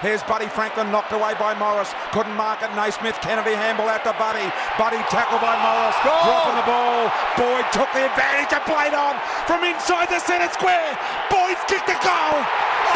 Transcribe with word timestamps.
Here's 0.00 0.24
Buddy 0.24 0.48
Franklin 0.48 0.88
knocked 0.88 1.12
away 1.12 1.36
by 1.36 1.52
Morris. 1.60 1.92
Couldn't 2.16 2.32
mark 2.32 2.64
it. 2.64 2.72
Naismith, 2.72 3.20
Kennedy 3.20 3.52
handball 3.52 3.84
out 3.84 4.00
to 4.08 4.16
Buddy. 4.16 4.48
Buddy 4.80 4.96
tackled 5.12 5.44
by 5.44 5.52
Morris. 5.60 5.96
Goal! 6.00 6.24
Dropping 6.24 6.56
the 6.56 6.64
ball. 6.64 7.12
Boyd 7.36 7.68
took 7.68 7.92
the 7.92 8.08
advantage 8.08 8.48
and 8.48 8.64
played 8.64 8.96
on 8.96 9.20
from 9.44 9.60
inside 9.60 10.08
the 10.08 10.16
centre 10.16 10.48
square. 10.56 10.96
Boyd's 11.28 11.60
kicked 11.68 11.84
the 11.84 12.00
goal. 12.00 12.36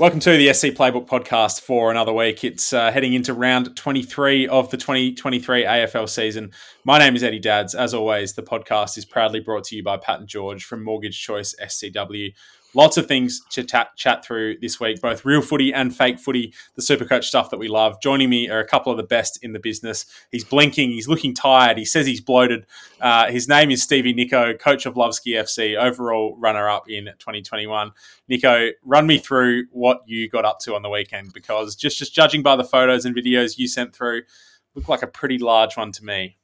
Welcome 0.00 0.20
to 0.20 0.30
the 0.30 0.50
SC 0.54 0.68
Playbook 0.68 1.06
podcast 1.06 1.60
for 1.60 1.90
another 1.90 2.14
week. 2.14 2.42
It's 2.42 2.72
uh, 2.72 2.90
heading 2.90 3.12
into 3.12 3.34
round 3.34 3.76
23 3.76 4.48
of 4.48 4.70
the 4.70 4.78
2023 4.78 5.64
AFL 5.64 6.08
season. 6.08 6.52
My 6.84 6.98
name 6.98 7.16
is 7.16 7.22
Eddie 7.22 7.38
Dadds. 7.38 7.74
As 7.74 7.92
always, 7.92 8.32
the 8.32 8.42
podcast 8.42 8.96
is 8.96 9.04
proudly 9.04 9.40
brought 9.40 9.64
to 9.64 9.76
you 9.76 9.82
by 9.82 9.98
Pat 9.98 10.20
and 10.20 10.26
George 10.26 10.64
from 10.64 10.82
Mortgage 10.82 11.20
Choice 11.20 11.54
SCW. 11.62 12.32
Lots 12.74 12.96
of 12.96 13.06
things 13.06 13.40
to 13.50 13.64
chat, 13.64 13.96
chat 13.96 14.24
through 14.24 14.58
this 14.60 14.78
week, 14.78 15.00
both 15.00 15.24
real 15.24 15.42
footy 15.42 15.74
and 15.74 15.94
fake 15.94 16.20
footy, 16.20 16.54
the 16.76 16.82
Supercoach 16.82 17.24
stuff 17.24 17.50
that 17.50 17.58
we 17.58 17.66
love. 17.66 18.00
Joining 18.00 18.30
me 18.30 18.48
are 18.48 18.60
a 18.60 18.66
couple 18.66 18.92
of 18.92 18.96
the 18.96 19.04
best 19.04 19.42
in 19.42 19.52
the 19.52 19.58
business. 19.58 20.06
He's 20.30 20.44
blinking, 20.44 20.90
he's 20.90 21.08
looking 21.08 21.34
tired, 21.34 21.78
he 21.78 21.84
says 21.84 22.06
he's 22.06 22.20
bloated. 22.20 22.66
Uh, 23.00 23.30
his 23.30 23.48
name 23.48 23.70
is 23.70 23.82
Stevie 23.82 24.14
Niko, 24.14 24.58
coach 24.58 24.86
of 24.86 24.94
Loveski 24.94 25.34
FC, 25.34 25.76
overall 25.76 26.36
runner 26.38 26.68
up 26.68 26.88
in 26.88 27.06
2021. 27.18 27.90
Niko, 28.30 28.70
run 28.84 29.06
me 29.06 29.18
through 29.18 29.64
what 29.72 30.02
you 30.06 30.28
got 30.28 30.44
up 30.44 30.60
to 30.60 30.74
on 30.76 30.82
the 30.82 30.90
weekend 30.90 31.32
because 31.32 31.74
just, 31.74 31.98
just 31.98 32.14
judging 32.14 32.42
by 32.42 32.54
the 32.54 32.64
photos 32.64 33.04
and 33.04 33.16
videos 33.16 33.58
you 33.58 33.66
sent 33.66 33.94
through, 33.94 34.22
looked 34.74 34.88
like 34.88 35.02
a 35.02 35.08
pretty 35.08 35.38
large 35.38 35.76
one 35.76 35.90
to 35.92 36.04
me. 36.04 36.36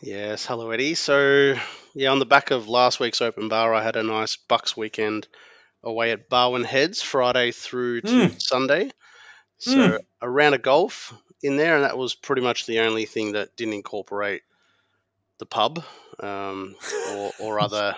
Yes, 0.00 0.46
hello 0.46 0.70
Eddie. 0.70 0.94
So, 0.94 1.54
yeah, 1.94 2.10
on 2.10 2.18
the 2.18 2.26
back 2.26 2.50
of 2.50 2.68
last 2.68 3.00
week's 3.00 3.20
open 3.20 3.48
bar, 3.48 3.74
I 3.74 3.82
had 3.82 3.96
a 3.96 4.02
nice 4.02 4.36
Bucks 4.36 4.76
weekend 4.76 5.26
away 5.82 6.12
at 6.12 6.28
Barwon 6.28 6.64
Heads, 6.64 7.02
Friday 7.02 7.50
through 7.50 8.02
to 8.02 8.08
Mm. 8.08 8.40
Sunday. 8.40 8.90
So, 9.58 9.70
Mm. 9.76 9.98
a 10.22 10.30
round 10.30 10.54
of 10.54 10.62
golf 10.62 11.14
in 11.42 11.56
there, 11.56 11.76
and 11.76 11.84
that 11.84 11.98
was 11.98 12.14
pretty 12.14 12.42
much 12.42 12.66
the 12.66 12.80
only 12.80 13.06
thing 13.06 13.32
that 13.32 13.56
didn't 13.56 13.74
incorporate 13.74 14.42
the 15.38 15.46
pub 15.46 15.84
um, 16.20 16.76
or, 17.12 17.32
or 17.40 17.60
other 17.60 17.96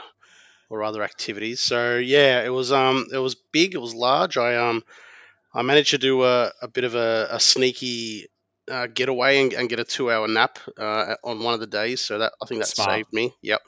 or 0.71 0.85
other 0.85 1.03
activities. 1.03 1.61
So, 1.61 1.99
yeah, 1.99 2.43
it 2.45 2.51
was 2.51 2.73
um 2.73 3.09
it 3.13 3.19
was 3.19 3.35
big, 3.35 3.75
it 3.75 3.81
was 3.81 3.95
large. 3.95 4.37
I 4.39 4.57
um 4.57 4.85
I 5.55 5.63
managed 5.63 5.91
to 5.91 5.99
do 5.99 6.25
a, 6.25 6.53
a 6.63 6.69
bit 6.69 6.85
of 6.85 6.95
a, 6.95 7.29
a 7.33 7.41
sneaky 7.41 8.29
uh, 8.71 8.87
getaway 8.87 9.43
and, 9.43 9.53
and 9.53 9.69
get 9.69 9.81
a 9.81 9.85
two-hour 9.85 10.29
nap 10.29 10.59
uh, 10.79 11.15
on 11.25 11.43
one 11.43 11.55
of 11.55 11.61
the 11.61 11.67
days. 11.67 12.01
So 12.01 12.19
that 12.19 12.33
I 12.43 12.47
think 12.47 12.61
that 12.61 12.69
Smart. 12.69 12.91
saved 12.91 13.13
me. 13.13 13.35
Yep. 13.43 13.61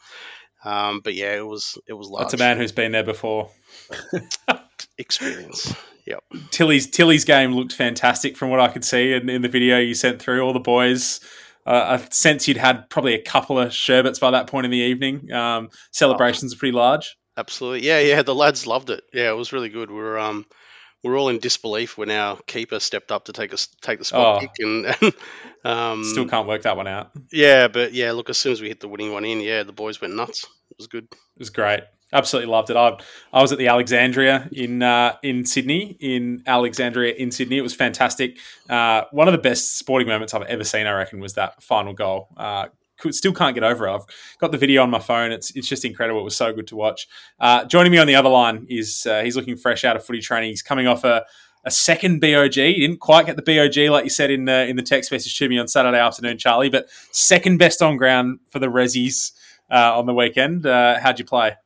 Um, 0.65 1.01
but 1.03 1.15
yeah, 1.15 1.35
it 1.35 1.47
was 1.47 1.79
it 1.87 1.93
was 1.93 2.09
large 2.09 2.25
That's 2.25 2.35
a 2.35 2.39
man 2.39 2.57
who's 2.57 2.73
been 2.73 2.93
there 2.93 3.05
before. 3.05 3.51
experience. 4.99 5.75
Yep. 6.07 6.25
Tilly's 6.51 6.91
Tilly's 6.91 7.25
game 7.25 7.53
looked 7.53 7.73
fantastic 7.73 8.37
from 8.37 8.51
what 8.51 8.61
I 8.61 8.69
could 8.69 8.85
see 8.85 9.13
in, 9.13 9.29
in 9.29 9.43
the 9.43 9.49
video 9.49 9.79
you 9.79 9.95
sent 9.95 10.21
through. 10.21 10.43
All 10.43 10.53
the 10.53 10.61
boys, 10.61 11.21
uh, 11.67 11.99
I 12.01 12.09
sense 12.11 12.49
you'd 12.49 12.57
had 12.57 12.89
probably 12.91 13.15
a 13.15 13.23
couple 13.23 13.59
of 13.59 13.73
sherbets 13.73 14.19
by 14.19 14.31
that 14.33 14.47
point 14.47 14.65
in 14.65 14.71
the 14.71 14.79
evening. 14.79 15.33
Um, 15.33 15.71
celebrations 15.91 16.55
are 16.55 16.59
pretty 16.59 16.73
large. 16.73 17.17
Absolutely. 17.37 17.87
Yeah, 17.87 18.01
yeah. 18.01 18.23
The 18.23 18.35
lads 18.35 18.67
loved 18.67 18.91
it. 18.91 19.05
Yeah, 19.13 19.31
it 19.31 19.37
was 19.37 19.53
really 19.53 19.69
good. 19.69 19.91
We 19.91 19.97
were 19.97 20.19
um 20.19 20.47
we're 21.03 21.19
all 21.19 21.29
in 21.29 21.39
disbelief 21.39 21.99
when 21.99 22.11
our 22.11 22.37
keeper 22.47 22.79
stepped 22.81 23.11
up 23.13 23.25
to 23.27 23.33
take 23.33 23.53
us 23.53 23.67
take 23.81 23.99
the 23.99 24.05
spot 24.05 24.37
Oh. 24.37 24.41
kick 24.41 24.51
and, 24.61 24.87
and 25.03 25.15
um 25.65 26.05
Still 26.05 26.29
can't 26.29 26.49
work 26.49 26.63
that 26.63 26.77
one 26.77 26.87
out. 26.87 27.11
Yeah, 27.33 27.69
but 27.69 27.93
yeah, 27.93 28.13
look 28.13 28.31
as 28.31 28.39
soon 28.39 28.53
as 28.53 28.61
we 28.61 28.69
hit 28.69 28.81
the 28.81 28.89
winning 28.89 29.13
one 29.13 29.25
in, 29.25 29.41
yeah, 29.41 29.63
the 29.63 29.73
boys 29.73 30.01
went 30.01 30.15
nuts. 30.15 30.45
It 30.71 30.79
was 30.79 30.87
good. 30.87 31.05
It 31.05 31.39
was 31.39 31.51
great. 31.51 31.81
Absolutely 32.15 32.51
loved 32.53 32.69
it. 32.69 32.77
I, 32.77 32.99
I 33.33 33.41
was 33.41 33.53
at 33.53 33.59
the 33.59 33.69
Alexandria 33.69 34.47
in 34.53 34.83
uh, 34.83 35.17
in 35.23 35.47
Sydney, 35.47 35.97
in 35.99 36.43
Alexandria 36.47 37.15
in 37.15 37.31
Sydney. 37.31 37.57
It 37.57 37.63
was 37.63 37.75
fantastic. 37.75 38.37
Uh, 38.69 39.05
one 39.13 39.29
of 39.29 39.33
the 39.33 39.39
best 39.39 39.79
sporting 39.79 40.09
moments 40.09 40.35
I've 40.35 40.43
ever 40.43 40.63
seen. 40.65 40.87
I 40.87 40.93
reckon 40.93 41.21
was 41.21 41.35
that 41.35 41.63
final 41.63 41.95
goal. 41.95 42.29
Uh, 42.37 42.67
still 43.11 43.33
can't 43.33 43.55
get 43.55 43.65
over 43.65 43.87
it. 43.87 43.93
I've 43.93 44.07
got 44.39 44.53
the 44.53 44.59
video 44.59 44.83
on 44.83 44.91
my 44.91 44.99
phone. 44.99 45.33
It's 45.33 45.51
it's 45.57 45.69
just 45.69 45.85
incredible. 45.85 46.21
It 46.21 46.25
was 46.25 46.37
so 46.37 46.53
good 46.53 46.67
to 46.69 46.77
watch. 46.77 47.09
Uh, 47.41 47.65
joining 47.65 47.93
me 47.93 47.99
on 47.99 48.07
the 48.07 48.15
other 48.15 48.29
line 48.29 48.67
is 48.69 49.07
uh, 49.07 49.23
he's 49.23 49.37
looking 49.37 49.57
fresh 49.57 49.85
out 49.85 49.97
of 49.97 50.05
footy 50.05 50.21
training. 50.21 50.51
He's 50.51 50.63
coming 50.63 50.87
off 50.87 51.05
a 51.05 51.25
a 51.65 51.71
second 51.71 52.21
BOG. 52.21 52.55
He 52.55 52.81
didn't 52.81 52.99
quite 52.99 53.27
get 53.27 53.37
the 53.37 53.43
BOG 53.43 53.91
like 53.91 54.05
you 54.05 54.11
said 54.11 54.31
in 54.31 54.49
uh, 54.49 54.67
in 54.69 54.77
the 54.77 54.83
text 54.83 55.13
message 55.13 55.37
to 55.39 55.49
me 55.49 55.59
on 55.59 55.69
Saturday 55.69 55.99
afternoon, 55.99 56.39
Charlie. 56.39 56.71
But 56.71 56.89
second 57.11 57.59
best 57.59 57.83
on 57.83 57.97
ground 57.97 58.41
for 58.51 58.59
the 58.59 58.67
Rezzies 58.67 59.33
uh, 59.71 59.99
on 59.99 60.07
the 60.07 60.15
weekend. 60.15 60.67
Uh, 60.67 60.99
how'd 61.01 61.19
you 61.19 61.25
play? 61.25 61.57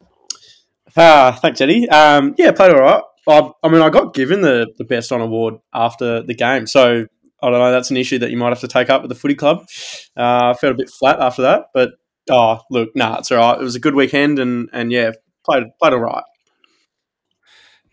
Ah, 0.96 1.38
thanks, 1.42 1.60
Eddie. 1.60 1.88
Um, 1.88 2.34
yeah, 2.38 2.52
played 2.52 2.72
all 2.72 2.80
right. 2.80 3.02
I, 3.28 3.50
I 3.62 3.68
mean, 3.68 3.82
I 3.82 3.90
got 3.90 4.14
given 4.14 4.40
the, 4.40 4.72
the 4.78 4.84
best 4.84 5.10
on 5.12 5.20
award 5.20 5.56
after 5.74 6.22
the 6.22 6.34
game, 6.34 6.66
so 6.66 7.06
I 7.42 7.50
don't 7.50 7.58
know. 7.58 7.70
That's 7.70 7.90
an 7.90 7.96
issue 7.96 8.18
that 8.18 8.30
you 8.30 8.36
might 8.36 8.48
have 8.48 8.60
to 8.60 8.68
take 8.68 8.90
up 8.90 9.02
with 9.02 9.10
the 9.10 9.14
footy 9.14 9.34
club. 9.34 9.66
Uh, 10.16 10.50
I 10.50 10.54
felt 10.54 10.72
a 10.72 10.76
bit 10.76 10.90
flat 10.90 11.20
after 11.20 11.42
that, 11.42 11.66
but 11.74 11.92
oh, 12.30 12.60
look, 12.70 12.90
nah, 12.94 13.18
it's 13.18 13.30
all 13.30 13.38
right. 13.38 13.60
It 13.60 13.64
was 13.64 13.74
a 13.74 13.80
good 13.80 13.94
weekend, 13.94 14.38
and 14.38 14.68
and 14.72 14.90
yeah, 14.90 15.12
played 15.44 15.64
played 15.80 15.92
all 15.92 16.00
right. 16.00 16.24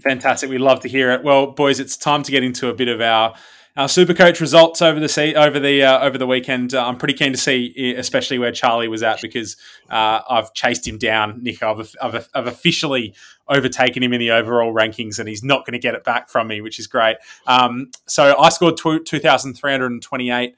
Fantastic. 0.01 0.49
We'd 0.49 0.59
love 0.59 0.81
to 0.81 0.89
hear 0.89 1.11
it. 1.11 1.23
Well, 1.23 1.51
boys, 1.51 1.79
it's 1.79 1.95
time 1.95 2.23
to 2.23 2.31
get 2.31 2.43
into 2.43 2.69
a 2.69 2.73
bit 2.73 2.89
of 2.89 2.99
our 2.99 3.35
our 3.75 3.88
Supercoach 3.88 4.39
results 4.39 4.81
over 4.81 5.00
the 5.00 5.35
over 5.35 5.59
the 5.59 5.84
uh, 5.84 6.00
over 6.06 6.17
the 6.17 6.28
weekend. 6.28 6.73
Uh, 6.73 6.85
I'm 6.85 6.97
pretty 6.97 7.16
keen 7.16 7.31
to 7.31 7.38
see, 7.38 7.95
especially 7.97 8.38
where 8.38 8.51
Charlie 8.51 8.88
was 8.88 9.01
at, 9.01 9.22
because 9.22 9.57
uh, 9.89 10.22
I've 10.29 10.53
chased 10.53 10.88
him 10.88 11.00
down. 11.00 11.41
Nick, 11.41 11.63
I've, 11.63 11.95
I've, 12.01 12.29
I've 12.33 12.47
officially 12.47 13.16
overtaken 13.47 14.03
him 14.03 14.13
in 14.13 14.19
the 14.19 14.31
overall 14.31 14.73
rankings, 14.73 15.17
and 15.17 15.28
he's 15.28 15.44
not 15.44 15.66
going 15.66 15.73
to 15.73 15.79
get 15.79 15.95
it 15.95 16.03
back 16.03 16.29
from 16.29 16.47
me, 16.47 16.62
which 16.62 16.78
is 16.78 16.85
great. 16.85 17.17
Um, 17.47 17.89
so 18.06 18.38
I 18.39 18.50
scored 18.50 18.78
tw- 18.78 19.06
2,328 19.06 20.56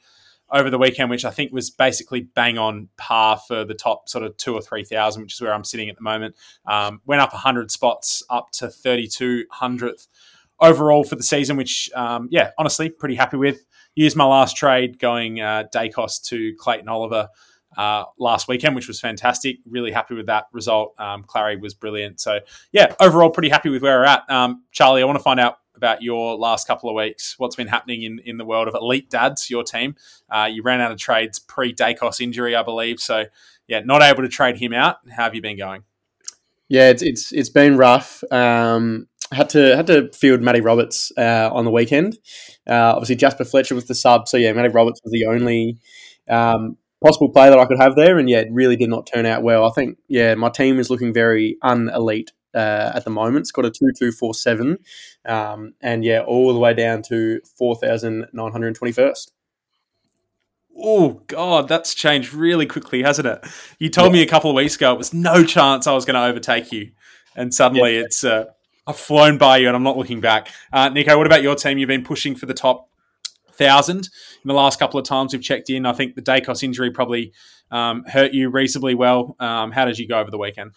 over 0.51 0.69
the 0.69 0.77
weekend, 0.77 1.09
which 1.09 1.25
I 1.25 1.31
think 1.31 1.51
was 1.53 1.69
basically 1.69 2.21
bang 2.21 2.57
on 2.57 2.89
par 2.97 3.37
for 3.47 3.63
the 3.63 3.73
top 3.73 4.09
sort 4.09 4.25
of 4.25 4.35
two 4.37 4.53
or 4.53 4.61
three 4.61 4.83
thousand, 4.83 5.23
which 5.23 5.33
is 5.35 5.41
where 5.41 5.53
I'm 5.53 5.63
sitting 5.63 5.89
at 5.89 5.95
the 5.95 6.03
moment. 6.03 6.35
Um, 6.65 7.01
went 7.05 7.21
up 7.21 7.31
100 7.31 7.71
spots 7.71 8.23
up 8.29 8.51
to 8.51 8.67
3200th 8.67 10.07
overall 10.59 11.03
for 11.03 11.15
the 11.15 11.23
season, 11.23 11.57
which, 11.57 11.89
um, 11.95 12.27
yeah, 12.31 12.51
honestly, 12.57 12.89
pretty 12.89 13.15
happy 13.15 13.37
with. 13.37 13.65
Used 13.95 14.17
my 14.17 14.25
last 14.25 14.57
trade 14.57 14.99
going 14.99 15.39
uh, 15.39 15.65
Daicos 15.73 16.21
to 16.25 16.53
Clayton 16.59 16.89
Oliver 16.89 17.29
uh, 17.77 18.05
last 18.17 18.47
weekend, 18.47 18.75
which 18.75 18.87
was 18.87 18.99
fantastic. 18.99 19.57
Really 19.69 19.91
happy 19.91 20.15
with 20.15 20.27
that 20.27 20.45
result. 20.51 20.93
Um, 20.99 21.23
Clary 21.23 21.57
was 21.57 21.73
brilliant. 21.73 22.19
So, 22.19 22.39
yeah, 22.71 22.93
overall, 22.99 23.29
pretty 23.29 23.49
happy 23.49 23.69
with 23.69 23.81
where 23.81 23.99
we're 23.99 24.05
at. 24.05 24.29
Um, 24.29 24.63
Charlie, 24.71 25.01
I 25.01 25.05
want 25.05 25.17
to 25.17 25.23
find 25.23 25.39
out 25.39 25.59
about 25.75 26.01
your 26.01 26.35
last 26.37 26.67
couple 26.67 26.89
of 26.89 26.95
weeks. 26.95 27.35
What's 27.37 27.55
been 27.55 27.67
happening 27.67 28.03
in, 28.03 28.19
in 28.19 28.37
the 28.37 28.45
world 28.45 28.67
of 28.67 28.75
Elite 28.75 29.09
Dads, 29.09 29.49
your 29.49 29.63
team? 29.63 29.95
Uh, 30.29 30.49
you 30.51 30.63
ran 30.63 30.81
out 30.81 30.91
of 30.91 30.97
trades 30.97 31.39
pre 31.39 31.73
Daicos 31.73 32.21
injury, 32.21 32.55
I 32.55 32.63
believe. 32.63 32.99
So, 32.99 33.25
yeah, 33.67 33.81
not 33.81 34.01
able 34.01 34.23
to 34.23 34.29
trade 34.29 34.57
him 34.57 34.73
out. 34.73 34.97
How 35.09 35.23
have 35.23 35.35
you 35.35 35.41
been 35.41 35.57
going? 35.57 35.83
Yeah, 36.67 36.89
it's 36.89 37.03
it's 37.03 37.31
it's 37.31 37.49
been 37.49 37.77
rough. 37.77 38.23
Um, 38.31 39.07
had 39.31 39.49
to 39.49 39.75
had 39.75 39.87
to 39.87 40.11
field 40.13 40.41
Matty 40.41 40.61
Roberts 40.61 41.11
uh, 41.17 41.49
on 41.51 41.65
the 41.65 41.71
weekend. 41.71 42.17
Uh, 42.67 42.93
obviously, 42.93 43.15
Jasper 43.15 43.45
Fletcher 43.45 43.75
was 43.75 43.85
the 43.85 43.95
sub, 43.95 44.27
so 44.27 44.37
yeah, 44.37 44.53
Matty 44.53 44.69
Roberts 44.69 45.01
was 45.03 45.11
the 45.11 45.25
only 45.25 45.77
um, 46.29 46.77
possible 47.03 47.29
player 47.29 47.49
that 47.49 47.59
I 47.59 47.65
could 47.65 47.79
have 47.79 47.95
there, 47.95 48.17
and 48.17 48.29
yeah, 48.29 48.39
it 48.39 48.49
really 48.51 48.75
did 48.75 48.89
not 48.89 49.07
turn 49.07 49.25
out 49.25 49.43
well. 49.43 49.65
I 49.65 49.71
think 49.71 49.97
yeah, 50.07 50.35
my 50.35 50.49
team 50.49 50.79
is 50.79 50.89
looking 50.89 51.13
very 51.13 51.57
unelite 51.63 52.31
uh, 52.53 52.91
at 52.95 53.03
the 53.03 53.11
moment. 53.11 53.43
It's 53.43 53.51
got 53.51 53.65
a 53.65 53.71
two 53.71 53.91
two 53.97 54.11
four 54.11 54.33
seven, 54.33 54.77
um, 55.25 55.73
and 55.81 56.03
yeah, 56.03 56.21
all 56.21 56.53
the 56.53 56.59
way 56.59 56.73
down 56.73 57.01
to 57.03 57.41
four 57.57 57.75
thousand 57.75 58.27
nine 58.33 58.51
hundred 58.51 58.75
twenty 58.75 58.91
first. 58.91 59.31
Oh 60.77 61.21
God, 61.27 61.67
that's 61.69 61.93
changed 61.93 62.33
really 62.33 62.65
quickly, 62.65 63.01
hasn't 63.01 63.27
it? 63.27 63.45
You 63.79 63.89
told 63.89 64.11
me 64.11 64.21
a 64.21 64.27
couple 64.27 64.49
of 64.49 64.55
weeks 64.55 64.75
ago 64.75 64.91
it 64.91 64.97
was 64.97 65.13
no 65.13 65.43
chance 65.45 65.87
I 65.87 65.93
was 65.93 66.05
going 66.05 66.15
to 66.15 66.25
overtake 66.25 66.71
you, 66.71 66.91
and 67.35 67.53
suddenly 67.53 67.95
it's 67.95 68.23
uh, 68.23 68.45
I've 68.87 68.97
flown 68.97 69.37
by 69.37 69.57
you, 69.57 69.67
and 69.67 69.75
I'm 69.75 69.83
not 69.83 69.97
looking 69.97 70.21
back. 70.21 70.49
Uh, 70.71 70.89
Niko, 70.89 71.17
what 71.17 71.25
about 71.25 71.41
your 71.41 71.55
team? 71.55 71.77
You've 71.77 71.87
been 71.87 72.03
pushing 72.03 72.35
for 72.35 72.45
the 72.45 72.53
top 72.53 72.87
thousand 73.53 74.09
in 74.43 74.47
the 74.47 74.53
last 74.53 74.79
couple 74.79 74.99
of 74.99 75.05
times 75.07 75.33
we've 75.33 75.41
checked 75.41 75.69
in. 75.69 75.85
I 75.85 75.93
think 75.93 76.15
the 76.15 76.21
Daicos 76.21 76.61
injury 76.61 76.91
probably 76.91 77.33
um, 77.71 78.03
hurt 78.05 78.33
you 78.33 78.49
reasonably 78.49 78.95
well. 78.95 79.35
Um, 79.39 79.71
how 79.71 79.85
did 79.85 79.97
you 79.97 80.07
go 80.07 80.19
over 80.19 80.29
the 80.29 80.37
weekend? 80.37 80.71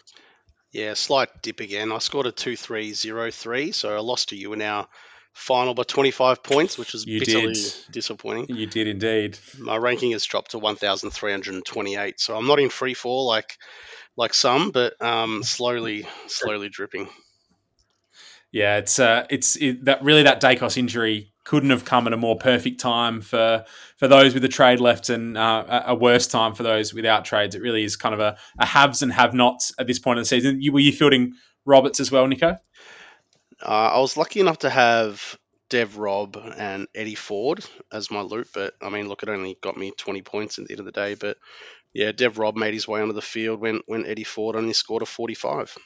Yeah, 0.71 0.93
slight 0.93 1.29
dip 1.41 1.59
again. 1.59 1.91
I 1.91 1.97
scored 1.97 2.25
a 2.27 2.31
two 2.31 2.55
three 2.55 2.93
zero 2.93 3.31
three, 3.31 3.71
so 3.71 3.95
I 3.95 3.99
lost 3.99 4.29
to 4.29 4.35
you 4.35 4.53
in 4.53 4.61
our 4.61 4.87
final 5.33 5.73
by 5.73 5.83
twenty 5.83 6.11
five 6.11 6.43
points, 6.43 6.77
which 6.77 6.93
was 6.93 7.05
You 7.05 7.19
bitterly 7.19 7.53
did. 7.53 7.73
disappointing. 7.91 8.55
You 8.55 8.67
did 8.67 8.87
indeed. 8.87 9.37
My 9.57 9.77
ranking 9.77 10.11
has 10.11 10.23
dropped 10.25 10.51
to 10.51 10.59
one 10.59 10.75
thousand 10.75 11.09
three 11.11 11.31
hundred 11.31 11.55
and 11.55 11.65
twenty 11.65 11.95
eight, 11.95 12.19
so 12.19 12.35
I'm 12.35 12.47
not 12.47 12.59
in 12.59 12.69
free 12.69 12.93
fall 12.93 13.25
like 13.27 13.57
like 14.15 14.33
some, 14.33 14.71
but 14.71 14.99
um, 15.01 15.43
slowly 15.43 16.07
slowly 16.27 16.69
dripping. 16.69 17.07
Yeah, 18.51 18.77
it's 18.77 18.99
uh, 18.99 19.25
it's 19.29 19.55
it, 19.57 19.85
that 19.85 20.03
really 20.03 20.23
that 20.23 20.41
Daicos 20.41 20.77
injury 20.77 21.31
couldn't 21.43 21.69
have 21.69 21.85
come 21.85 22.07
at 22.07 22.13
a 22.13 22.17
more 22.17 22.37
perfect 22.37 22.79
time 22.79 23.21
for 23.21 23.63
for 23.97 24.07
those 24.07 24.33
with 24.33 24.43
a 24.43 24.47
trade 24.47 24.79
left 24.79 25.09
and 25.09 25.37
uh, 25.37 25.83
a 25.85 25.95
worse 25.95 26.27
time 26.27 26.53
for 26.53 26.63
those 26.63 26.93
without 26.93 27.25
trades. 27.25 27.55
It 27.55 27.61
really 27.61 27.83
is 27.83 27.95
kind 27.95 28.13
of 28.13 28.19
a, 28.19 28.37
a 28.59 28.65
haves 28.65 29.01
and 29.01 29.11
have 29.13 29.33
nots 29.33 29.73
at 29.79 29.87
this 29.87 29.99
point 29.99 30.17
in 30.17 30.21
the 30.21 30.27
season. 30.27 30.61
You, 30.61 30.71
were 30.71 30.79
you 30.79 30.91
fielding 30.91 31.33
Roberts 31.65 31.99
as 31.99 32.11
well, 32.11 32.25
Niko? 32.27 32.57
Uh, 33.61 33.65
I 33.65 33.99
was 33.99 34.17
lucky 34.17 34.39
enough 34.39 34.59
to 34.59 34.69
have 34.69 35.37
Dev 35.69 35.97
Rob 35.97 36.37
and 36.57 36.87
Eddie 36.95 37.15
Ford 37.15 37.63
as 37.91 38.09
my 38.09 38.21
loop, 38.21 38.47
but 38.53 38.73
I 38.81 38.89
mean, 38.89 39.07
look, 39.07 39.21
it 39.23 39.29
only 39.29 39.57
got 39.61 39.77
me 39.77 39.91
20 39.97 40.21
points 40.23 40.57
at 40.57 40.65
the 40.65 40.73
end 40.73 40.79
of 40.79 40.85
the 40.85 40.91
day. 40.91 41.13
But 41.13 41.37
yeah, 41.93 42.11
Dev 42.11 42.37
Rob 42.37 42.55
made 42.55 42.73
his 42.73 42.87
way 42.87 43.01
onto 43.01 43.13
the 43.13 43.21
field 43.21 43.59
when, 43.59 43.81
when 43.85 44.05
Eddie 44.05 44.23
Ford 44.23 44.55
only 44.55 44.73
scored 44.73 45.03
a 45.03 45.05
45. 45.05 45.77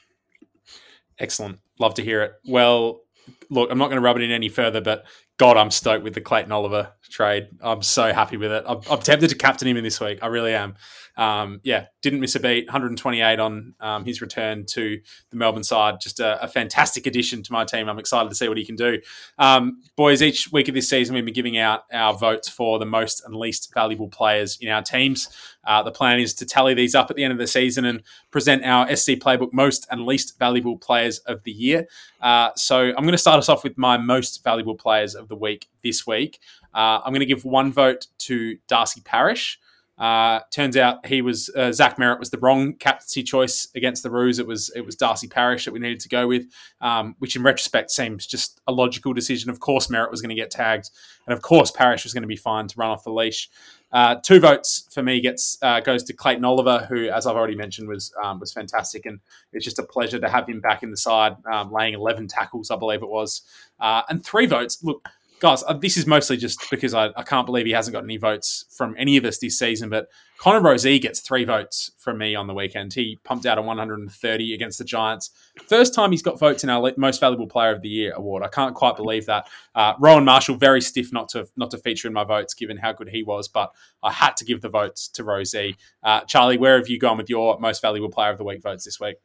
Excellent. 1.20 1.60
Love 1.80 1.94
to 1.96 2.04
hear 2.04 2.22
it. 2.22 2.34
Well, 2.48 3.02
look, 3.50 3.72
I'm 3.72 3.78
not 3.78 3.88
going 3.88 3.98
to 3.98 4.04
rub 4.04 4.18
it 4.18 4.24
in 4.24 4.32
any 4.32 4.50
further, 4.50 4.82
but 4.82 5.06
God, 5.38 5.58
I'm 5.58 5.72
stoked 5.72 6.04
with 6.04 6.14
the 6.14 6.22
Clayton 6.22 6.52
Oliver 6.52 6.94
trade. 7.10 7.48
I'm 7.62 7.82
so 7.82 8.14
happy 8.14 8.38
with 8.38 8.52
it. 8.52 8.64
I'm, 8.68 8.82
I'm 8.90 9.00
tempted 9.00 9.30
to 9.30 9.36
captain 9.36 9.68
him 9.68 9.78
in 9.78 9.84
this 9.84 10.00
week. 10.00 10.20
I 10.22 10.28
really 10.28 10.54
am. 10.54 10.76
Um, 11.16 11.60
yeah, 11.64 11.86
didn't 12.02 12.22
miss 12.22 12.36
a 12.36 12.40
beat. 12.40 12.66
128 12.66 13.40
on 13.40 13.76
um, 13.80 14.04
his 14.04 14.20
return 14.20 14.66
to 14.68 15.00
the 15.30 15.38
Melbourne 15.38 15.64
side. 15.64 16.02
Just 16.02 16.20
a, 16.20 16.42
a, 16.42 16.48
fantastic 16.48 17.06
addition 17.06 17.44
to 17.44 17.52
my 17.52 17.66
team. 17.66 17.88
I'm 17.88 18.00
excited 18.00 18.30
to 18.30 18.36
see 18.36 18.48
what 18.48 18.58
he 18.58 18.66
can 18.66 18.76
do. 18.76 19.00
Um, 19.38 19.82
boys, 19.96 20.24
each 20.24 20.52
week 20.52 20.70
of 20.70 20.74
this 20.74 20.90
season, 20.90 21.14
we've 21.14 21.24
been 21.24 21.34
giving 21.34 21.58
out 21.58 21.84
our 21.94 22.16
votes 22.16 22.50
for 22.50 22.80
the 22.80 22.86
most 22.86 23.24
and 23.26 23.36
least 23.36 23.72
valuable 23.76 24.08
players 24.08 24.58
in 24.60 24.70
our 24.70 24.82
teams. 24.82 25.30
Uh, 25.66 25.84
the 25.84 25.92
plan 25.92 26.20
is 26.20 26.34
to 26.34 26.46
tally 26.46 26.74
these 26.74 26.96
up 26.96 27.10
at 27.10 27.16
the 27.16 27.24
end 27.24 27.32
of 27.32 27.38
the 27.38 27.48
season 27.48 27.86
and 27.86 28.02
present 28.32 28.66
our 28.66 28.94
SC 28.96 29.12
Playbook 29.12 29.54
most 29.54 29.88
and 29.92 30.06
least 30.06 30.38
valuable 30.40 30.78
players 30.78 31.20
of 31.20 31.44
the 31.44 31.52
year. 31.52 31.88
Uh, 32.22 32.50
so 32.56 32.80
I'm 32.80 33.04
going 33.04 33.12
to 33.12 33.18
start 33.18 33.38
us 33.38 33.50
off 33.50 33.64
with 33.64 33.78
my 33.78 33.98
most 33.98 34.44
valuable 34.44 34.76
players 34.76 35.16
of 35.24 35.30
the 35.30 35.36
week 35.36 35.68
this 35.84 36.06
week. 36.06 36.40
Uh, 36.74 37.00
I'm 37.04 37.12
going 37.12 37.22
to 37.22 37.26
give 37.26 37.46
one 37.46 37.72
vote 37.72 38.08
to 38.20 38.58
Darcy 38.68 39.02
Parish. 39.02 39.60
Uh, 39.98 40.40
turns 40.52 40.76
out 40.76 41.06
he 41.06 41.22
was 41.22 41.52
uh, 41.56 41.72
Zach 41.72 41.98
Merrett 41.98 42.20
was 42.20 42.32
the 42.32 42.40
wrong 42.40 42.74
captaincy 42.74 43.22
choice 43.22 43.68
against 43.76 44.02
the 44.02 44.10
Roos. 44.10 44.40
It 44.40 44.48
was 44.48 44.72
it 44.76 44.82
was 44.82 44.96
Darcy 44.96 45.28
Parish 45.28 45.66
that 45.66 45.72
we 45.72 45.80
needed 45.80 46.00
to 46.00 46.10
go 46.10 46.28
with, 46.28 46.48
um, 46.82 47.16
which 47.20 47.36
in 47.36 47.44
retrospect 47.44 47.92
seems 47.92 48.26
just 48.26 48.60
a 48.68 48.72
logical 48.72 49.14
decision. 49.14 49.52
Of 49.52 49.60
course, 49.60 49.88
Merrett 49.88 50.10
was 50.10 50.20
going 50.20 50.36
to 50.36 50.36
get 50.36 50.50
tagged, 50.50 50.90
and 51.28 51.34
of 51.34 51.44
course, 51.44 51.70
Parish 51.70 52.04
was 52.04 52.14
going 52.14 52.24
to 52.24 52.28
be 52.28 52.36
fine 52.36 52.68
to 52.68 52.76
run 52.78 52.90
off 52.90 53.04
the 53.04 53.12
leash. 53.12 53.50
Uh, 53.94 54.16
two 54.16 54.40
votes 54.40 54.88
for 54.92 55.04
me 55.04 55.22
gets 55.22 55.58
uh, 55.62 55.80
goes 55.80 56.04
to 56.04 56.14
Clayton 56.14 56.44
Oliver, 56.44 56.88
who, 56.90 57.10
as 57.10 57.28
I've 57.28 57.36
already 57.36 57.56
mentioned, 57.56 57.88
was 57.88 58.12
um, 58.24 58.40
was 58.40 58.52
fantastic, 58.52 59.06
and 59.06 59.20
it's 59.54 59.64
just 59.64 59.78
a 59.78 59.84
pleasure 59.84 60.20
to 60.20 60.28
have 60.28 60.50
him 60.50 60.60
back 60.60 60.82
in 60.82 60.90
the 60.90 60.98
side, 60.98 61.36
um, 61.52 61.72
laying 61.72 61.94
eleven 61.94 62.28
tackles, 62.28 62.72
I 62.72 62.76
believe 62.76 63.04
it 63.04 63.10
was, 63.10 63.44
uh, 63.80 64.02
and 64.10 64.26
three 64.26 64.48
votes. 64.48 64.84
Look, 64.84 65.08
guys, 65.40 65.64
uh, 65.68 65.74
this 65.74 65.96
is 65.96 66.08
mostly 66.08 66.38
just 66.38 66.72
because 66.72 66.96
I, 66.96 67.10
I, 67.16 67.22
can't 67.22 67.46
believe 67.46 67.68
he 67.68 67.74
hasn't 67.74 67.94
got 67.94 68.04
any 68.04 68.18
votes 68.18 68.66
from 68.76 68.96
any 68.98 69.16
of 69.18 69.26
us 69.26 69.38
this 69.38 69.60
season. 69.60 69.90
But 69.90 70.08
Connor 70.44 70.60
Rozee 70.60 71.00
gets 71.00 71.22
three 71.22 71.46
votes 71.46 71.92
from 71.98 72.18
me 72.18 72.36
on 72.36 72.48
the 72.48 72.54
weekend. 72.54 72.94
He 72.94 73.18
pumped 73.24 73.46
out 73.46 73.58
a 73.58 73.62
130 73.62 74.54
against 74.54 74.78
the 74.78 74.84
Giants. 74.84 75.30
First 75.70 75.94
time 75.94 76.12
he's 76.12 76.22
got 76.22 76.38
votes 76.38 76.66
in 76.66 76.70
our 76.70 76.92
most 76.98 77.22
valuable 77.22 77.48
player 77.48 77.72
of 77.72 77.82
the 77.82 77.88
year 77.88 78.12
award. 78.14 78.44
I 78.44 78.50
can't 78.50 78.76
quite 78.76 78.98
believe 78.98 79.26
that. 79.28 79.48
Uh, 79.74 79.94
Rowan 80.02 80.26
Marshall 80.26 80.58
very 80.58 80.82
stiff 80.82 81.14
not 81.14 81.30
to 81.30 81.48
not 81.56 81.72
to 81.72 81.78
feature 81.78 82.10
in 82.10 82.14
my 82.14 82.26
votes 82.26 82.54
given 82.54 82.76
how 82.76 82.92
good 82.92 83.08
he 83.08 83.24
was, 83.24 83.48
but 83.48 83.72
I 84.04 84.12
had 84.12 84.36
to 84.36 84.44
give 84.44 84.60
the 84.60 84.68
votes 84.68 85.08
to 85.14 85.24
Rozee. 85.24 85.78
Uh, 86.04 86.26
Charlie, 86.26 86.58
where 86.58 86.76
have 86.76 86.90
you 86.90 87.00
gone 87.00 87.16
with 87.16 87.30
your 87.30 87.58
most 87.62 87.82
valuable 87.82 88.10
player 88.10 88.32
of 88.32 88.38
the 88.38 88.44
week 88.44 88.62
votes 88.62 88.84
this 88.84 89.00
week? 89.00 89.16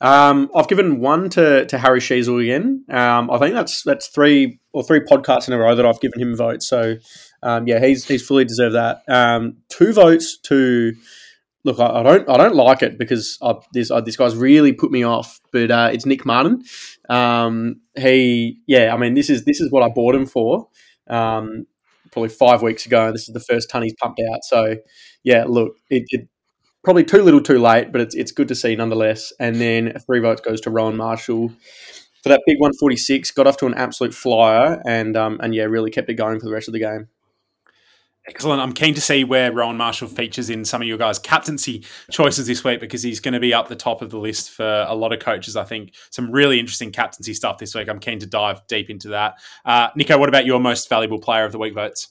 Um, 0.00 0.50
I've 0.54 0.68
given 0.68 1.00
one 1.00 1.28
to, 1.30 1.66
to 1.66 1.78
Harry 1.78 2.00
Sheezel 2.00 2.40
again. 2.40 2.84
Um, 2.88 3.28
I 3.28 3.38
think 3.38 3.54
that's 3.54 3.82
that's 3.82 4.06
three 4.06 4.60
or 4.72 4.84
three 4.84 5.00
podcasts 5.00 5.48
in 5.48 5.54
a 5.54 5.58
row 5.58 5.74
that 5.74 5.84
I've 5.84 6.00
given 6.00 6.20
him 6.20 6.36
votes. 6.36 6.68
So 6.68 6.96
um, 7.42 7.66
yeah, 7.66 7.84
he's 7.84 8.06
he's 8.06 8.26
fully 8.26 8.44
deserved 8.44 8.74
that. 8.74 9.02
Um, 9.08 9.58
two 9.68 9.92
votes 9.92 10.38
to 10.44 10.94
look. 11.64 11.78
I, 11.78 12.00
I, 12.00 12.02
don't 12.02 12.28
I 12.28 12.36
don't 12.36 12.54
like 12.54 12.82
it 12.82 12.98
because 12.98 13.38
I, 13.42 13.54
this 13.72 13.90
I, 13.90 14.00
this 14.00 14.16
guy's 14.16 14.36
really 14.36 14.72
put 14.72 14.90
me 14.90 15.02
off. 15.02 15.40
But 15.52 15.70
uh, 15.70 15.90
it's 15.92 16.06
Nick 16.06 16.26
Martin. 16.26 16.64
Um, 17.08 17.80
he 17.96 18.60
yeah, 18.66 18.94
I 18.94 18.96
mean 18.96 19.14
this 19.14 19.30
is 19.30 19.44
this 19.44 19.60
is 19.60 19.70
what 19.70 19.82
I 19.82 19.88
bought 19.88 20.14
him 20.14 20.26
for. 20.26 20.68
Um, 21.08 21.66
probably 22.10 22.30
five 22.30 22.62
weeks 22.62 22.86
ago. 22.86 23.12
This 23.12 23.28
is 23.28 23.34
the 23.34 23.40
first 23.40 23.70
ton 23.70 23.82
he's 23.82 23.94
pumped 23.94 24.20
out. 24.32 24.40
So 24.42 24.76
yeah, 25.22 25.44
look, 25.46 25.76
it, 25.90 26.04
it 26.08 26.28
probably 26.84 27.04
too 27.04 27.22
little, 27.22 27.40
too 27.40 27.58
late, 27.58 27.92
but 27.92 28.00
it's 28.00 28.14
it's 28.14 28.32
good 28.32 28.48
to 28.48 28.54
see 28.54 28.74
nonetheless. 28.76 29.32
And 29.38 29.56
then 29.56 29.94
three 30.06 30.20
votes 30.20 30.40
goes 30.40 30.60
to 30.62 30.70
Rowan 30.70 30.96
Marshall 30.96 31.50
for 32.22 32.28
that 32.28 32.42
big 32.46 32.58
146. 32.58 33.30
Got 33.32 33.46
off 33.46 33.56
to 33.58 33.66
an 33.66 33.74
absolute 33.74 34.14
flyer, 34.14 34.82
and 34.86 35.16
um, 35.16 35.38
and 35.42 35.54
yeah, 35.54 35.64
really 35.64 35.90
kept 35.90 36.10
it 36.10 36.14
going 36.14 36.40
for 36.40 36.46
the 36.46 36.52
rest 36.52 36.68
of 36.68 36.72
the 36.72 36.80
game. 36.80 37.08
Excellent. 38.28 38.60
I'm 38.60 38.72
keen 38.72 38.92
to 38.92 39.00
see 39.00 39.24
where 39.24 39.50
Rowan 39.50 39.78
Marshall 39.78 40.06
features 40.06 40.50
in 40.50 40.66
some 40.66 40.82
of 40.82 40.86
your 40.86 40.98
guys' 40.98 41.18
captaincy 41.18 41.84
choices 42.10 42.46
this 42.46 42.62
week 42.62 42.78
because 42.78 43.02
he's 43.02 43.20
going 43.20 43.32
to 43.32 43.40
be 43.40 43.54
up 43.54 43.68
the 43.68 43.76
top 43.76 44.02
of 44.02 44.10
the 44.10 44.18
list 44.18 44.50
for 44.50 44.84
a 44.86 44.94
lot 44.94 45.14
of 45.14 45.18
coaches. 45.18 45.56
I 45.56 45.64
think 45.64 45.94
some 46.10 46.30
really 46.30 46.60
interesting 46.60 46.92
captaincy 46.92 47.32
stuff 47.32 47.56
this 47.56 47.74
week. 47.74 47.88
I'm 47.88 48.00
keen 48.00 48.18
to 48.18 48.26
dive 48.26 48.66
deep 48.66 48.90
into 48.90 49.08
that. 49.08 49.36
Uh, 49.64 49.88
Niko, 49.92 50.18
what 50.18 50.28
about 50.28 50.44
your 50.44 50.60
most 50.60 50.90
valuable 50.90 51.18
player 51.18 51.46
of 51.46 51.52
the 51.52 51.58
week 51.58 51.72
votes? 51.74 52.08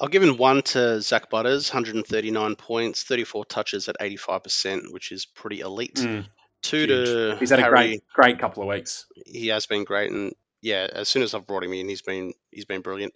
I've 0.00 0.12
given 0.12 0.36
one 0.36 0.62
to 0.62 1.00
Zak 1.02 1.28
Butters, 1.28 1.68
139 1.68 2.54
points, 2.54 3.02
34 3.02 3.44
touches 3.46 3.88
at 3.88 3.96
85%, 4.00 4.92
which 4.92 5.10
is 5.10 5.26
pretty 5.26 5.60
elite. 5.60 5.96
Mm, 5.96 6.26
Two 6.62 6.86
huge. 6.86 6.88
to 6.88 7.36
he's 7.40 7.50
had 7.50 7.58
Harry, 7.58 7.72
a 7.72 7.88
great, 7.88 8.02
great 8.14 8.38
couple 8.38 8.62
of 8.62 8.68
weeks. 8.68 9.06
He 9.26 9.48
has 9.48 9.66
been 9.66 9.82
great, 9.82 10.12
and 10.12 10.32
yeah, 10.62 10.86
as 10.92 11.08
soon 11.08 11.22
as 11.22 11.34
I've 11.34 11.46
brought 11.46 11.64
him 11.64 11.72
in, 11.72 11.88
he's 11.88 12.02
been 12.02 12.34
he's 12.50 12.64
been 12.64 12.82
brilliant. 12.82 13.14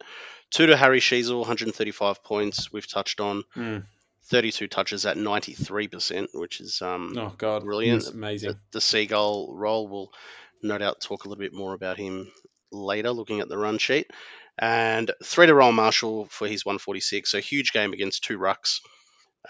Two 0.50 0.66
to 0.66 0.76
Harry 0.76 1.00
Sheezel, 1.00 1.38
135 1.38 2.22
points. 2.22 2.72
We've 2.72 2.88
touched 2.88 3.20
on. 3.20 3.44
Mm. 3.56 3.84
32 4.26 4.68
touches 4.68 5.04
at 5.04 5.18
93%, 5.18 6.28
which 6.32 6.62
is 6.62 6.80
um, 6.80 7.14
oh 7.18 7.34
god, 7.36 7.62
brilliant, 7.62 8.08
amazing. 8.08 8.52
The, 8.52 8.58
the 8.72 8.80
seagull 8.80 9.54
role 9.54 9.86
will 9.86 10.14
no 10.62 10.78
doubt 10.78 11.02
talk 11.02 11.24
a 11.24 11.28
little 11.28 11.42
bit 11.42 11.52
more 11.52 11.74
about 11.74 11.98
him 11.98 12.32
later, 12.72 13.10
looking 13.10 13.40
at 13.40 13.48
the 13.48 13.58
run 13.58 13.76
sheet. 13.78 14.10
And 14.58 15.10
three 15.22 15.46
to 15.46 15.54
roll 15.54 15.72
Marshall 15.72 16.26
for 16.26 16.46
his 16.46 16.64
146. 16.64 17.30
So 17.30 17.40
huge 17.40 17.72
game 17.72 17.92
against 17.92 18.24
two 18.24 18.38
rucks. 18.38 18.80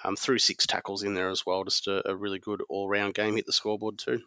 Um, 0.02 0.16
threw 0.16 0.38
six 0.38 0.66
tackles 0.66 1.02
in 1.02 1.14
there 1.14 1.28
as 1.28 1.46
well. 1.46 1.62
Just 1.64 1.86
a, 1.86 2.10
a 2.10 2.16
really 2.16 2.38
good 2.38 2.62
all 2.68 2.88
round 2.88 3.14
game. 3.14 3.36
Hit 3.36 3.46
the 3.46 3.52
scoreboard 3.52 3.98
too. 3.98 4.22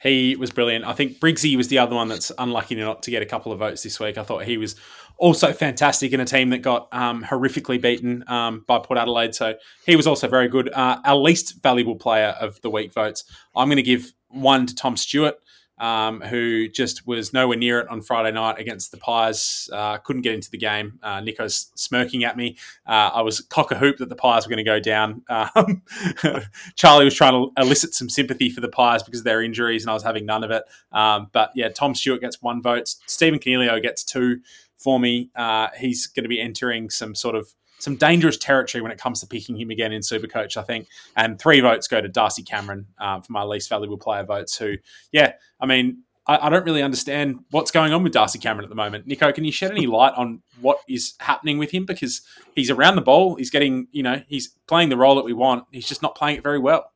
He 0.00 0.36
was 0.36 0.50
brilliant. 0.50 0.84
I 0.84 0.92
think 0.92 1.18
Briggsy 1.18 1.56
was 1.56 1.68
the 1.68 1.78
other 1.78 1.94
one 1.94 2.08
that's 2.08 2.30
unlucky 2.38 2.74
not 2.74 3.02
to 3.04 3.10
get 3.10 3.22
a 3.22 3.26
couple 3.26 3.52
of 3.52 3.58
votes 3.58 3.82
this 3.82 3.98
week. 3.98 4.18
I 4.18 4.22
thought 4.22 4.44
he 4.44 4.58
was 4.58 4.76
also 5.18 5.52
fantastic 5.52 6.12
in 6.12 6.20
a 6.20 6.24
team 6.24 6.50
that 6.50 6.58
got 6.58 6.88
um, 6.92 7.24
horrifically 7.24 7.80
beaten 7.80 8.24
um, 8.28 8.64
by 8.66 8.78
Port 8.78 8.98
Adelaide. 8.98 9.34
So 9.34 9.54
he 9.86 9.96
was 9.96 10.06
also 10.06 10.28
very 10.28 10.48
good. 10.48 10.72
Uh, 10.72 11.00
our 11.04 11.16
least 11.16 11.62
valuable 11.62 11.96
player 11.96 12.34
of 12.40 12.60
the 12.60 12.70
week 12.70 12.92
votes. 12.92 13.24
I'm 13.54 13.68
going 13.68 13.76
to 13.76 13.82
give 13.82 14.12
one 14.28 14.66
to 14.66 14.74
Tom 14.74 14.96
Stewart 14.96 15.36
um, 15.78 16.20
who 16.20 16.68
just 16.68 17.06
was 17.06 17.32
nowhere 17.32 17.56
near 17.56 17.80
it 17.80 17.88
on 17.88 18.00
Friday 18.00 18.32
night 18.32 18.58
against 18.58 18.90
the 18.90 18.96
Pies. 18.96 19.68
Uh, 19.72 19.98
couldn't 19.98 20.22
get 20.22 20.34
into 20.34 20.50
the 20.50 20.58
game. 20.58 20.98
Uh, 21.02 21.20
Niko's 21.20 21.70
smirking 21.74 22.24
at 22.24 22.36
me. 22.36 22.56
Uh, 22.86 23.10
I 23.14 23.22
was 23.22 23.40
cock 23.40 23.70
a 23.70 23.76
hoop 23.76 23.98
that 23.98 24.08
the 24.08 24.16
Pies 24.16 24.46
were 24.46 24.50
going 24.50 24.64
to 24.64 24.64
go 24.64 24.80
down. 24.80 25.22
Um, 25.28 25.82
Charlie 26.76 27.04
was 27.04 27.14
trying 27.14 27.32
to 27.32 27.52
elicit 27.60 27.94
some 27.94 28.08
sympathy 28.08 28.50
for 28.50 28.60
the 28.60 28.68
Pies 28.68 29.02
because 29.02 29.20
of 29.20 29.24
their 29.24 29.42
injuries, 29.42 29.82
and 29.82 29.90
I 29.90 29.94
was 29.94 30.02
having 30.02 30.26
none 30.26 30.44
of 30.44 30.50
it. 30.50 30.64
Um, 30.92 31.28
but 31.32 31.50
yeah, 31.54 31.68
Tom 31.68 31.94
Stewart 31.94 32.20
gets 32.20 32.40
one 32.40 32.62
vote. 32.62 32.94
Stephen 33.06 33.38
Coniglio 33.38 33.80
gets 33.82 34.04
two 34.04 34.40
for 34.76 34.98
me. 35.00 35.30
Uh, 35.34 35.68
he's 35.78 36.06
going 36.06 36.24
to 36.24 36.28
be 36.28 36.40
entering 36.40 36.90
some 36.90 37.14
sort 37.14 37.34
of 37.34 37.54
some 37.78 37.96
dangerous 37.96 38.36
territory 38.36 38.82
when 38.82 38.92
it 38.92 38.98
comes 38.98 39.20
to 39.20 39.26
picking 39.26 39.56
him 39.56 39.70
again 39.70 39.92
in 39.92 40.00
Supercoach, 40.00 40.56
I 40.56 40.62
think. 40.62 40.88
And 41.16 41.38
three 41.38 41.60
votes 41.60 41.88
go 41.88 42.00
to 42.00 42.08
Darcy 42.08 42.42
Cameron 42.42 42.86
uh, 42.98 43.20
for 43.20 43.32
my 43.32 43.42
least 43.42 43.68
valuable 43.68 43.98
player 43.98 44.24
votes, 44.24 44.56
who, 44.56 44.76
yeah, 45.12 45.32
I 45.60 45.66
mean, 45.66 46.02
I, 46.26 46.46
I, 46.46 46.50
don't 46.50 46.64
really 46.64 46.82
understand 46.82 47.40
what's 47.50 47.70
going 47.70 47.92
on 47.92 48.02
with 48.02 48.12
Darcy 48.12 48.38
Cameron 48.38 48.64
at 48.64 48.68
the 48.70 48.76
moment. 48.76 49.06
Niko, 49.06 49.34
can 49.34 49.44
you 49.44 49.52
shed 49.52 49.70
any 49.70 49.86
light 49.86 50.14
on 50.16 50.42
what 50.60 50.78
is 50.88 51.14
happening 51.20 51.58
with 51.58 51.70
him? 51.70 51.84
Because 51.84 52.22
he's 52.54 52.70
around 52.70 52.96
the 52.96 53.02
ball, 53.02 53.36
he's 53.36 53.50
getting, 53.50 53.88
you 53.92 54.02
know, 54.02 54.22
he's 54.26 54.48
playing 54.66 54.88
the 54.88 54.96
role 54.96 55.16
that 55.16 55.24
we 55.24 55.32
want. 55.32 55.64
He's 55.70 55.88
just 55.88 56.02
not 56.02 56.14
playing 56.14 56.38
it 56.38 56.42
very 56.42 56.58
well. 56.58 56.90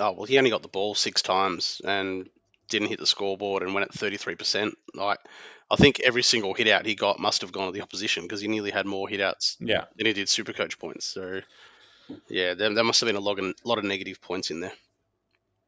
Oh, 0.00 0.12
well, 0.12 0.24
he 0.24 0.38
only 0.38 0.50
got 0.50 0.62
the 0.62 0.68
ball 0.68 0.94
six 0.94 1.20
times 1.22 1.80
and 1.84 2.28
didn't 2.70 2.88
hit 2.88 2.98
the 2.98 3.06
scoreboard 3.06 3.62
and 3.62 3.74
went 3.74 3.88
at 3.88 3.94
33%. 3.94 4.72
Like, 4.94 5.18
I 5.70 5.76
think 5.76 6.00
every 6.00 6.22
single 6.22 6.54
hit 6.54 6.68
out 6.68 6.86
he 6.86 6.94
got 6.94 7.20
must 7.20 7.42
have 7.42 7.52
gone 7.52 7.66
to 7.66 7.72
the 7.72 7.82
opposition 7.82 8.22
because 8.24 8.40
he 8.40 8.48
nearly 8.48 8.70
had 8.70 8.86
more 8.86 9.08
hit 9.08 9.20
outs 9.20 9.56
yeah. 9.60 9.84
than 9.96 10.06
he 10.06 10.12
did 10.12 10.28
super 10.28 10.52
coach 10.52 10.78
points. 10.78 11.04
So, 11.04 11.42
yeah, 12.28 12.54
there, 12.54 12.72
there 12.72 12.84
must 12.84 13.00
have 13.00 13.08
been 13.08 13.16
a 13.16 13.20
lot, 13.20 13.38
of, 13.38 13.84
negative 13.84 14.20
points 14.22 14.50
in 14.50 14.60
there. 14.60 14.72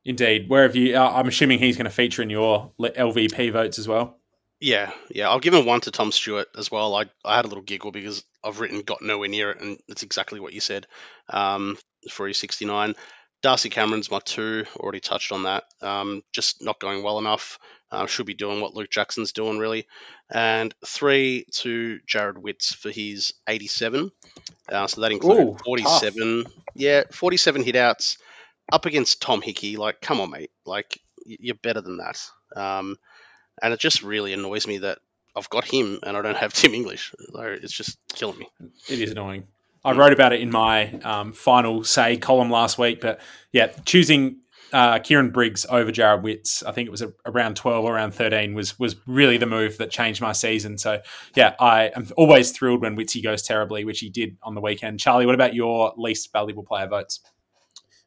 Indeed. 0.04 0.48
Where 0.48 0.62
have 0.62 0.74
you? 0.74 0.96
Uh, 0.96 1.10
I'm 1.10 1.28
assuming 1.28 1.58
he's 1.58 1.76
going 1.76 1.84
to 1.84 1.90
feature 1.90 2.22
in 2.22 2.30
your 2.30 2.72
LVP 2.80 3.52
votes 3.52 3.78
as 3.78 3.86
well. 3.86 4.16
Yeah, 4.58 4.92
yeah. 5.10 5.28
I'll 5.28 5.40
give 5.40 5.54
him 5.54 5.66
one 5.66 5.80
to 5.82 5.90
Tom 5.90 6.12
Stewart 6.12 6.48
as 6.56 6.70
well. 6.70 6.94
I, 6.94 7.06
I 7.24 7.36
had 7.36 7.44
a 7.44 7.48
little 7.48 7.62
giggle 7.62 7.92
because 7.92 8.24
I've 8.42 8.60
written 8.60 8.82
got 8.82 9.02
nowhere 9.02 9.28
near 9.28 9.50
it, 9.50 9.60
and 9.60 9.78
it's 9.88 10.02
exactly 10.02 10.40
what 10.40 10.52
you 10.52 10.60
said 10.60 10.86
um, 11.28 11.76
for 12.10 12.26
his 12.26 12.38
69. 12.38 12.94
Darcy 13.42 13.70
Cameron's 13.70 14.10
my 14.10 14.20
two. 14.20 14.64
Already 14.76 15.00
touched 15.00 15.32
on 15.32 15.44
that. 15.44 15.64
Um, 15.80 16.22
just 16.32 16.62
not 16.62 16.78
going 16.78 17.02
well 17.02 17.18
enough. 17.18 17.58
Uh, 17.90 18.06
should 18.06 18.24
be 18.24 18.34
doing 18.34 18.60
what 18.60 18.74
Luke 18.74 18.88
Jackson's 18.88 19.32
doing 19.32 19.58
really. 19.58 19.86
And 20.30 20.74
three 20.86 21.44
to 21.52 21.98
Jared 22.06 22.38
Witts 22.38 22.74
for 22.74 22.90
his 22.90 23.34
87. 23.46 24.10
Uh, 24.70 24.86
so 24.86 25.00
that 25.02 25.12
included 25.12 25.48
Ooh, 25.48 25.56
47. 25.64 26.44
Yeah, 26.74 27.02
47 27.10 27.64
hitouts 27.64 28.16
up 28.72 28.86
against 28.86 29.20
Tom 29.20 29.42
Hickey. 29.42 29.76
Like, 29.76 30.00
come 30.00 30.20
on, 30.20 30.30
mate. 30.30 30.52
Like, 30.64 31.00
you're 31.26 31.54
better 31.56 31.82
than 31.82 31.98
that. 31.98 32.18
Um, 32.56 32.96
and 33.60 33.74
it 33.74 33.80
just 33.80 34.02
really 34.02 34.32
annoys 34.32 34.66
me 34.66 34.78
that 34.78 34.98
I've 35.36 35.50
got 35.50 35.64
him 35.64 35.98
and 36.02 36.16
I 36.16 36.22
don't 36.22 36.36
have 36.36 36.54
Tim 36.54 36.72
English. 36.72 37.14
Like, 37.30 37.62
It's 37.62 37.72
just 37.72 37.98
killing 38.14 38.38
me. 38.38 38.48
It 38.88 39.00
is 39.00 39.10
annoying. 39.10 39.46
I 39.84 39.92
wrote 39.92 40.12
about 40.12 40.32
it 40.32 40.40
in 40.40 40.50
my 40.50 40.92
um, 41.00 41.32
final 41.32 41.82
say 41.84 42.16
column 42.16 42.50
last 42.50 42.78
week, 42.78 43.00
but 43.00 43.20
yeah, 43.52 43.68
choosing 43.84 44.38
uh, 44.72 44.98
Kieran 45.00 45.30
Briggs 45.30 45.66
over 45.68 45.90
Jared 45.90 46.22
Witts, 46.22 46.62
I 46.62 46.72
think 46.72 46.86
it 46.86 46.90
was 46.90 47.02
a, 47.02 47.12
around 47.26 47.56
twelve 47.56 47.84
or 47.84 47.94
around 47.94 48.14
thirteen, 48.14 48.54
was 48.54 48.78
was 48.78 48.96
really 49.06 49.36
the 49.38 49.46
move 49.46 49.78
that 49.78 49.90
changed 49.90 50.20
my 50.22 50.32
season. 50.32 50.78
So 50.78 51.00
yeah, 51.34 51.54
I 51.60 51.90
am 51.96 52.06
always 52.16 52.52
thrilled 52.52 52.80
when 52.80 52.96
Witsy 52.96 53.22
goes 53.22 53.42
terribly, 53.42 53.84
which 53.84 54.00
he 54.00 54.08
did 54.08 54.36
on 54.42 54.54
the 54.54 54.60
weekend. 54.60 55.00
Charlie, 55.00 55.26
what 55.26 55.34
about 55.34 55.54
your 55.54 55.92
least 55.96 56.32
valuable 56.32 56.62
player 56.62 56.86
votes? 56.86 57.20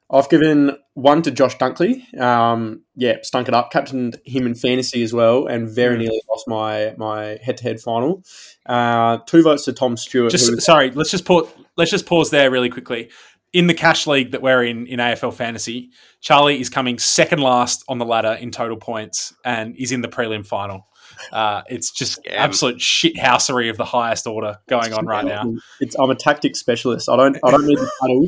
I've 0.09 0.29
given 0.29 0.77
one 0.93 1.23
to 1.23 1.31
Josh 1.31 1.57
Dunkley. 1.57 2.19
Um, 2.19 2.83
yeah, 2.95 3.15
stunk 3.23 3.47
it 3.47 3.55
up. 3.55 3.71
Captained 3.71 4.19
him 4.23 4.45
in 4.45 4.53
fantasy 4.53 5.01
as 5.01 5.13
well, 5.13 5.47
and 5.47 5.67
very 5.67 5.95
Mm. 5.95 5.99
nearly 5.99 6.21
lost 6.29 6.47
my 6.47 6.93
my 6.97 7.39
head 7.43 7.57
to 7.57 7.63
head 7.63 7.81
final. 7.81 8.23
Uh, 8.65 9.17
two 9.25 9.43
votes 9.43 9.65
to 9.65 9.73
Tom 9.73 9.97
Stewart. 9.97 10.31
Just 10.31 10.61
sorry, 10.61 10.91
let's 10.91 11.11
just 11.11 11.25
pause. 11.25 11.47
Let's 11.77 11.91
just 11.91 12.05
pause 12.05 12.29
there 12.29 12.49
really 12.51 12.69
quickly. 12.69 13.09
In 13.53 13.67
the 13.67 13.73
cash 13.73 14.05
league 14.05 14.31
that 14.31 14.41
we're 14.41 14.63
in 14.63 14.87
in 14.87 14.99
AFL 14.99 15.33
fantasy, 15.33 15.91
Charlie 16.19 16.59
is 16.59 16.69
coming 16.69 16.99
second 16.99 17.39
last 17.39 17.83
on 17.87 17.99
the 17.99 18.05
ladder 18.05 18.33
in 18.33 18.51
total 18.51 18.77
points 18.77 19.33
and 19.45 19.75
is 19.77 19.91
in 19.91 20.01
the 20.01 20.07
prelim 20.07 20.45
final. 20.45 20.87
Uh, 21.31 21.61
it's 21.67 21.91
just 21.91 22.23
Scam. 22.23 22.35
absolute 22.35 22.77
shithousery 22.77 23.69
of 23.69 23.77
the 23.77 23.85
highest 23.85 24.27
order 24.27 24.57
going 24.67 24.93
on 24.93 25.05
right 25.05 25.25
now. 25.25 25.53
It's, 25.79 25.95
I'm 25.95 26.09
a 26.09 26.15
tactics 26.15 26.59
specialist. 26.59 27.09
I 27.09 27.15
don't 27.15 27.37
I 27.43 27.51
don't 27.51 27.65
need 27.65 27.77
the 27.77 27.91
paddle. 28.01 28.27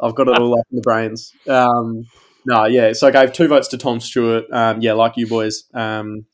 I've 0.00 0.14
got 0.14 0.28
it 0.28 0.38
all 0.38 0.58
up 0.58 0.66
in 0.70 0.76
the 0.76 0.82
brains. 0.82 1.32
Um, 1.48 2.06
no, 2.46 2.64
yeah. 2.66 2.92
So 2.92 3.08
I 3.08 3.10
gave 3.10 3.32
two 3.32 3.48
votes 3.48 3.68
to 3.68 3.78
Tom 3.78 4.00
Stewart. 4.00 4.44
Um, 4.52 4.80
yeah, 4.80 4.92
like 4.92 5.16
you 5.16 5.26
boys. 5.26 5.64
Um, 5.74 6.26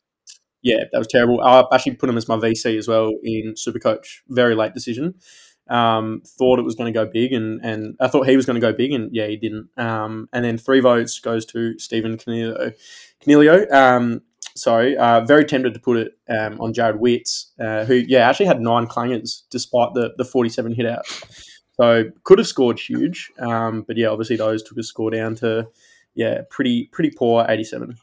yeah, 0.61 0.83
that 0.91 0.97
was 0.97 1.07
terrible. 1.07 1.41
I 1.41 1.63
actually 1.73 1.95
put 1.95 2.09
him 2.09 2.17
as 2.17 2.27
my 2.27 2.35
VC 2.35 2.77
as 2.77 2.87
well 2.87 3.11
in 3.23 3.53
Supercoach. 3.53 4.21
Very 4.27 4.55
late 4.55 4.73
decision. 4.73 5.15
Um, 5.69 6.21
thought 6.25 6.59
it 6.59 6.63
was 6.63 6.75
going 6.75 6.91
to 6.91 6.97
go 6.97 7.05
big, 7.05 7.33
and, 7.33 7.63
and 7.63 7.95
I 7.99 8.07
thought 8.07 8.27
he 8.27 8.35
was 8.35 8.45
going 8.45 8.55
to 8.55 8.61
go 8.61 8.73
big, 8.73 8.91
and 8.91 9.13
yeah, 9.13 9.27
he 9.27 9.37
didn't. 9.37 9.69
Um, 9.77 10.29
and 10.33 10.43
then 10.45 10.57
three 10.57 10.79
votes 10.79 11.19
goes 11.19 11.45
to 11.47 11.77
Stephen 11.79 12.17
Coniglio. 12.17 12.73
Coniglio. 13.21 13.71
Um, 13.71 14.21
sorry, 14.55 14.97
uh, 14.97 15.21
very 15.21 15.45
tempted 15.45 15.73
to 15.73 15.79
put 15.79 15.97
it 15.97 16.17
um, 16.29 16.59
on 16.59 16.73
Jared 16.73 16.99
Witts, 16.99 17.51
uh, 17.59 17.85
who 17.85 17.95
yeah 17.95 18.29
actually 18.29 18.47
had 18.47 18.61
nine 18.61 18.87
clangers 18.87 19.43
despite 19.49 19.93
the 19.93 20.13
the 20.17 20.25
forty 20.25 20.49
seven 20.49 20.73
hit 20.73 20.85
outs. 20.85 21.23
So 21.79 22.05
could 22.23 22.39
have 22.39 22.47
scored 22.47 22.79
huge, 22.79 23.31
um, 23.39 23.83
but 23.83 23.97
yeah, 23.97 24.07
obviously 24.07 24.35
those 24.35 24.63
took 24.63 24.77
a 24.77 24.83
score 24.83 25.11
down 25.11 25.35
to 25.35 25.67
yeah 26.15 26.41
pretty 26.49 26.89
pretty 26.91 27.11
poor 27.11 27.45
eighty 27.47 27.63
seven. 27.63 27.97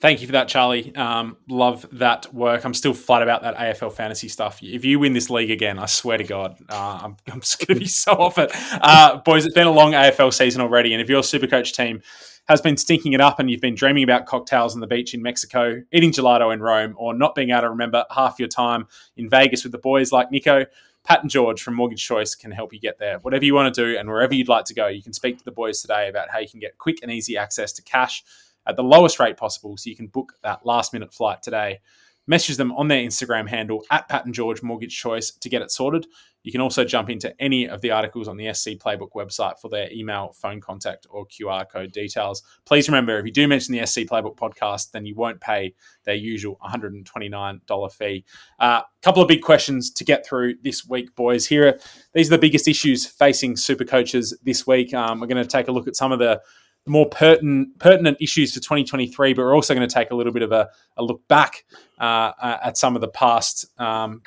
Thank 0.00 0.20
you 0.20 0.28
for 0.28 0.34
that, 0.34 0.46
Charlie. 0.46 0.94
Um, 0.94 1.36
love 1.48 1.84
that 1.92 2.32
work. 2.32 2.64
I'm 2.64 2.74
still 2.74 2.94
flat 2.94 3.22
about 3.22 3.42
that 3.42 3.56
AFL 3.56 3.92
fantasy 3.92 4.28
stuff. 4.28 4.60
If 4.62 4.84
you 4.84 5.00
win 5.00 5.12
this 5.12 5.28
league 5.28 5.50
again, 5.50 5.76
I 5.76 5.86
swear 5.86 6.18
to 6.18 6.24
God, 6.24 6.56
uh, 6.68 7.00
I'm, 7.02 7.16
I'm 7.26 7.40
just 7.40 7.66
going 7.66 7.74
to 7.76 7.80
be 7.80 7.86
so 7.88 8.12
off 8.12 8.38
it. 8.38 8.52
Uh, 8.72 9.16
boys, 9.18 9.44
it's 9.44 9.54
been 9.54 9.66
a 9.66 9.72
long 9.72 9.92
AFL 9.92 10.32
season 10.32 10.60
already. 10.60 10.94
And 10.94 11.02
if 11.02 11.08
your 11.08 11.22
Supercoach 11.22 11.74
team 11.74 12.00
has 12.46 12.60
been 12.60 12.76
stinking 12.76 13.12
it 13.12 13.20
up 13.20 13.40
and 13.40 13.50
you've 13.50 13.60
been 13.60 13.74
dreaming 13.74 14.04
about 14.04 14.26
cocktails 14.26 14.72
on 14.74 14.80
the 14.80 14.86
beach 14.86 15.14
in 15.14 15.22
Mexico, 15.22 15.82
eating 15.92 16.12
gelato 16.12 16.54
in 16.54 16.60
Rome, 16.60 16.94
or 16.96 17.12
not 17.12 17.34
being 17.34 17.50
able 17.50 17.62
to 17.62 17.70
remember 17.70 18.04
half 18.12 18.38
your 18.38 18.48
time 18.48 18.86
in 19.16 19.28
Vegas 19.28 19.64
with 19.64 19.72
the 19.72 19.78
boys 19.78 20.12
like 20.12 20.30
Niko, 20.30 20.64
Pat 21.02 21.22
and 21.22 21.30
George 21.30 21.60
from 21.60 21.74
Mortgage 21.74 22.04
Choice 22.04 22.36
can 22.36 22.52
help 22.52 22.72
you 22.72 22.78
get 22.78 22.98
there. 22.98 23.18
Whatever 23.18 23.44
you 23.44 23.54
want 23.54 23.74
to 23.74 23.84
do 23.84 23.98
and 23.98 24.08
wherever 24.08 24.32
you'd 24.32 24.48
like 24.48 24.66
to 24.66 24.74
go, 24.74 24.86
you 24.86 25.02
can 25.02 25.12
speak 25.12 25.38
to 25.38 25.44
the 25.44 25.50
boys 25.50 25.80
today 25.80 26.08
about 26.08 26.30
how 26.30 26.38
you 26.38 26.48
can 26.48 26.60
get 26.60 26.78
quick 26.78 26.98
and 27.02 27.10
easy 27.10 27.36
access 27.36 27.72
to 27.72 27.82
cash 27.82 28.22
at 28.66 28.76
the 28.76 28.82
lowest 28.82 29.18
rate 29.18 29.36
possible 29.36 29.76
so 29.76 29.90
you 29.90 29.96
can 29.96 30.08
book 30.08 30.34
that 30.42 30.64
last 30.64 30.92
minute 30.92 31.12
flight 31.12 31.42
today. 31.42 31.80
Message 32.26 32.58
them 32.58 32.72
on 32.72 32.88
their 32.88 33.02
Instagram 33.02 33.48
handle 33.48 33.82
at 33.90 34.06
Pat 34.08 34.26
and 34.26 34.34
George 34.34 34.62
Mortgage 34.62 34.94
Choice 34.94 35.30
to 35.30 35.48
get 35.48 35.62
it 35.62 35.70
sorted. 35.70 36.06
You 36.42 36.52
can 36.52 36.60
also 36.60 36.84
jump 36.84 37.10
into 37.10 37.34
any 37.40 37.68
of 37.68 37.80
the 37.80 37.90
articles 37.90 38.28
on 38.28 38.36
the 38.36 38.52
SC 38.52 38.70
Playbook 38.72 39.12
website 39.14 39.58
for 39.58 39.68
their 39.68 39.90
email, 39.92 40.32
phone 40.32 40.60
contact, 40.60 41.06
or 41.10 41.26
QR 41.26 41.68
code 41.68 41.92
details. 41.92 42.42
Please 42.64 42.88
remember 42.88 43.18
if 43.18 43.24
you 43.24 43.32
do 43.32 43.48
mention 43.48 43.74
the 43.74 43.84
SC 43.84 44.00
Playbook 44.00 44.36
podcast, 44.36 44.92
then 44.92 45.04
you 45.04 45.14
won't 45.14 45.40
pay 45.40 45.74
their 46.04 46.14
usual 46.14 46.58
$129 46.62 47.92
fee. 47.92 48.24
A 48.60 48.64
uh, 48.64 48.82
couple 49.02 49.22
of 49.22 49.28
big 49.28 49.42
questions 49.42 49.90
to 49.90 50.04
get 50.04 50.26
through 50.26 50.54
this 50.62 50.86
week, 50.86 51.14
boys. 51.16 51.46
Here, 51.46 51.68
are, 51.68 51.78
these 52.12 52.28
are 52.28 52.36
the 52.36 52.40
biggest 52.40 52.68
issues 52.68 53.06
facing 53.06 53.56
super 53.56 53.84
coaches 53.84 54.36
this 54.42 54.66
week. 54.66 54.94
Um, 54.94 55.20
we're 55.20 55.26
going 55.28 55.42
to 55.42 55.48
take 55.48 55.68
a 55.68 55.72
look 55.72 55.88
at 55.88 55.96
some 55.96 56.12
of 56.12 56.18
the 56.18 56.40
more 56.88 57.08
pertinent 57.08 57.78
pertinent 57.78 58.18
issues 58.20 58.52
for 58.52 58.60
2023, 58.60 59.32
but 59.34 59.42
we're 59.42 59.54
also 59.54 59.74
going 59.74 59.86
to 59.86 59.92
take 59.92 60.10
a 60.10 60.14
little 60.14 60.32
bit 60.32 60.42
of 60.42 60.52
a, 60.52 60.68
a 60.96 61.02
look 61.02 61.26
back 61.28 61.64
uh, 61.98 62.32
at 62.40 62.76
some 62.76 62.94
of 62.94 63.00
the 63.00 63.08
past 63.08 63.66
um, 63.80 64.22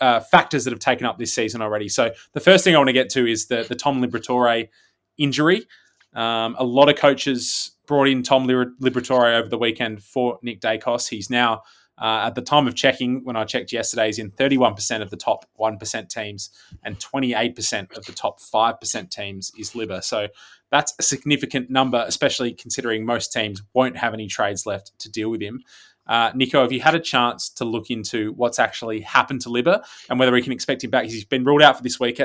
uh, 0.00 0.20
factors 0.20 0.64
that 0.64 0.72
have 0.72 0.80
taken 0.80 1.06
up 1.06 1.18
this 1.18 1.32
season 1.32 1.62
already. 1.62 1.88
So 1.88 2.12
the 2.32 2.40
first 2.40 2.64
thing 2.64 2.74
I 2.74 2.78
want 2.78 2.88
to 2.88 2.94
get 2.94 3.10
to 3.10 3.26
is 3.26 3.46
the 3.46 3.64
the 3.68 3.76
Tom 3.76 4.02
Liberatore 4.02 4.68
injury. 5.18 5.66
Um, 6.14 6.56
a 6.58 6.64
lot 6.64 6.88
of 6.88 6.96
coaches 6.96 7.72
brought 7.86 8.08
in 8.08 8.22
Tom 8.22 8.46
Liberatore 8.46 9.38
over 9.38 9.48
the 9.48 9.58
weekend 9.58 10.02
for 10.02 10.38
Nick 10.42 10.60
Daicos. 10.60 11.08
He's 11.08 11.30
now 11.30 11.62
uh, 11.98 12.24
at 12.26 12.34
the 12.34 12.42
time 12.42 12.66
of 12.66 12.74
checking, 12.74 13.24
when 13.24 13.36
I 13.36 13.44
checked 13.44 13.72
yesterday, 13.72 14.06
he's 14.06 14.18
in 14.18 14.30
31% 14.30 15.00
of 15.00 15.10
the 15.10 15.16
top 15.16 15.46
1% 15.58 16.08
teams 16.08 16.50
and 16.84 16.98
28% 16.98 17.96
of 17.96 18.04
the 18.04 18.12
top 18.12 18.38
5% 18.40 19.10
teams 19.10 19.50
is 19.58 19.70
Libba. 19.70 20.04
So 20.04 20.28
that's 20.76 20.92
a 20.98 21.02
significant 21.02 21.70
number, 21.70 22.04
especially 22.06 22.52
considering 22.52 23.06
most 23.06 23.32
teams 23.32 23.62
won't 23.72 23.96
have 23.96 24.12
any 24.12 24.26
trades 24.26 24.66
left 24.66 24.92
to 24.98 25.10
deal 25.10 25.30
with 25.30 25.40
him. 25.40 25.62
Uh, 26.06 26.30
Niko, 26.32 26.60
have 26.60 26.70
you 26.70 26.82
had 26.82 26.94
a 26.94 27.00
chance 27.00 27.48
to 27.48 27.64
look 27.64 27.90
into 27.90 28.32
what's 28.34 28.58
actually 28.58 29.00
happened 29.00 29.40
to 29.40 29.48
Libba 29.48 29.82
and 30.10 30.18
whether 30.18 30.32
we 30.32 30.42
can 30.42 30.52
expect 30.52 30.84
him 30.84 30.90
back? 30.90 31.06
He's 31.06 31.24
been 31.24 31.44
ruled 31.44 31.62
out 31.62 31.78
for 31.78 31.82
this 31.82 31.98
week. 31.98 32.20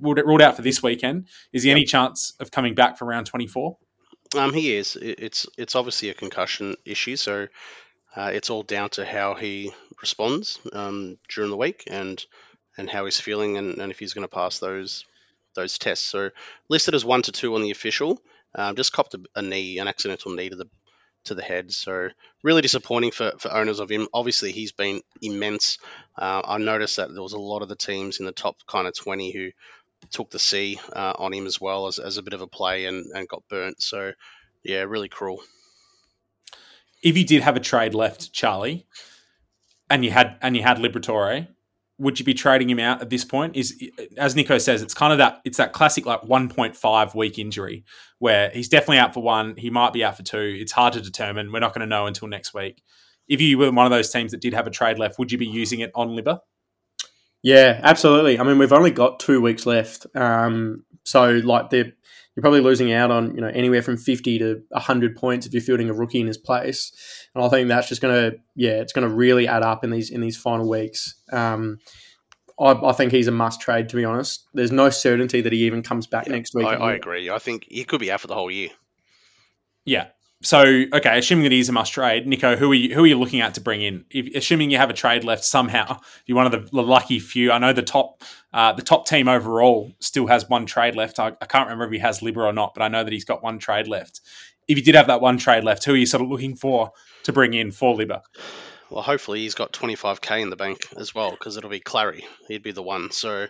Ruled 0.00 0.40
out 0.40 0.56
for 0.56 0.62
this 0.62 0.82
weekend. 0.82 1.28
Is 1.52 1.62
he 1.62 1.70
any 1.70 1.84
chance 1.84 2.32
of 2.40 2.50
coming 2.50 2.74
back 2.74 2.96
for 2.96 3.04
round 3.04 3.26
24? 3.26 3.76
Um, 4.36 4.54
he 4.54 4.74
is. 4.74 4.96
It's 5.00 5.46
it's 5.58 5.76
obviously 5.76 6.08
a 6.08 6.14
concussion 6.14 6.74
issue, 6.84 7.14
so 7.14 7.46
uh, 8.16 8.30
it's 8.32 8.50
all 8.50 8.64
down 8.64 8.88
to 8.90 9.04
how 9.04 9.34
he 9.34 9.72
responds 10.00 10.58
um, 10.72 11.18
during 11.28 11.50
the 11.50 11.56
week 11.56 11.84
and 11.86 12.24
and 12.76 12.90
how 12.90 13.04
he's 13.04 13.20
feeling 13.20 13.58
and, 13.58 13.78
and 13.78 13.92
if 13.92 13.98
he's 14.00 14.14
going 14.14 14.26
to 14.26 14.34
pass 14.34 14.58
those 14.58 15.04
those 15.54 15.78
tests. 15.78 16.06
So 16.06 16.30
listed 16.68 16.94
as 16.94 17.04
one 17.04 17.22
to 17.22 17.32
two 17.32 17.54
on 17.54 17.62
the 17.62 17.70
official. 17.70 18.20
Um, 18.54 18.76
just 18.76 18.92
copped 18.92 19.14
a, 19.14 19.20
a, 19.34 19.42
knee, 19.42 19.78
an 19.78 19.88
accidental 19.88 20.32
knee 20.32 20.50
to 20.50 20.56
the 20.56 20.68
to 21.24 21.34
the 21.34 21.42
head. 21.42 21.72
So 21.72 22.10
really 22.42 22.62
disappointing 22.62 23.10
for, 23.10 23.32
for 23.38 23.52
owners 23.52 23.80
of 23.80 23.90
him. 23.90 24.08
Obviously, 24.12 24.52
he's 24.52 24.72
been 24.72 25.00
immense. 25.22 25.78
Uh, 26.16 26.42
I 26.44 26.58
noticed 26.58 26.96
that 26.96 27.12
there 27.12 27.22
was 27.22 27.32
a 27.32 27.38
lot 27.38 27.62
of 27.62 27.68
the 27.68 27.76
teams 27.76 28.20
in 28.20 28.26
the 28.26 28.32
top 28.32 28.56
kind 28.66 28.86
of 28.86 28.94
twenty 28.96 29.32
who 29.32 29.50
took 30.10 30.30
the 30.30 30.38
C 30.38 30.78
uh, 30.92 31.14
on 31.18 31.32
him 31.32 31.46
as 31.46 31.60
well 31.60 31.86
as, 31.86 31.98
as 31.98 32.18
a 32.18 32.22
bit 32.22 32.34
of 32.34 32.42
a 32.42 32.46
play 32.46 32.84
and, 32.84 33.06
and 33.14 33.26
got 33.26 33.42
burnt. 33.48 33.80
So 33.80 34.12
yeah, 34.62 34.82
really 34.82 35.08
cruel. 35.08 35.42
If 37.02 37.16
you 37.16 37.24
did 37.24 37.42
have 37.42 37.56
a 37.56 37.60
trade 37.60 37.94
left, 37.94 38.32
Charlie, 38.32 38.86
and 39.90 40.04
you 40.04 40.10
had 40.10 40.38
and 40.40 40.56
you 40.56 40.62
had 40.62 40.78
Liberatore, 40.78 41.48
would 41.98 42.18
you 42.18 42.24
be 42.24 42.34
trading 42.34 42.68
him 42.68 42.80
out 42.80 43.00
at 43.00 43.10
this 43.10 43.24
point? 43.24 43.56
Is 43.56 43.82
as 44.16 44.34
Nico 44.34 44.58
says, 44.58 44.82
it's 44.82 44.94
kind 44.94 45.12
of 45.12 45.18
that 45.18 45.40
it's 45.44 45.58
that 45.58 45.72
classic 45.72 46.06
like 46.06 46.22
1.5 46.22 47.14
week 47.14 47.38
injury 47.38 47.84
where 48.18 48.50
he's 48.50 48.68
definitely 48.68 48.98
out 48.98 49.14
for 49.14 49.22
one, 49.22 49.54
he 49.56 49.70
might 49.70 49.92
be 49.92 50.02
out 50.04 50.16
for 50.16 50.22
two. 50.22 50.56
It's 50.58 50.72
hard 50.72 50.94
to 50.94 51.00
determine. 51.00 51.52
We're 51.52 51.60
not 51.60 51.74
going 51.74 51.80
to 51.80 51.86
know 51.86 52.06
until 52.06 52.28
next 52.28 52.54
week. 52.54 52.82
If 53.28 53.40
you 53.40 53.58
were 53.58 53.70
one 53.70 53.86
of 53.86 53.90
those 53.90 54.10
teams 54.10 54.32
that 54.32 54.40
did 54.40 54.54
have 54.54 54.66
a 54.66 54.70
trade 54.70 54.98
left, 54.98 55.18
would 55.18 55.32
you 55.32 55.38
be 55.38 55.46
using 55.46 55.80
it 55.80 55.90
on 55.94 56.10
Libba? 56.10 56.40
Yeah, 57.42 57.80
absolutely. 57.82 58.38
I 58.38 58.42
mean, 58.42 58.58
we've 58.58 58.72
only 58.72 58.90
got 58.90 59.20
two 59.20 59.40
weeks 59.40 59.66
left, 59.66 60.06
um, 60.14 60.84
so 61.04 61.30
like 61.44 61.68
they're 61.68 61.92
you're 62.34 62.42
probably 62.42 62.60
losing 62.60 62.92
out 62.92 63.10
on 63.10 63.34
you 63.34 63.40
know 63.40 63.48
anywhere 63.48 63.82
from 63.82 63.96
50 63.96 64.38
to 64.38 64.62
100 64.70 65.16
points 65.16 65.46
if 65.46 65.52
you're 65.52 65.62
fielding 65.62 65.90
a 65.90 65.94
rookie 65.94 66.20
in 66.20 66.26
his 66.26 66.38
place. 66.38 66.92
And 67.34 67.44
i 67.44 67.48
think 67.48 67.68
that's 67.68 67.88
just 67.88 68.00
going 68.00 68.14
to 68.14 68.38
yeah 68.54 68.80
it's 68.80 68.92
going 68.92 69.08
to 69.08 69.14
really 69.14 69.46
add 69.46 69.62
up 69.62 69.84
in 69.84 69.90
these 69.90 70.10
in 70.10 70.20
these 70.20 70.36
final 70.36 70.68
weeks. 70.68 71.14
Um, 71.32 71.78
I, 72.58 72.70
I, 72.70 72.92
think 72.92 73.10
he's 73.10 73.26
a 73.26 73.32
must 73.32 73.60
trade 73.60 73.88
to 73.88 73.96
be 73.96 74.04
honest. 74.04 74.46
There's 74.54 74.70
no 74.70 74.88
certainty 74.88 75.40
that 75.40 75.52
he 75.52 75.64
even 75.64 75.82
comes 75.82 76.06
back 76.06 76.26
yeah, 76.26 76.34
next 76.34 76.54
week. 76.54 76.66
I, 76.66 76.74
I, 76.74 76.92
agree. 76.92 77.28
I 77.28 77.38
think 77.38 77.66
he 77.68 77.84
could 77.84 77.98
be 77.98 78.12
out 78.12 78.20
for 78.20 78.28
the 78.28 78.34
whole 78.34 78.50
year. 78.50 78.70
Yeah 79.84 80.06
so 80.44 80.60
okay, 80.92 81.18
assuming 81.18 81.44
that 81.44 81.52
he 81.52 81.58
is 81.58 81.68
a 81.68 81.72
must 81.72 81.92
trade, 81.92 82.26
Niko, 82.26 82.56
who 82.56 82.70
are 82.70 82.74
you 82.74 82.94
who 82.94 83.04
are 83.04 83.06
you 83.06 83.18
looking 83.18 83.40
at 83.40 83.54
to 83.54 83.60
bring 83.60 83.80
in? 83.80 84.04
If, 84.10 84.34
assuming 84.36 84.70
you 84.70 84.76
have 84.76 84.90
a 84.90 84.94
trade 84.94 85.24
left 85.24 85.44
somehow, 85.44 85.98
you're 86.26 86.36
one 86.36 86.46
of 86.46 86.52
the, 86.52 86.82
lucky 86.82 87.18
few. 87.18 87.50
I 87.50 87.58
know 87.58 87.72
the 87.72 87.82
top 87.82 88.22
uh, 88.52 88.72
the 88.72 88.82
top 88.82 89.06
team 89.06 89.26
overall 89.26 89.90
still 90.00 90.26
has 90.26 90.48
one 90.48 90.66
trade 90.66 90.96
left. 90.96 91.18
I, 91.18 91.28
I, 91.40 91.46
can't 91.46 91.66
remember 91.66 91.86
if 91.86 91.92
he 91.92 91.98
has 91.98 92.20
Libba 92.20 92.36
or 92.36 92.52
not, 92.52 92.74
but 92.74 92.82
I 92.82 92.88
know 92.88 93.02
that 93.02 93.12
he's 93.12 93.24
got 93.24 93.42
one 93.42 93.58
trade 93.58 93.88
left. 93.88 94.20
If 94.68 94.76
you 94.76 94.84
did 94.84 94.94
have 94.94 95.06
that 95.06 95.20
one 95.20 95.38
trade 95.38 95.64
left, 95.64 95.84
who 95.84 95.94
are 95.94 95.96
you 95.96 96.06
sort 96.06 96.22
of 96.22 96.28
looking 96.28 96.54
for 96.54 96.92
to 97.24 97.32
bring 97.32 97.54
in 97.54 97.72
for 97.72 97.96
Libba? 97.96 98.20
Well, 98.94 99.02
hopefully 99.02 99.40
he's 99.40 99.56
got 99.56 99.72
25k 99.72 100.40
in 100.40 100.50
the 100.50 100.56
bank 100.56 100.86
as 100.96 101.12
well 101.12 101.32
because 101.32 101.56
it'll 101.56 101.68
be 101.68 101.80
Clary. 101.80 102.24
He'd 102.46 102.62
be 102.62 102.70
the 102.70 102.80
one. 102.80 103.10
So 103.10 103.48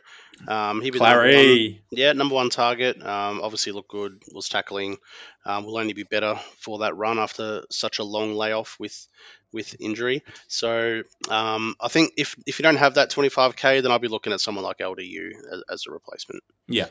um, 0.48 0.80
he'd 0.80 0.94
be 0.94 0.98
Clary. 0.98 1.32
The 1.32 1.36
number 1.36 1.74
one, 1.74 1.80
yeah, 1.90 2.12
number 2.14 2.34
one 2.34 2.48
target. 2.48 3.02
Um, 3.02 3.42
obviously 3.42 3.72
looked 3.72 3.90
good. 3.90 4.22
Was 4.32 4.48
tackling. 4.48 4.96
Um, 5.44 5.66
will 5.66 5.76
only 5.76 5.92
be 5.92 6.04
better 6.04 6.40
for 6.60 6.78
that 6.78 6.96
run 6.96 7.18
after 7.18 7.62
such 7.70 7.98
a 7.98 8.04
long 8.04 8.32
layoff 8.32 8.78
with 8.80 9.06
with 9.52 9.76
injury. 9.80 10.22
So 10.48 11.02
um, 11.28 11.74
I 11.78 11.88
think 11.88 12.14
if 12.16 12.36
if 12.46 12.58
you 12.58 12.62
don't 12.62 12.76
have 12.76 12.94
that 12.94 13.10
25k, 13.10 13.82
then 13.82 13.92
I'll 13.92 13.98
be 13.98 14.08
looking 14.08 14.32
at 14.32 14.40
someone 14.40 14.64
like 14.64 14.78
LDU 14.78 15.28
as, 15.52 15.62
as 15.70 15.84
a 15.86 15.90
replacement. 15.90 16.42
Yeah, 16.68 16.86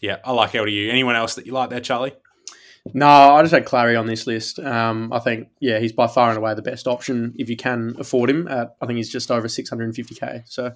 yeah, 0.00 0.16
I 0.24 0.32
like 0.32 0.50
LDU. 0.50 0.90
Anyone 0.90 1.14
else 1.14 1.36
that 1.36 1.46
you 1.46 1.52
like 1.52 1.70
there, 1.70 1.78
Charlie? 1.78 2.16
No, 2.94 3.06
I 3.06 3.42
just 3.42 3.54
had 3.54 3.64
Clary 3.64 3.96
on 3.96 4.06
this 4.06 4.26
list. 4.26 4.58
Um, 4.58 5.12
I 5.12 5.18
think, 5.18 5.48
yeah, 5.60 5.78
he's 5.78 5.92
by 5.92 6.06
far 6.06 6.28
and 6.30 6.38
away 6.38 6.54
the 6.54 6.62
best 6.62 6.86
option 6.86 7.34
if 7.36 7.48
you 7.48 7.56
can 7.56 7.94
afford 7.98 8.30
him. 8.30 8.48
At, 8.48 8.76
I 8.80 8.86
think 8.86 8.96
he's 8.96 9.10
just 9.10 9.30
over 9.30 9.48
650k. 9.48 10.42
So, 10.46 10.72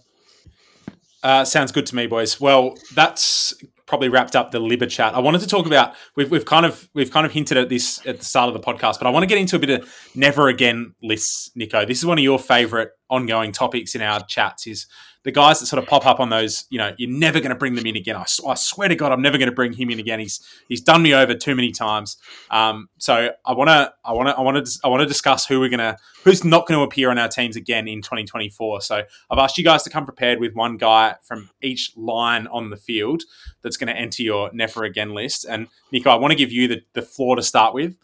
uh, 1.23 1.45
sounds 1.45 1.73
good 1.73 1.87
to 1.87 1.97
me, 1.97 2.07
boys. 2.07 2.41
Well, 2.41 2.75
that's 2.95 3.55
probably 3.87 4.09
wrapped 4.09 4.35
up 4.35 4.51
the 4.51 4.59
Libba 4.61 4.89
chat. 4.89 5.15
I 5.15 5.21
wanted 5.21 5.43
to 5.43 5.47
talk 5.47 5.67
about 5.67 5.95
we've, 6.17 6.31
we've 6.31 6.45
kind 6.45 6.67
of 6.67 6.89
we've 6.95 7.11
kind 7.11 7.27
of 7.27 7.33
hinted 7.33 7.59
at 7.59 7.69
this 7.69 8.05
at 8.07 8.19
the 8.19 8.25
start 8.25 8.49
of 8.49 8.55
the 8.55 8.61
podcast, 8.61 8.99
but 8.99 9.07
I 9.07 9.11
want 9.11 9.23
to 9.23 9.27
get 9.27 9.39
into 9.39 9.57
a 9.57 9.59
bit 9.59 9.71
of 9.71 9.95
never 10.15 10.49
again 10.49 10.95
lists, 11.03 11.51
Niko. 11.57 11.87
This 11.87 11.99
is 11.99 12.07
one 12.07 12.19
of 12.19 12.25
your 12.25 12.39
favorite 12.39 12.91
ongoing 13.11 13.53
topics 13.53 13.95
in 13.95 14.03
our 14.03 14.25
chats. 14.25 14.67
Is 14.67 14.87
the 15.25 15.31
guys 15.31 15.61
that 15.61 15.67
sort 15.67 15.83
of 15.83 15.89
pop 15.89 16.05
up 16.05 16.19
on 16.19 16.31
those, 16.31 16.65
you 16.69 16.79
know, 16.79 16.93
you're 16.99 17.11
never 17.11 17.39
going 17.39 17.51
to 17.51 17.57
bring 17.57 17.75
them 17.75 17.87
in 17.87 17.97
again. 17.97 18.17
I, 18.17 18.25
I, 18.47 18.55
swear 18.55 18.89
to 18.89 18.97
God, 18.97 19.13
I'm 19.13 19.23
never 19.23 19.39
going 19.39 19.49
to 19.49 19.55
bring 19.55 19.73
him 19.73 19.91
in 19.91 20.01
again. 20.01 20.19
He's 20.19 20.41
he's 20.69 20.81
done 20.81 21.03
me 21.03 21.15
over 21.15 21.35
too 21.35 21.55
many 21.55 21.71
times. 21.71 22.17
Um, 22.51 22.89
so 22.99 23.31
I 23.45 23.53
want 23.53 23.69
to 23.69 23.93
I 24.05 24.13
want 24.13 24.29
to 24.29 24.37
I 24.37 24.41
want 24.41 24.67
to 24.67 24.81
I 24.85 24.89
want 24.89 25.01
to 25.01 25.07
discuss 25.07 25.47
who 25.47 25.61
we're 25.61 25.69
gonna 25.69 25.97
who's 26.25 26.45
not 26.45 26.67
going 26.67 26.79
to 26.79 26.85
appear 26.85 27.11
on 27.11 27.19
our 27.19 27.29
teams 27.29 27.57
again 27.57 27.87
in 27.87 28.03
2024. 28.03 28.81
So 28.81 29.03
I've 29.31 29.39
asked 29.39 29.59
you 29.59 29.65
guys 29.65 29.83
to 29.85 29.91
come 29.91 30.05
prepared 30.05 30.41
with 30.41 30.55
one 30.55 30.77
guy 30.77 31.17
from 31.23 31.51
each 31.63 31.93
line 31.97 32.47
on 32.49 32.71
the 32.71 32.77
field 32.77 33.23
that's 33.63 33.77
going 33.77 33.93
to 33.93 33.99
enter 33.99 34.23
your 34.23 34.51
never 34.53 34.85
again 34.85 35.15
list. 35.15 35.45
And 35.45 35.69
Niko, 35.93 36.07
I 36.07 36.17
want 36.17 36.33
to 36.33 36.37
give 36.37 36.53
you 36.53 36.69
the, 36.69 36.83
the 36.95 37.03
floor 37.03 37.37
to 37.37 37.43
start 37.43 37.75
with. 37.75 37.97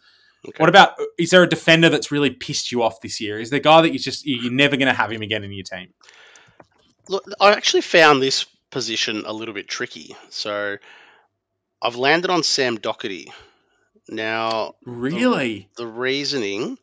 Okay. 0.47 0.55
What 0.57 0.69
about 0.69 0.93
is 1.17 1.31
there 1.31 1.43
a 1.43 1.49
defender 1.49 1.89
that's 1.89 2.11
really 2.11 2.29
pissed 2.29 2.71
you 2.71 2.81
off 2.81 3.01
this 3.01 3.19
year? 3.19 3.39
Is 3.39 3.49
there 3.49 3.59
a 3.59 3.63
guy 3.63 3.81
that 3.81 3.91
you 3.91 3.99
just 3.99 4.25
you're 4.25 4.51
never 4.51 4.77
going 4.77 4.87
to 4.87 4.93
have 4.93 5.11
him 5.11 5.21
again 5.21 5.43
in 5.43 5.51
your 5.51 5.65
team? 5.65 5.89
Look, 7.09 7.25
I 7.41 7.53
actually 7.53 7.81
found 7.81 8.21
this 8.21 8.45
position 8.69 9.23
a 9.25 9.33
little 9.33 9.55
bit 9.55 9.67
tricky. 9.67 10.15
So 10.29 10.77
I've 11.81 11.95
landed 11.95 12.29
on 12.29 12.43
Sam 12.43 12.77
Docherty. 12.77 13.31
Now, 14.07 14.75
really, 14.85 15.69
the, 15.75 15.85
the, 15.85 15.87
reasoning 15.87 16.77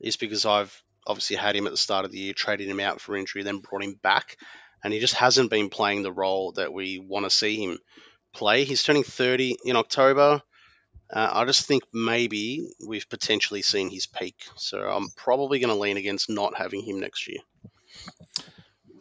is 0.00 0.16
because 0.16 0.44
I've 0.44 0.82
obviously 1.06 1.36
had 1.36 1.56
him 1.56 1.66
at 1.66 1.70
the 1.70 1.78
start 1.78 2.04
of 2.04 2.12
the 2.12 2.18
year, 2.18 2.34
traded 2.34 2.68
him 2.68 2.80
out 2.80 3.00
for 3.00 3.16
injury, 3.16 3.42
then 3.42 3.58
brought 3.58 3.82
him 3.82 3.98
back, 4.02 4.36
and 4.82 4.92
he 4.92 5.00
just 5.00 5.14
hasn't 5.14 5.50
been 5.50 5.70
playing 5.70 6.02
the 6.02 6.12
role 6.12 6.52
that 6.52 6.72
we 6.72 6.98
want 6.98 7.24
to 7.24 7.30
see 7.30 7.56
him 7.56 7.78
play. 8.34 8.64
He's 8.64 8.82
turning 8.82 9.02
30 9.02 9.56
in 9.64 9.76
October. 9.76 10.42
Uh, 11.10 11.30
I 11.32 11.44
just 11.46 11.66
think 11.66 11.84
maybe 11.92 12.68
we've 12.86 13.08
potentially 13.08 13.62
seen 13.62 13.90
his 13.90 14.06
peak. 14.06 14.36
So 14.56 14.78
I'm 14.78 15.08
probably 15.16 15.58
going 15.58 15.72
to 15.72 15.80
lean 15.80 15.96
against 15.96 16.28
not 16.28 16.56
having 16.56 16.82
him 16.82 17.00
next 17.00 17.28
year. 17.28 17.40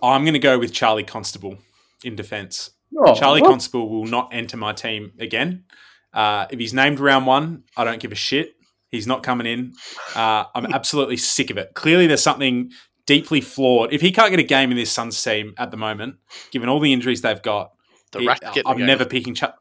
I'm 0.09 0.23
going 0.23 0.33
to 0.33 0.39
go 0.39 0.59
with 0.59 0.73
Charlie 0.73 1.03
Constable 1.03 1.57
in 2.03 2.15
defence. 2.15 2.71
Oh, 2.97 3.15
Charlie 3.15 3.41
what? 3.41 3.49
Constable 3.49 3.89
will 3.89 4.05
not 4.05 4.29
enter 4.31 4.57
my 4.57 4.73
team 4.73 5.13
again. 5.19 5.65
Uh, 6.13 6.45
if 6.51 6.59
he's 6.59 6.73
named 6.73 6.99
round 6.99 7.25
one, 7.25 7.63
I 7.75 7.83
don't 7.83 7.99
give 7.99 8.11
a 8.11 8.15
shit. 8.15 8.53
He's 8.89 9.07
not 9.07 9.23
coming 9.23 9.47
in. 9.47 9.73
Uh, 10.15 10.45
I'm 10.53 10.67
absolutely 10.67 11.17
sick 11.17 11.49
of 11.49 11.57
it. 11.57 11.73
Clearly, 11.73 12.05
there's 12.05 12.21
something 12.21 12.71
deeply 13.07 13.41
flawed. 13.41 13.91
If 13.91 14.01
he 14.01 14.11
can't 14.11 14.29
get 14.29 14.39
a 14.39 14.43
game 14.43 14.69
in 14.69 14.77
this 14.77 14.91
Suns 14.91 15.21
team 15.21 15.55
at 15.57 15.71
the 15.71 15.77
moment, 15.77 16.17
given 16.51 16.69
all 16.69 16.79
the 16.79 16.93
injuries 16.93 17.21
they've 17.21 17.41
got, 17.41 17.71
the 18.11 18.19
he, 18.19 18.61
I'm 18.65 18.85
never 18.85 19.05
picking. 19.05 19.33
Cha- 19.33 19.55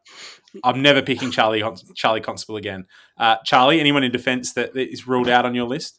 I'm 0.63 0.83
never 0.83 1.01
picking 1.01 1.31
Charlie 1.31 1.65
Charlie 1.95 2.21
Constable 2.21 2.57
again. 2.57 2.85
Uh, 3.17 3.37
Charlie, 3.45 3.81
anyone 3.81 4.05
in 4.05 4.13
defence 4.13 4.53
that, 4.53 4.75
that 4.75 4.93
is 4.93 5.09
ruled 5.09 5.29
out 5.29 5.47
on 5.47 5.55
your 5.55 5.66
list? 5.66 5.99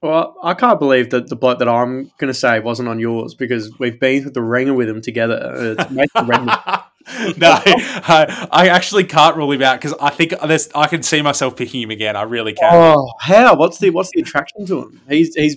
Well, 0.00 0.36
I 0.42 0.54
can't 0.54 0.78
believe 0.78 1.10
that 1.10 1.28
the 1.28 1.34
bloke 1.34 1.58
that 1.58 1.68
I'm 1.68 2.12
going 2.18 2.28
to 2.28 2.34
say 2.34 2.60
wasn't 2.60 2.88
on 2.88 3.00
yours 3.00 3.34
because 3.34 3.76
we've 3.80 3.98
been 3.98 4.22
through 4.22 4.30
the 4.30 4.42
ringer 4.42 4.74
with 4.74 4.88
him 4.88 5.00
together. 5.00 5.76
Uh, 5.78 6.84
no, 7.38 7.58
I, 7.64 8.48
I, 8.52 8.68
actually 8.68 9.04
can't 9.04 9.34
rule 9.34 9.50
him 9.50 9.62
out 9.62 9.80
because 9.80 9.94
I 9.98 10.10
think 10.10 10.34
there's, 10.46 10.68
I 10.74 10.86
can 10.86 11.02
see 11.02 11.22
myself 11.22 11.56
picking 11.56 11.80
him 11.82 11.90
again. 11.90 12.16
I 12.16 12.22
really 12.22 12.52
can. 12.52 12.70
Oh, 12.70 13.10
how? 13.18 13.56
What's 13.56 13.78
the 13.78 13.90
what's 13.90 14.10
the 14.12 14.20
attraction 14.20 14.66
to 14.66 14.82
him? 14.82 15.00
He's 15.08 15.34
he's 15.34 15.56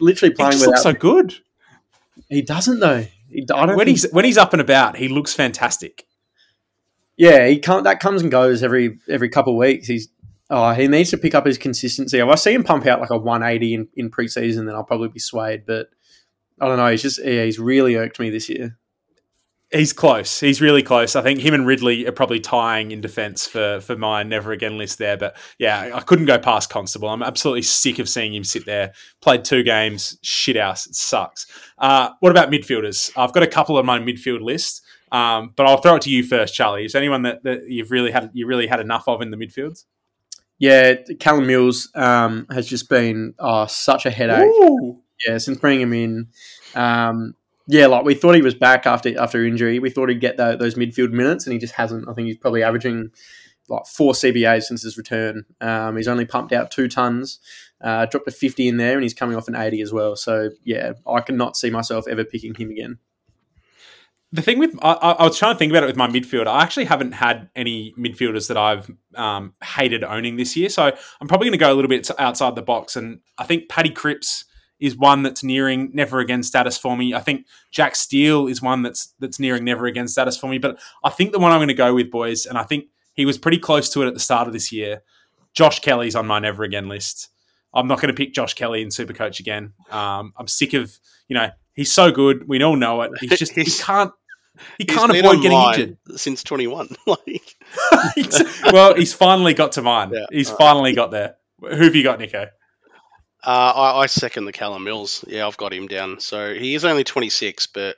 literally 0.00 0.34
playing. 0.34 0.58
He 0.58 0.66
looks 0.66 0.82
so 0.82 0.92
good. 0.92 1.36
He 2.28 2.42
doesn't 2.42 2.80
though. 2.80 3.06
He, 3.28 3.46
I 3.54 3.66
don't 3.66 3.76
when 3.76 3.86
he's 3.86 4.10
when 4.10 4.24
he's 4.24 4.36
up 4.36 4.52
and 4.52 4.60
about, 4.60 4.96
he 4.96 5.06
looks 5.06 5.32
fantastic. 5.32 6.04
Yeah, 7.16 7.46
he 7.46 7.58
can't. 7.58 7.84
That 7.84 8.00
comes 8.00 8.20
and 8.20 8.30
goes 8.30 8.64
every 8.64 8.98
every 9.08 9.28
couple 9.28 9.52
of 9.52 9.58
weeks. 9.58 9.86
He's 9.86 10.08
Oh, 10.54 10.74
he 10.74 10.86
needs 10.86 11.08
to 11.10 11.16
pick 11.16 11.34
up 11.34 11.46
his 11.46 11.56
consistency. 11.56 12.18
If 12.18 12.28
I 12.28 12.34
see 12.34 12.52
him 12.52 12.62
pump 12.62 12.84
out 12.84 13.00
like 13.00 13.08
a 13.08 13.16
180 13.16 13.72
in, 13.72 13.88
in 13.96 14.10
preseason, 14.10 14.66
then 14.66 14.74
I'll 14.74 14.84
probably 14.84 15.08
be 15.08 15.18
swayed. 15.18 15.64
But 15.64 15.88
I 16.60 16.68
don't 16.68 16.76
know. 16.76 16.88
He's 16.88 17.00
just 17.00 17.24
yeah, 17.24 17.44
he's 17.44 17.58
really 17.58 17.96
irked 17.96 18.20
me 18.20 18.28
this 18.28 18.50
year. 18.50 18.76
He's 19.70 19.94
close. 19.94 20.40
He's 20.40 20.60
really 20.60 20.82
close. 20.82 21.16
I 21.16 21.22
think 21.22 21.40
him 21.40 21.54
and 21.54 21.66
Ridley 21.66 22.06
are 22.06 22.12
probably 22.12 22.38
tying 22.38 22.90
in 22.90 23.00
defence 23.00 23.46
for 23.46 23.80
for 23.80 23.96
my 23.96 24.24
never 24.24 24.52
again 24.52 24.76
list 24.76 24.98
there. 24.98 25.16
But 25.16 25.38
yeah, 25.58 25.90
I 25.94 26.00
couldn't 26.00 26.26
go 26.26 26.38
past 26.38 26.68
Constable. 26.68 27.08
I'm 27.08 27.22
absolutely 27.22 27.62
sick 27.62 27.98
of 27.98 28.06
seeing 28.06 28.34
him 28.34 28.44
sit 28.44 28.66
there. 28.66 28.92
Played 29.22 29.46
two 29.46 29.62
games, 29.62 30.18
shit 30.20 30.58
house. 30.58 30.86
It 30.86 30.94
sucks. 30.94 31.46
Uh, 31.78 32.10
what 32.20 32.28
about 32.28 32.50
midfielders? 32.50 33.10
I've 33.16 33.32
got 33.32 33.42
a 33.42 33.46
couple 33.46 33.78
on 33.78 33.86
my 33.86 33.98
midfield 33.98 34.42
list, 34.42 34.82
um, 35.12 35.54
but 35.56 35.64
I'll 35.64 35.80
throw 35.80 35.94
it 35.94 36.02
to 36.02 36.10
you 36.10 36.22
first, 36.22 36.52
Charlie. 36.52 36.84
Is 36.84 36.94
anyone 36.94 37.22
that, 37.22 37.42
that 37.44 37.70
you've 37.70 37.90
really 37.90 38.10
had 38.10 38.28
you 38.34 38.46
really 38.46 38.66
had 38.66 38.80
enough 38.80 39.04
of 39.08 39.22
in 39.22 39.30
the 39.30 39.38
midfields? 39.38 39.84
Yeah, 40.58 40.94
Callum 41.18 41.46
Mills 41.46 41.90
um, 41.94 42.46
has 42.50 42.66
just 42.66 42.88
been 42.88 43.34
oh, 43.38 43.66
such 43.66 44.06
a 44.06 44.10
headache. 44.10 44.46
Ooh. 44.46 45.00
Yeah, 45.26 45.38
since 45.38 45.58
bringing 45.58 45.82
him 45.82 45.92
in. 45.92 46.28
Um, 46.74 47.34
yeah, 47.68 47.86
like 47.86 48.04
we 48.04 48.14
thought 48.14 48.34
he 48.34 48.42
was 48.42 48.54
back 48.54 48.86
after 48.86 49.18
after 49.20 49.44
injury. 49.44 49.78
We 49.78 49.90
thought 49.90 50.08
he'd 50.08 50.20
get 50.20 50.36
the, 50.36 50.56
those 50.56 50.74
midfield 50.74 51.12
minutes, 51.12 51.46
and 51.46 51.52
he 51.52 51.58
just 51.58 51.74
hasn't. 51.74 52.08
I 52.08 52.12
think 52.12 52.26
he's 52.26 52.36
probably 52.36 52.62
averaging 52.62 53.10
like 53.68 53.86
four 53.86 54.12
CBAs 54.12 54.64
since 54.64 54.82
his 54.82 54.98
return. 54.98 55.44
Um, 55.60 55.96
he's 55.96 56.08
only 56.08 56.24
pumped 56.24 56.52
out 56.52 56.70
two 56.70 56.88
tons, 56.88 57.38
uh, 57.80 58.06
dropped 58.06 58.28
a 58.28 58.32
fifty 58.32 58.66
in 58.68 58.76
there, 58.76 58.94
and 58.94 59.02
he's 59.02 59.14
coming 59.14 59.36
off 59.36 59.48
an 59.48 59.54
eighty 59.54 59.80
as 59.80 59.92
well. 59.92 60.16
So 60.16 60.50
yeah, 60.64 60.92
I 61.06 61.20
cannot 61.20 61.56
see 61.56 61.70
myself 61.70 62.06
ever 62.08 62.24
picking 62.24 62.54
him 62.54 62.70
again 62.70 62.98
the 64.32 64.42
thing 64.42 64.58
with 64.58 64.74
I, 64.82 64.92
I, 64.92 65.26
was 65.26 65.38
trying 65.38 65.54
to 65.54 65.58
think 65.58 65.70
about 65.70 65.82
it 65.82 65.86
with 65.86 65.96
my 65.96 66.08
midfield. 66.08 66.46
I 66.46 66.62
actually 66.62 66.86
haven't 66.86 67.12
had 67.12 67.50
any 67.54 67.94
midfielders 67.98 68.48
that 68.48 68.56
I've 68.56 68.90
um, 69.14 69.52
hated 69.62 70.04
owning 70.04 70.36
this 70.36 70.56
year, 70.56 70.70
so 70.70 70.84
I'm 71.20 71.28
probably 71.28 71.46
going 71.46 71.58
to 71.58 71.58
go 71.58 71.72
a 71.72 71.76
little 71.76 71.88
bit 71.88 72.10
outside 72.18 72.54
the 72.54 72.62
box. 72.62 72.96
And 72.96 73.20
I 73.36 73.44
think 73.44 73.68
Paddy 73.68 73.90
Cripps 73.90 74.46
is 74.80 74.96
one 74.96 75.22
that's 75.22 75.44
nearing 75.44 75.90
never 75.92 76.18
again 76.18 76.42
status 76.42 76.78
for 76.78 76.96
me. 76.96 77.14
I 77.14 77.20
think 77.20 77.46
Jack 77.70 77.94
Steele 77.94 78.48
is 78.48 78.62
one 78.62 78.82
that's 78.82 79.14
that's 79.18 79.38
nearing 79.38 79.64
never 79.64 79.86
again 79.86 80.08
status 80.08 80.36
for 80.36 80.48
me. 80.48 80.58
But 80.58 80.80
I 81.04 81.10
think 81.10 81.32
the 81.32 81.38
one 81.38 81.52
I'm 81.52 81.58
going 81.58 81.68
to 81.68 81.74
go 81.74 81.94
with, 81.94 82.10
boys, 82.10 82.46
and 82.46 82.56
I 82.56 82.64
think 82.64 82.86
he 83.12 83.26
was 83.26 83.36
pretty 83.36 83.58
close 83.58 83.90
to 83.90 84.02
it 84.02 84.06
at 84.06 84.14
the 84.14 84.20
start 84.20 84.46
of 84.46 84.54
this 84.54 84.72
year. 84.72 85.02
Josh 85.52 85.80
Kelly's 85.80 86.16
on 86.16 86.26
my 86.26 86.38
never 86.38 86.64
again 86.64 86.88
list. 86.88 87.28
I'm 87.74 87.86
not 87.86 88.00
going 88.00 88.08
to 88.08 88.14
pick 88.14 88.32
Josh 88.32 88.54
Kelly 88.54 88.80
in 88.80 88.88
Supercoach 88.88 89.40
again. 89.40 89.74
Um, 89.90 90.32
I'm 90.38 90.48
sick 90.48 90.72
of 90.72 90.98
you 91.28 91.36
know 91.36 91.50
he's 91.74 91.92
so 91.92 92.10
good. 92.10 92.48
We 92.48 92.62
all 92.62 92.76
know 92.76 93.02
it. 93.02 93.12
He's 93.20 93.30
just 93.38 93.52
he 93.52 93.64
can't 93.64 94.12
he 94.78 94.84
can't 94.84 95.10
avoid 95.10 95.42
getting 95.42 95.58
injured 95.58 95.96
since 96.16 96.42
21. 96.42 96.88
like, 97.06 97.56
well, 98.72 98.94
he's 98.94 99.12
finally 99.12 99.54
got 99.54 99.72
to 99.72 99.82
mine. 99.82 100.10
Yeah, 100.12 100.26
he's 100.30 100.50
finally 100.50 100.94
got 100.94 101.10
there. 101.10 101.36
Who 101.60 101.84
have 101.84 101.94
you 101.94 102.02
got, 102.02 102.18
Niko? 102.18 102.48
Uh, 103.44 103.72
I, 103.74 104.00
I, 104.02 104.06
second 104.06 104.44
the 104.44 104.52
Callum 104.52 104.84
Mills. 104.84 105.24
Yeah, 105.26 105.46
I've 105.46 105.56
got 105.56 105.72
him 105.72 105.88
down. 105.88 106.20
So 106.20 106.54
he 106.54 106.74
is 106.74 106.84
only 106.84 107.02
26, 107.02 107.68
but 107.68 107.96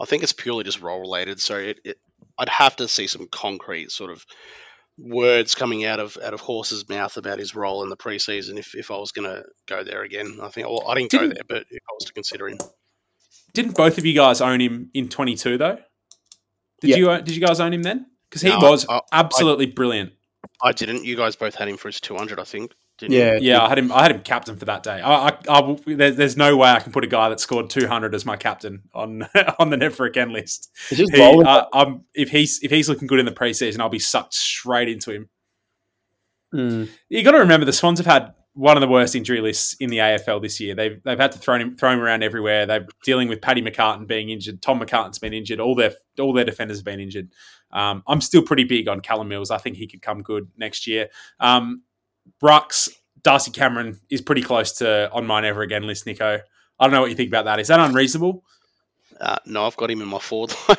I 0.00 0.04
think 0.04 0.22
it's 0.22 0.32
purely 0.32 0.64
just 0.64 0.80
role 0.80 1.00
related. 1.00 1.40
So 1.40 1.56
it, 1.56 1.80
it, 1.84 1.98
I'd 2.38 2.48
have 2.48 2.76
to 2.76 2.86
see 2.86 3.06
some 3.06 3.26
concrete 3.26 3.90
sort 3.90 4.12
of 4.12 4.24
words 4.96 5.56
coming 5.56 5.84
out 5.84 5.98
of 5.98 6.16
out 6.22 6.34
of 6.34 6.40
Horse's 6.40 6.88
mouth 6.88 7.16
about 7.16 7.40
his 7.40 7.54
role 7.56 7.82
in 7.82 7.88
the 7.88 7.96
preseason. 7.96 8.58
If, 8.58 8.76
if 8.76 8.90
I 8.92 8.96
was 8.96 9.10
going 9.10 9.28
to 9.28 9.44
go 9.66 9.82
there 9.82 10.02
again, 10.02 10.38
I 10.40 10.48
think 10.48 10.68
well, 10.68 10.88
I 10.88 10.94
didn't, 10.94 11.10
didn't 11.10 11.28
go 11.30 11.34
there, 11.34 11.44
but 11.48 11.66
if 11.70 11.82
I 11.82 11.92
was 11.94 12.04
to 12.06 12.12
consider 12.12 12.48
him, 12.48 12.58
didn't 13.52 13.76
both 13.76 13.98
of 13.98 14.06
you 14.06 14.14
guys 14.14 14.40
own 14.40 14.60
him 14.60 14.90
in 14.94 15.08
22 15.08 15.58
though? 15.58 15.78
Did 16.84 16.90
yeah. 16.90 16.96
you 16.96 17.10
uh, 17.10 17.20
did 17.20 17.34
you 17.34 17.40
guys 17.40 17.60
own 17.60 17.72
him 17.72 17.82
then? 17.82 18.04
Because 18.28 18.42
he 18.42 18.50
no, 18.50 18.58
was 18.58 18.86
I, 18.88 19.00
absolutely 19.10 19.68
I, 19.68 19.72
brilliant. 19.72 20.12
I 20.62 20.72
didn't. 20.72 21.04
You 21.04 21.16
guys 21.16 21.34
both 21.34 21.54
had 21.54 21.66
him 21.66 21.78
for 21.78 21.88
his 21.88 21.98
two 21.98 22.14
hundred, 22.14 22.38
I 22.38 22.44
think. 22.44 22.74
Didn't 22.98 23.14
you? 23.14 23.20
Yeah, 23.20 23.38
Yeah, 23.40 23.62
I 23.62 23.68
had 23.70 23.78
him. 23.78 23.90
I 23.90 24.02
had 24.02 24.10
him 24.10 24.20
captain 24.20 24.56
for 24.56 24.66
that 24.66 24.82
day. 24.82 25.00
I, 25.00 25.28
I, 25.28 25.38
I 25.48 25.76
there, 25.86 26.10
there's 26.10 26.36
no 26.36 26.56
way 26.56 26.68
I 26.68 26.80
can 26.80 26.92
put 26.92 27.04
a 27.04 27.08
guy 27.08 27.30
that 27.30 27.40
scored 27.40 27.70
200 27.70 28.14
as 28.14 28.26
my 28.26 28.36
captain 28.36 28.82
on 28.92 29.26
on 29.58 29.70
the 29.70 29.78
never 29.78 30.04
again 30.04 30.30
list. 30.30 30.70
It's 30.90 30.98
just 30.98 31.14
He, 31.14 31.22
uh, 31.22 31.64
I'm, 31.72 32.02
if 32.14 32.28
he's 32.28 32.62
if 32.62 32.70
he's 32.70 32.88
looking 32.88 33.08
good 33.08 33.18
in 33.18 33.24
the 33.24 33.32
preseason, 33.32 33.80
I'll 33.80 33.88
be 33.88 33.98
sucked 33.98 34.34
straight 34.34 34.90
into 34.90 35.10
him. 35.10 35.28
Mm. 36.54 36.88
You 37.08 37.24
got 37.24 37.32
to 37.32 37.38
remember 37.38 37.66
the 37.66 37.72
Swans 37.72 37.98
have 37.98 38.06
had 38.06 38.33
one 38.54 38.76
of 38.76 38.80
the 38.80 38.88
worst 38.88 39.16
injury 39.16 39.40
lists 39.40 39.74
in 39.80 39.90
the 39.90 39.98
AFL 39.98 40.40
this 40.40 40.60
year. 40.60 40.74
They've 40.74 41.02
they've 41.02 41.18
had 41.18 41.32
to 41.32 41.38
throw 41.38 41.58
him 41.58 41.76
throw 41.76 41.90
him 41.90 42.00
around 42.00 42.22
everywhere. 42.22 42.66
They're 42.66 42.86
dealing 43.02 43.28
with 43.28 43.40
Paddy 43.40 43.62
McCartin 43.62 44.06
being 44.06 44.30
injured. 44.30 44.62
Tom 44.62 44.80
McCartin's 44.80 45.18
been 45.18 45.34
injured. 45.34 45.60
All 45.60 45.74
their 45.74 45.92
all 46.20 46.32
their 46.32 46.44
defenders 46.44 46.78
have 46.78 46.84
been 46.84 47.00
injured. 47.00 47.30
Um, 47.72 48.02
I'm 48.06 48.20
still 48.20 48.42
pretty 48.42 48.64
big 48.64 48.88
on 48.88 49.00
Callum 49.00 49.28
Mills. 49.28 49.50
I 49.50 49.58
think 49.58 49.76
he 49.76 49.88
could 49.88 50.02
come 50.02 50.22
good 50.22 50.48
next 50.56 50.86
year. 50.86 51.08
Um, 51.40 51.82
Brux 52.42 52.88
Darcy 53.22 53.50
Cameron 53.50 53.98
is 54.08 54.22
pretty 54.22 54.42
close 54.42 54.72
to 54.78 55.10
on 55.10 55.26
my 55.26 55.40
never 55.40 55.62
again 55.62 55.86
list. 55.86 56.06
Niko, 56.06 56.40
I 56.78 56.84
don't 56.84 56.92
know 56.92 57.00
what 57.00 57.10
you 57.10 57.16
think 57.16 57.28
about 57.28 57.46
that. 57.46 57.58
Is 57.58 57.68
that 57.68 57.80
unreasonable? 57.80 58.44
Uh, 59.20 59.38
no, 59.46 59.66
I've 59.66 59.76
got 59.76 59.90
him 59.90 60.00
in 60.00 60.08
my 60.08 60.18
forward 60.18 60.54
line. 60.68 60.76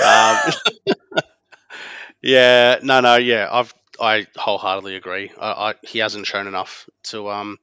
um, 0.04 0.52
yeah, 2.22 2.78
no, 2.82 3.00
no, 3.00 3.16
yeah, 3.16 3.48
I've 3.50 3.74
I 4.00 4.26
wholeheartedly 4.36 4.96
agree. 4.96 5.32
I, 5.38 5.70
I, 5.70 5.74
he 5.82 5.98
hasn't 5.98 6.26
shown 6.26 6.46
enough 6.46 6.88
to 7.04 7.30
um 7.30 7.58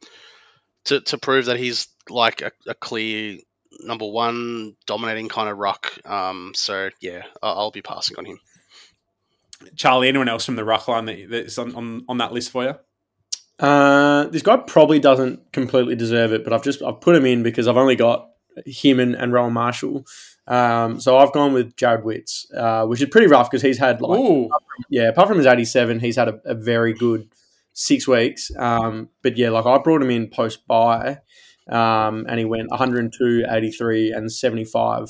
to 0.86 1.02
to 1.02 1.18
prove 1.18 1.46
that 1.46 1.58
he's 1.58 1.88
like 2.10 2.42
a, 2.42 2.52
a 2.68 2.74
clear 2.74 3.38
number 3.82 4.06
one 4.06 4.76
dominating 4.86 5.30
kind 5.30 5.50
of 5.50 5.58
ruck. 5.58 5.92
Um, 6.06 6.54
so 6.56 6.90
yeah, 7.02 7.24
I- 7.42 7.52
I'll 7.52 7.72
be 7.72 7.82
passing 7.82 8.18
on 8.18 8.26
him. 8.26 8.40
Charlie, 9.76 10.10
anyone 10.10 10.30
else 10.30 10.46
from 10.46 10.56
the 10.56 10.66
ruck 10.66 10.88
line 10.88 11.06
that, 11.06 11.28
that's 11.30 11.58
on, 11.58 11.76
on, 11.76 12.06
on 12.10 12.18
that 12.18 12.34
list 12.34 12.52
for 12.52 12.64
you? 12.64 12.76
Uh, 13.58 14.26
this 14.26 14.42
guy 14.42 14.58
probably 14.58 15.00
doesn't 15.00 15.52
completely 15.54 15.96
deserve 15.96 16.34
it, 16.34 16.44
but 16.44 16.52
I've 16.52 16.64
just 16.64 16.82
I've 16.84 17.00
put 17.00 17.16
him 17.16 17.26
in 17.26 17.42
because 17.42 17.68
I've 17.68 17.78
only 17.78 17.96
got 17.96 18.30
him 18.66 19.00
and, 19.00 19.16
and 19.16 19.32
Rowan 19.32 19.54
Marshall. 19.54 20.06
Um, 20.48 21.00
so 21.00 21.18
I've 21.18 21.32
gone 21.34 21.54
with 21.54 21.76
Jared 21.76 22.04
Witts, 22.06 22.46
uh, 22.56 22.86
which 22.86 23.02
is 23.02 23.10
pretty 23.10 23.28
rough 23.28 23.50
because 23.50 23.64
he's 23.64 23.80
had 23.80 24.02
like 24.02 24.20
Ooh, 24.20 24.50
yeah, 24.90 25.10
apart 25.10 25.28
from 25.28 25.38
his 25.38 25.48
eighty 25.48 25.66
seven, 25.66 26.00
he's 26.00 26.16
had 26.16 26.28
a, 26.28 26.40
a 26.46 26.54
very 26.54 26.94
good 26.94 27.30
six 27.74 28.08
weeks. 28.08 28.52
Um, 28.58 29.10
but 29.22 29.38
yeah, 29.38 29.50
like 29.50 29.66
I 29.66 29.78
brought 29.80 30.02
him 30.02 30.12
in 30.12 30.30
post 30.30 30.68
buy, 30.68 31.20
um, 31.70 32.26
and 32.30 32.38
he 32.38 32.46
went 32.46 32.70
102, 32.70 33.46
83, 33.50 34.12
and 34.12 34.32
seventy 34.32 34.66
five. 34.66 35.10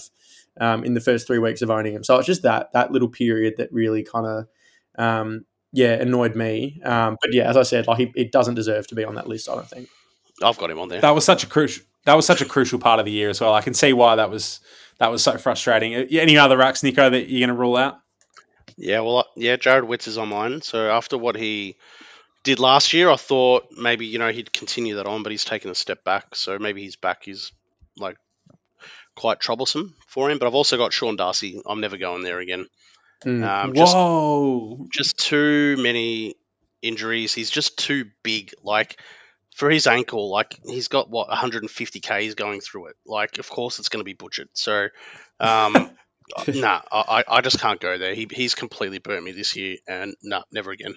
Um, 0.58 0.86
in 0.86 0.94
the 0.94 1.02
first 1.02 1.28
three 1.28 1.40
weeks 1.40 1.62
of 1.62 1.70
owning 1.70 1.94
him, 1.94 2.04
so 2.06 2.16
it's 2.16 2.26
just 2.26 2.44
that 2.44 2.72
that 2.72 2.90
little 2.90 3.10
period 3.10 3.56
that 3.58 3.74
really 3.74 4.04
kind 4.04 4.26
of, 4.26 4.48
um, 4.98 5.44
yeah, 5.74 5.96
annoyed 5.96 6.34
me. 6.34 6.80
Um, 6.86 7.18
but 7.20 7.34
yeah, 7.34 7.50
as 7.50 7.58
I 7.58 7.64
said, 7.64 7.88
like 7.88 7.98
he, 7.98 8.14
it 8.16 8.32
doesn't 8.32 8.56
deserve 8.56 8.88
to 8.88 8.96
be 8.96 9.04
on 9.04 9.16
that 9.16 9.28
list. 9.28 9.50
I 9.50 9.56
don't 9.56 9.68
think. 9.68 9.90
I've 10.42 10.58
got 10.58 10.72
him 10.72 10.80
on 10.80 10.88
there. 10.88 11.02
that 11.02 11.12
was 11.12 11.26
such 11.26 11.44
a 11.44 11.48
crucial 11.48 11.84
that 12.06 12.14
was 12.14 12.26
such 12.26 12.42
a 12.42 12.46
crucial 12.46 12.80
part 12.80 13.00
of 13.00 13.06
the 13.06 13.12
year 13.12 13.30
as 13.30 13.42
well. 13.42 13.54
I 13.54 13.62
can 13.62 13.74
see 13.74 13.92
why 13.92 14.16
that 14.16 14.30
was 14.30 14.62
that 15.00 15.12
was 15.12 15.24
so 15.24 15.38
frustrating. 15.38 15.96
Uh, 15.96 16.06
Any 16.12 16.38
other 16.38 16.58
rucks, 16.58 16.84
Niko, 16.84 17.12
that 17.12 17.30
you're 17.30 17.46
going 17.46 17.56
to 17.56 17.62
rule 17.62 17.78
out? 17.78 18.00
Yeah, 18.78 19.02
well, 19.02 19.20
uh, 19.20 19.24
yeah, 19.36 19.56
Jared 19.56 19.86
Witts 19.86 20.08
is 20.08 20.18
on 20.18 20.30
mine. 20.30 20.62
So 20.62 20.90
after 20.90 21.18
what 21.18 21.36
he 21.36 21.78
did 22.44 22.60
last 22.60 22.94
year, 22.94 23.10
I 23.10 23.16
thought 23.16 23.68
maybe 23.72 24.06
you 24.06 24.20
know 24.20 24.32
he'd 24.32 24.52
continue 24.52 24.96
that 24.96 25.08
on, 25.08 25.24
but 25.24 25.32
he's 25.32 25.46
taken 25.46 25.72
a 25.72 25.76
step 25.76 26.04
back. 26.04 26.36
So 26.36 26.60
maybe 26.60 26.84
his 26.84 26.96
back 26.96 27.28
is 27.28 27.52
like 27.98 28.18
quite 29.16 29.40
troublesome 29.40 29.96
for 30.08 30.30
him. 30.30 30.40
But 30.40 30.48
I've 30.48 30.56
also 30.56 30.78
got 30.78 30.94
Sean 30.94 31.16
Darcy. 31.16 31.62
I'm 31.66 31.82
never 31.82 31.98
going 31.98 32.24
there 32.24 32.40
again. 32.40 32.68
Mm. 33.24 33.44
Um, 33.44 33.74
just 33.74 33.96
Whoa! 33.96 34.88
just 34.92 35.18
too 35.18 35.78
many 35.80 36.36
injuries. 36.82 37.34
He's 37.34 37.50
just 37.50 37.78
too 37.78 38.06
big. 38.24 38.54
Like 38.64 39.00
for 39.56 39.70
his 39.70 39.88
ankle, 39.88 40.30
like 40.30 40.60
he's 40.66 40.90
got 40.90 41.10
what 41.10 41.30
150 41.30 42.00
k's 42.00 42.36
going 42.36 42.62
through 42.62 42.88
it. 42.88 42.96
Like 43.06 43.40
of 43.40 43.50
course 43.50 43.80
it's 43.80 43.90
going 43.90 44.02
to 44.02 44.06
be 44.06 44.14
butchered. 44.14 44.50
So. 44.54 44.88
Um, 45.40 45.92
nah, 46.48 46.82
I, 46.92 47.24
I 47.28 47.42
just 47.42 47.60
can't 47.60 47.80
go 47.80 48.00
there. 48.00 48.16
He, 48.16 48.28
he's 48.32 48.56
completely 48.56 48.98
burnt 48.98 49.24
me 49.24 49.32
this 49.32 49.56
year, 49.56 49.78
and 49.88 50.16
nah, 50.24 50.42
never 50.52 50.72
again. 50.72 50.96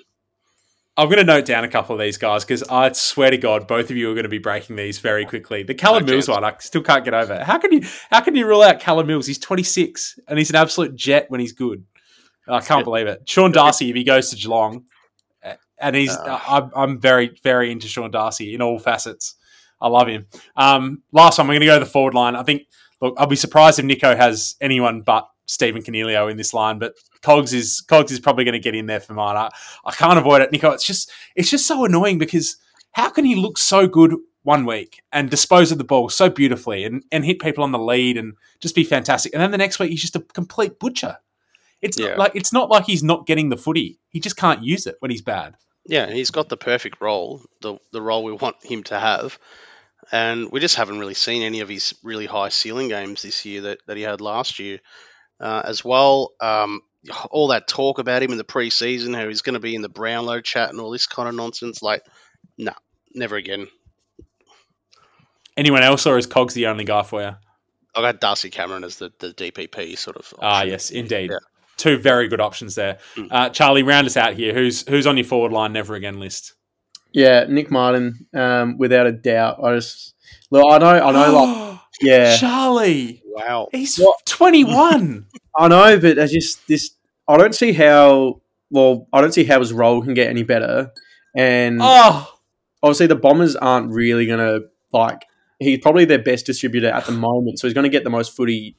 I'm 0.97 1.07
going 1.07 1.19
to 1.19 1.25
note 1.25 1.45
down 1.45 1.63
a 1.63 1.69
couple 1.69 1.95
of 1.95 2.01
these 2.01 2.19
guys 2.19 2.45
because 2.45 2.65
I 2.65 2.91
swear 2.91 3.31
to 3.31 3.39
God, 3.39 3.69
both 3.69 3.91
of 3.91 3.97
you 3.97 4.11
are 4.11 4.15
going 4.15 4.25
to 4.25 4.29
be 4.29 4.39
breaking 4.39 4.75
these 4.75 4.99
very 4.99 5.25
quickly. 5.25 5.63
The 5.63 5.75
Callum 5.75 6.05
No 6.05 6.13
Mills 6.13 6.29
one, 6.29 6.43
I 6.43 6.57
still 6.59 6.83
can't 6.83 7.05
get 7.05 7.15
over. 7.15 7.45
How 7.45 7.59
can 7.59 7.73
you? 7.73 7.83
How 8.11 8.21
can 8.21 8.35
you 8.35 8.47
rule 8.47 8.63
out 8.63 8.81
Callum 8.81 9.07
Mills? 9.07 9.25
He's 9.25 9.39
26 9.39 10.19
and 10.27 10.39
he's 10.39 10.51
an 10.51 10.57
absolute 10.57 10.97
jet 10.97 11.27
when 11.29 11.39
he's 11.39 11.53
good. 11.53 11.85
I 12.49 12.61
can't 12.61 12.85
believe 12.85 13.07
it. 13.07 13.29
Sean 13.29 13.53
Darcy, 13.53 13.91
if 13.91 13.97
he 13.97 14.03
goes 14.03 14.31
to 14.31 14.37
Geelong, 14.37 14.87
and 15.81 15.95
he's, 15.97 16.11
Uh. 16.11 16.39
I'm, 16.49 16.71
I'm 16.75 16.99
very, 17.01 17.39
very 17.43 17.71
into 17.73 17.89
Sean 17.89 18.11
Darcy 18.11 18.55
in 18.55 18.63
all 18.63 18.79
facets. 18.79 19.35
I 19.81 19.89
love 19.89 20.09
him. 20.09 20.27
Um, 20.57 21.03
last 21.13 21.39
one, 21.39 21.47
we're 21.47 21.55
going 21.55 21.61
to 21.61 21.67
go 21.67 21.79
to 21.79 21.85
the 21.85 21.91
forward 21.91 22.15
line. 22.15 22.35
I 22.37 22.43
think. 22.43 22.63
Look, 23.01 23.15
I'll 23.17 23.29
be 23.29 23.37
surprised 23.37 23.79
if 23.79 23.85
Niko 23.85 24.17
has 24.17 24.57
anyone 24.61 25.03
but 25.03 25.29
Stephen 25.47 25.83
Coniglio 25.83 26.29
in 26.29 26.37
this 26.37 26.53
line, 26.53 26.81
but 26.81 26.95
Cogs 27.23 27.55
is 27.55 27.81
Cogs 27.83 28.11
is 28.11 28.19
probably 28.19 28.43
going 28.45 28.55
to 28.55 28.59
get 28.59 28.75
in 28.75 28.87
there 28.87 28.99
for 28.99 29.15
mine. 29.15 29.37
I, 29.37 29.49
I 29.85 29.93
can't 29.93 30.19
avoid 30.19 30.43
it, 30.43 30.51
Niko. 30.51 30.75
It's 30.75 30.85
just 30.85 31.13
it's 31.37 31.49
just 31.49 31.67
so 31.69 31.85
annoying 31.85 32.19
because 32.19 32.57
how 32.93 33.09
can 33.11 33.25
he 33.25 33.37
look 33.37 33.57
so 33.57 33.87
good 33.87 34.17
one 34.43 34.67
week 34.67 35.01
and 35.13 35.31
dispose 35.31 35.71
of 35.71 35.79
the 35.79 35.85
ball 35.85 36.09
so 36.09 36.29
beautifully 36.29 36.83
and, 36.85 37.05
and 37.13 37.25
hit 37.25 37.39
people 37.39 37.63
on 37.63 37.71
the 37.71 37.79
lead 37.79 38.17
and 38.17 38.35
just 38.61 38.75
be 38.75 38.83
fantastic, 38.83 39.33
and 39.33 39.41
then 39.41 39.53
the 39.53 39.59
next 39.59 39.79
week 39.79 39.91
he's 39.91 40.01
just 40.01 40.17
a 40.17 40.21
complete 40.35 40.81
butcher. 40.81 41.19
It's 41.81 42.01
Yeah. 42.01 42.17
like 42.17 42.33
it's 42.35 42.53
not 42.53 42.69
like 42.69 42.85
he's 42.87 43.05
not 43.05 43.27
getting 43.29 43.49
the 43.49 43.57
footy; 43.57 44.01
he 44.09 44.19
just 44.19 44.37
can't 44.37 44.65
use 44.65 44.89
it 44.89 44.97
when 44.99 45.13
he's 45.13 45.23
bad. 45.23 45.55
Yeah, 45.89 46.11
he's 46.11 46.31
got 46.31 46.51
the 46.51 46.59
perfect 46.59 47.01
role, 47.01 47.43
the 47.63 47.79
the 47.93 48.03
role 48.03 48.23
we 48.23 48.33
want 48.33 48.57
him 48.63 48.85
to 48.85 48.99
have, 48.99 49.39
and 50.13 50.53
we 50.53 50.61
just 50.61 50.77
haven't 50.77 50.99
really 50.99 51.15
seen 51.15 51.43
any 51.43 51.61
of 51.61 51.69
his 51.71 51.95
really 52.03 52.27
high 52.27 52.51
ceiling 52.51 52.89
games 52.89 53.23
this 53.23 53.47
year 53.47 53.63
that, 53.63 53.79
that 53.87 53.97
he 53.97 54.03
had 54.03 54.21
last 54.21 54.59
year, 54.59 54.81
uh, 55.41 55.63
as 55.65 55.83
well. 55.83 56.33
Um, 56.41 56.83
all 57.31 57.49
that 57.49 57.67
talk 57.67 57.99
about 57.99 58.23
him 58.23 58.33
in 58.33 58.39
the 58.39 58.45
preseason, 58.45 59.17
how 59.17 59.29
he's 59.29 59.41
going 59.41 59.55
to 59.55 59.61
be 59.61 59.75
in 59.75 59.81
the 59.81 59.89
Brownlow 59.89 60.43
chat 60.43 60.69
and 60.69 60.79
all 60.79 60.91
this 60.91 61.07
kind 61.07 61.27
of 61.27 61.35
nonsense, 61.35 61.83
like, 61.83 62.05
nah, 62.59 62.73
never 63.15 63.37
again. 63.37 63.69
Anyone 65.57 65.83
else, 65.83 66.07
or 66.07 66.19
is 66.19 66.27
Cogs 66.27 66.53
the 66.53 66.67
only 66.67 66.85
guy 66.85 67.03
for 67.03 67.23
you? 67.23 67.35
I 67.95 68.01
got 68.03 68.21
Darcy 68.21 68.51
Cameron 68.51 68.85
as 68.85 68.97
the, 68.97 69.11
the 69.19 69.29
DPP 69.29 69.97
sort 69.97 70.19
of. 70.19 70.35
Ah, 70.39 70.65
yes, 70.65 70.91
indeed. 70.91 71.31
Yeah. 71.31 71.39
Two 71.79 71.97
very 71.97 72.29
good 72.29 72.41
options 72.41 72.75
there. 72.75 72.99
Mm. 73.17 73.29
Uh, 73.31 73.49
Charlie, 73.49 73.83
round 73.83 74.07
us 74.07 74.17
out 74.17 74.35
here. 74.35 74.53
Who's 74.53 74.87
who's 74.87 75.07
on 75.07 75.17
your 75.17 75.25
forward 75.25 75.53
line 75.53 75.73
never 75.73 75.95
again 75.95 76.21
list? 76.21 76.55
Yeah, 77.13 77.47
Nick 77.49 77.71
Martin, 77.71 78.27
um, 78.35 78.77
without 78.77 79.07
a 79.07 79.13
doubt. 79.13 79.65
I 79.65 79.75
just 79.77 80.15
look. 80.51 80.65
I 80.71 80.79
know. 80.79 80.87
I 80.87 81.13
know. 81.13 81.33
Like, 81.33 81.81
yeah, 82.03 82.37
Charlie, 82.37 83.23
Wow. 83.25 83.69
he's 83.73 83.97
What? 83.97 84.19
21. 84.27 85.27
I 85.57 85.69
know, 85.69 85.99
but 85.99 86.19
I 86.19 86.27
just 86.27 86.67
this. 86.69 86.91
I 87.27 87.37
don't 87.37 87.55
see 87.55 87.73
how. 87.73 88.43
Well, 88.71 89.09
I 89.13 89.21
don't 89.21 89.33
see 89.33 89.45
how 89.45 89.61
his 89.61 89.73
role 89.73 90.03
can 90.03 90.13
get 90.15 90.29
any 90.29 90.43
better. 90.43 90.93
And 91.35 91.79
oh, 91.81 92.31
obviously, 92.83 93.07
the 93.07 93.17
Bombers 93.17 93.57
aren't 93.57 93.91
really 93.93 94.27
going 94.27 94.41
to 94.41 94.67
like. 94.93 95.25
He's 95.59 95.79
probably 95.79 96.05
their 96.05 96.19
best 96.19 96.47
distributor 96.47 96.89
at 96.89 97.07
the 97.07 97.13
moment, 97.13 97.59
so 97.59 97.67
he's 97.67 97.75
going 97.75 97.85
to 97.85 97.91
get 97.91 98.05
the 98.05 98.11
most 98.11 98.37
footy 98.37 98.77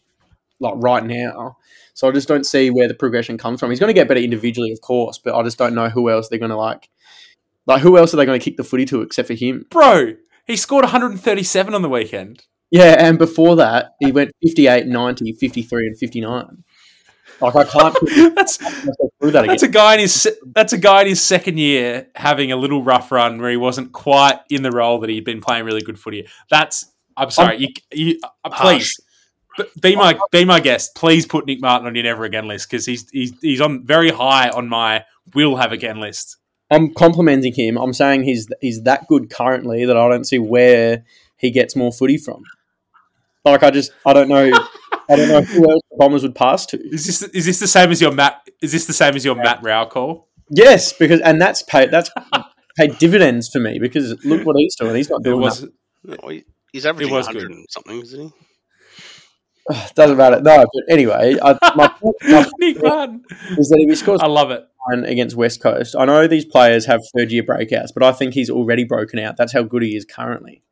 like 0.60 0.76
right 0.78 1.04
now. 1.04 1.58
So 2.00 2.08
I 2.08 2.14
just 2.14 2.30
don't 2.30 2.46
see 2.46 2.70
where 2.70 2.88
the 2.88 2.94
progression 2.94 3.38
comes 3.38 3.60
from. 3.60 3.72
He's 3.72 3.80
going 3.82 3.90
to 3.90 3.94
get 3.94 4.08
better 4.08 4.22
individually, 4.22 4.72
of 4.72 4.80
course, 4.80 5.18
but 5.18 5.36
I 5.36 5.44
just 5.44 5.58
don't 5.58 5.76
know 5.76 5.90
who 5.90 6.10
else 6.10 6.30
they're 6.30 6.40
going 6.40 6.50
to 6.50 6.56
like. 6.56 6.90
Like 7.66 7.82
who 7.82 7.98
else 7.98 8.14
are 8.14 8.18
they 8.18 8.26
going 8.26 8.40
to 8.40 8.44
kick 8.44 8.56
the 8.56 8.64
footy 8.64 8.86
to 8.86 9.02
except 9.02 9.28
for 9.28 9.34
him? 9.34 9.66
bro, 9.70 10.14
he 10.48 10.56
scored 10.56 10.86
137 10.86 11.74
on 11.74 11.82
the 11.82 11.90
weekend. 11.90 12.46
Yeah, 12.72 12.96
and 12.98 13.18
before 13.18 13.58
that, 13.58 13.96
he 14.00 14.14
went 14.14 14.32
58, 14.42 14.88
90, 14.88 15.34
53, 15.34 15.88
and 15.88 15.98
59. 15.98 16.64
Like, 17.42 17.56
I 17.58 17.64
can't 17.66 17.98
That's 18.36 18.56
through 18.56 19.32
that 19.32 19.44
again. 19.44 19.48
that's 19.48 19.64
a 19.64 19.68
guy 19.68 19.96
in 19.96 20.00
his 20.00 20.38
that's 20.56 20.72
a 20.72 20.78
guy 20.78 21.02
in 21.02 21.08
his 21.08 21.22
second 21.22 21.58
year 21.58 22.08
having 22.16 22.54
a 22.54 22.56
little 22.56 22.82
rough 22.82 23.12
run 23.12 23.42
where 23.42 23.50
he 23.50 23.58
wasn't 23.58 23.92
quite 23.92 24.40
in 24.50 24.64
the 24.64 24.72
role 24.72 25.02
that 25.02 25.10
he'd 25.10 25.26
been 25.26 25.42
playing 25.42 25.66
really 25.66 25.82
good 25.82 26.00
footy. 26.00 26.30
That's 26.50 26.86
I'm 27.18 27.30
sorry, 27.30 27.58
you, 27.58 27.68
you 27.92 28.20
uh, 28.46 28.52
please 28.52 28.98
b- 29.58 29.66
be 29.82 29.96
my 29.96 30.20
be 30.32 30.46
my 30.46 30.60
guest. 30.60 30.96
Please 30.96 31.26
put 31.26 31.46
Nick 31.46 31.62
Martin 31.62 31.88
on 31.88 31.96
your 31.96 32.04
never 32.04 32.24
again 32.26 32.48
list 32.48 32.70
because 32.70 32.86
he's 32.86 33.10
he's 33.10 33.34
he's 33.42 33.62
on 33.62 33.86
very 33.86 34.10
high 34.10 34.50
on 34.50 34.68
my 34.70 35.06
will 35.34 35.56
have 35.58 35.72
again 35.72 36.00
list. 36.00 36.38
I'm 36.72 36.94
complimenting 36.94 37.54
him. 37.54 37.78
I'm 37.78 37.94
saying 37.94 38.24
he's 38.24 38.48
he's 38.62 38.84
that 38.84 39.08
good 39.08 39.30
currently 39.30 39.86
that 39.86 39.98
I 39.98 40.08
don't 40.10 40.26
see 40.26 40.40
where 40.40 41.04
he 41.38 41.52
gets 41.52 41.76
more 41.76 41.92
footy 41.92 42.18
from. 42.18 42.44
Like, 43.46 43.64
I 43.64 43.72
just, 43.72 43.92
I 44.06 44.12
don't 44.14 44.28
know. 44.28 44.52
I 45.10 45.16
don't 45.16 45.30
know 45.30 45.42
who 45.42 45.72
else 45.72 45.82
the 45.90 45.98
Bombers 45.98 46.22
would 46.24 46.36
pass 46.36 46.66
to. 46.68 46.78
Is 46.94 47.06
this 47.06 47.22
is 47.24 47.46
this 47.46 47.60
the 47.60 47.68
same 47.68 47.90
as 47.90 48.02
your 48.02 48.12
Matt? 48.12 48.48
Is 48.62 48.72
this 48.74 48.86
the 48.86 48.94
same 48.94 49.16
as 49.16 49.24
your 49.26 49.36
Matt 49.36 49.64
Rowell 49.64 49.88
call? 49.88 50.28
Yes, 50.52 50.94
because, 50.94 51.22
and 51.22 51.42
that's 51.42 51.64
paid, 51.64 51.90
that's 51.90 52.10
paid 52.78 52.98
dividends 53.00 53.48
for 53.50 53.60
me 53.60 53.80
because 53.80 54.24
look 54.26 54.46
what 54.46 54.56
he's 54.58 54.76
doing. 54.76 54.96
He's 54.96 55.10
not 55.10 55.22
It 55.22 55.24
doing 55.24 55.42
was 55.42 55.62
that. 55.62 55.72
No, 56.04 56.28
he- 56.30 56.44
he's 56.74 56.86
averaging 56.86 57.14
was 57.14 57.26
100 57.28 57.48
good. 57.48 57.56
and 57.58 57.66
something, 57.70 58.02
isn't 58.02 58.22
he? 58.22 58.32
Doesn't 59.96 60.18
matter. 60.18 60.42
No, 60.42 60.66
but 60.74 60.84
anyway, 60.90 61.36
I, 61.42 61.58
my 61.76 61.88
point 62.02 62.16
my 62.24 62.50
Nick 62.60 62.82
Martin. 62.82 63.24
is 63.58 63.70
that 63.70 63.78
if 63.80 63.90
he 63.90 63.96
scores 63.96 64.22
I 64.22 64.28
love 64.28 64.52
it. 64.52 64.66
against 65.06 65.36
West 65.36 65.62
Coast. 65.62 65.96
I 65.98 66.06
know 66.06 66.28
these 66.28 66.46
players 66.46 66.86
have 66.86 67.02
third 67.16 67.32
year 67.32 67.44
breakouts, 67.44 67.90
but 67.94 68.04
I 68.04 68.12
think 68.12 68.34
he's 68.34 68.50
already 68.50 68.84
broken 68.84 69.20
out. 69.20 69.38
That's 69.38 69.54
how 69.54 69.64
good 69.64 69.84
he 69.84 69.96
is 69.96 70.06
currently. 70.06 70.64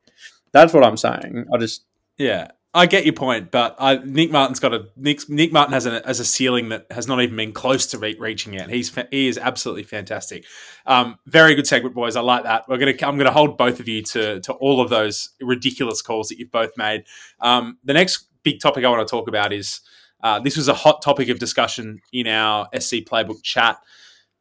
That's 0.51 0.73
what 0.73 0.83
I'm 0.83 0.97
saying. 0.97 1.45
I 1.53 1.57
just 1.57 1.85
Yeah, 2.17 2.47
I 2.73 2.85
get 2.85 3.05
your 3.05 3.13
point, 3.13 3.51
but 3.51 3.75
I, 3.79 3.97
Nick 3.97 4.31
Martin's 4.31 4.59
got 4.59 4.73
a 4.73 4.85
Nick, 4.95 5.27
Nick 5.29 5.51
Martin 5.51 5.73
has 5.73 5.85
a, 5.85 6.01
has 6.05 6.19
a 6.19 6.25
ceiling 6.25 6.69
that 6.69 6.85
has 6.91 7.07
not 7.07 7.21
even 7.21 7.35
been 7.35 7.51
close 7.51 7.85
to 7.87 7.97
re- 7.97 8.17
reaching 8.19 8.53
yet. 8.53 8.69
He's 8.69 8.93
he 9.11 9.27
is 9.27 9.37
absolutely 9.37 9.83
fantastic. 9.83 10.45
Um, 10.85 11.17
very 11.25 11.55
good 11.55 11.67
segment, 11.67 11.95
boys. 11.95 12.15
I 12.15 12.21
like 12.21 12.43
that. 12.43 12.67
We're 12.67 12.77
gonna 12.77 12.93
I'm 13.01 13.17
gonna 13.17 13.31
hold 13.31 13.57
both 13.57 13.79
of 13.79 13.87
you 13.87 14.01
to 14.03 14.39
to 14.41 14.53
all 14.53 14.81
of 14.81 14.89
those 14.89 15.29
ridiculous 15.41 16.01
calls 16.01 16.29
that 16.29 16.39
you've 16.39 16.51
both 16.51 16.71
made. 16.77 17.05
Um, 17.39 17.77
the 17.83 17.93
next 17.93 18.27
big 18.51 18.61
topic 18.61 18.85
I 18.85 18.89
want 18.89 19.05
to 19.05 19.11
talk 19.11 19.27
about 19.27 19.51
is 19.51 19.81
uh, 20.23 20.39
this 20.39 20.55
was 20.55 20.69
a 20.69 20.73
hot 20.73 21.01
topic 21.01 21.27
of 21.27 21.37
discussion 21.37 21.99
in 22.13 22.27
our 22.27 22.69
SC 22.79 23.03
Playbook 23.03 23.43
chat 23.43 23.77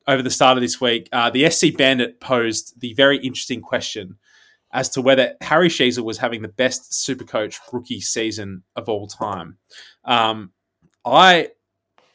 over 0.07 0.23
the 0.23 0.31
start 0.31 0.57
of 0.57 0.63
this 0.63 0.81
week. 0.81 1.09
Uh, 1.11 1.29
the 1.29 1.51
SC 1.51 1.77
Bandit 1.77 2.21
posed 2.21 2.81
the 2.81 2.95
very 2.95 3.19
interesting 3.19 3.61
question 3.61 4.17
as 4.73 4.89
to 4.91 5.03
whether 5.03 5.35
Harry 5.41 5.69
Sheezel 5.69 6.05
was 6.05 6.19
having 6.19 6.43
the 6.43 6.49
best 6.49 6.93
Supercoach 6.93 7.59
rookie 7.73 8.01
season 8.01 8.63
of 8.77 8.89
all 8.89 9.09
time. 9.09 9.59
Um, 10.05 10.53
I 11.05 11.49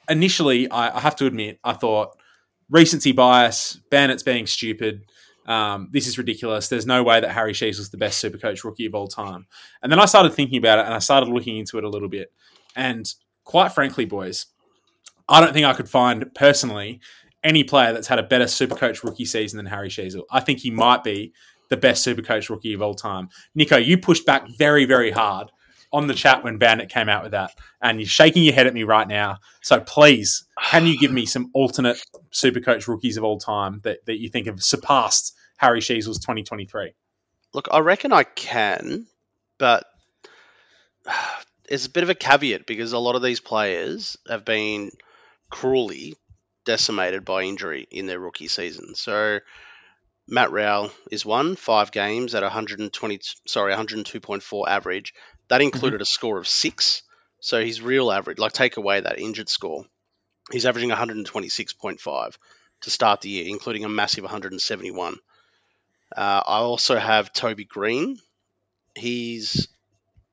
initially, 0.07 0.71
I, 0.71 0.95
I, 0.95 1.01
have 1.01 1.17
to 1.17 1.25
admit, 1.25 1.59
I 1.61 1.73
thought 1.73 2.17
recency 2.69 3.11
bias, 3.11 3.79
Bandits 3.89 4.23
being 4.23 4.47
stupid. 4.47 5.01
Um, 5.45 5.89
this 5.91 6.07
is 6.07 6.17
ridiculous. 6.17 6.69
There's 6.69 6.85
no 6.85 7.03
way 7.03 7.19
that 7.19 7.31
Harry 7.31 7.53
Sheezel 7.53 7.79
is 7.79 7.89
the 7.89 7.97
best 7.97 8.23
Supercoach 8.23 8.63
rookie 8.63 8.85
of 8.85 8.95
all 8.95 9.07
time. 9.07 9.47
And 9.81 9.91
then 9.91 9.99
I 9.99 10.05
started 10.05 10.33
thinking 10.33 10.57
about 10.57 10.79
it 10.79 10.85
and 10.85 10.93
I 10.93 10.99
started 10.99 11.29
looking 11.29 11.57
into 11.57 11.77
it 11.77 11.83
a 11.83 11.89
little 11.89 12.09
bit. 12.09 12.31
And 12.75 13.11
quite 13.43 13.73
frankly, 13.73 14.05
boys, 14.05 14.47
I 15.27 15.41
don't 15.41 15.53
think 15.53 15.65
I 15.65 15.73
could 15.73 15.89
find 15.89 16.33
personally 16.35 16.99
any 17.43 17.63
player 17.63 17.91
that's 17.91 18.07
had 18.07 18.19
a 18.19 18.23
better 18.23 18.45
Supercoach 18.45 19.03
rookie 19.03 19.25
season 19.25 19.57
than 19.57 19.65
Harry 19.65 19.89
Sheezel. 19.89 20.23
I 20.29 20.41
think 20.41 20.59
he 20.59 20.69
might 20.69 21.03
be 21.03 21.33
the 21.69 21.77
best 21.77 22.05
Supercoach 22.05 22.49
rookie 22.49 22.73
of 22.73 22.81
all 22.81 22.93
time. 22.93 23.29
Nico, 23.55 23.77
you 23.77 23.97
pushed 23.97 24.25
back 24.25 24.47
very, 24.57 24.85
very 24.85 25.09
hard 25.09 25.51
on 25.93 26.07
the 26.07 26.13
chat 26.13 26.43
when 26.43 26.57
Bandit 26.57 26.89
came 26.89 27.09
out 27.09 27.23
with 27.23 27.31
that, 27.31 27.51
and 27.81 27.99
you're 27.99 28.07
shaking 28.07 28.43
your 28.43 28.53
head 28.53 28.67
at 28.67 28.73
me 28.73 28.83
right 28.83 29.07
now. 29.07 29.37
So 29.61 29.79
please, 29.79 30.45
can 30.69 30.85
you 30.85 30.97
give 30.97 31.11
me 31.11 31.25
some 31.25 31.49
alternate 31.53 32.01
Supercoach 32.31 32.87
rookies 32.87 33.17
of 33.17 33.23
all 33.23 33.37
time 33.37 33.81
that, 33.83 34.05
that 34.05 34.19
you 34.19 34.29
think 34.29 34.47
have 34.47 34.63
surpassed 34.63 35.35
Harry 35.57 35.81
Sheezel's 35.81 36.19
2023? 36.19 36.93
Look, 37.53 37.67
I 37.71 37.79
reckon 37.79 38.13
I 38.13 38.23
can, 38.23 39.07
but 39.57 39.85
it's 41.67 41.85
a 41.85 41.89
bit 41.89 42.03
of 42.03 42.09
a 42.09 42.15
caveat 42.15 42.65
because 42.65 42.93
a 42.93 42.99
lot 42.99 43.15
of 43.15 43.21
these 43.21 43.39
players 43.39 44.17
have 44.29 44.45
been 44.45 44.91
cruelly 45.49 46.15
decimated 46.65 47.25
by 47.25 47.43
injury 47.43 47.87
in 47.91 48.05
their 48.05 48.19
rookie 48.19 48.47
season. 48.47 48.95
So 48.95 49.39
Matt 50.27 50.51
Rowell 50.51 50.91
is 51.11 51.25
one, 51.25 51.55
five 51.55 51.91
games 51.91 52.35
at 52.35 52.43
120, 52.43 53.19
sorry, 53.47 53.73
102.4 53.73 54.67
average. 54.67 55.13
That 55.51 55.61
included 55.61 55.97
mm-hmm. 55.97 56.03
a 56.03 56.05
score 56.05 56.37
of 56.37 56.47
six. 56.47 57.03
So 57.41 57.63
his 57.63 57.81
real 57.81 58.11
average, 58.11 58.39
like 58.39 58.53
take 58.53 58.77
away 58.77 59.01
that 59.01 59.19
injured 59.19 59.49
score, 59.49 59.85
he's 60.51 60.65
averaging 60.65 60.91
126.5 60.91 62.37
to 62.81 62.89
start 62.89 63.21
the 63.21 63.29
year, 63.29 63.45
including 63.47 63.83
a 63.83 63.89
massive 63.89 64.23
171. 64.23 65.17
Uh, 66.15 66.19
I 66.45 66.59
also 66.59 66.97
have 66.97 67.33
Toby 67.33 67.65
Greene. 67.65 68.17
His 68.95 69.67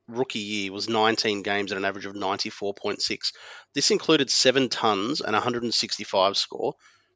rookie 0.06 0.38
year 0.38 0.72
was 0.72 0.88
19 0.88 1.42
games 1.42 1.72
at 1.72 1.78
an 1.78 1.84
average 1.84 2.06
of 2.06 2.14
94.6. 2.14 3.32
This 3.74 3.90
included 3.90 4.30
seven 4.30 4.68
tons 4.68 5.20
and 5.20 5.32
165 5.32 6.36
score, 6.36 6.74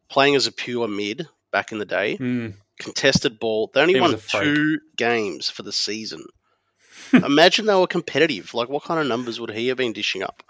playing 0.09 0.35
as 0.35 0.47
a 0.49 0.53
pure 0.53 0.89
mid 0.89 1.29
back 1.53 1.73
in 1.73 1.79
the 1.79 1.87
day. 1.87 2.17
Mm 2.19 2.55
contested 2.83 3.39
ball. 3.39 3.71
They 3.73 3.81
only 3.81 4.01
won 4.01 4.19
two 4.19 4.81
games 4.97 5.49
for 5.49 5.63
the 5.63 5.73
season. 5.73 6.25
Imagine 7.13 7.67
they 7.67 7.75
were 7.75 7.87
competitive. 7.87 8.55
Like, 8.55 8.69
what 8.69 8.85
kind 8.85 9.01
of 9.01 9.07
numbers 9.07 9.41
would 9.41 9.51
he 9.51 9.69
have 9.69 9.77
been 9.77 9.93
dishing 9.93 10.23
up? 10.23 10.43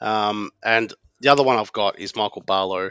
Um, 0.00 0.50
and 0.62 0.92
the 1.20 1.30
other 1.30 1.42
one 1.42 1.58
I've 1.58 1.72
got 1.72 1.98
is 1.98 2.16
Michael 2.16 2.42
Barlow. 2.42 2.90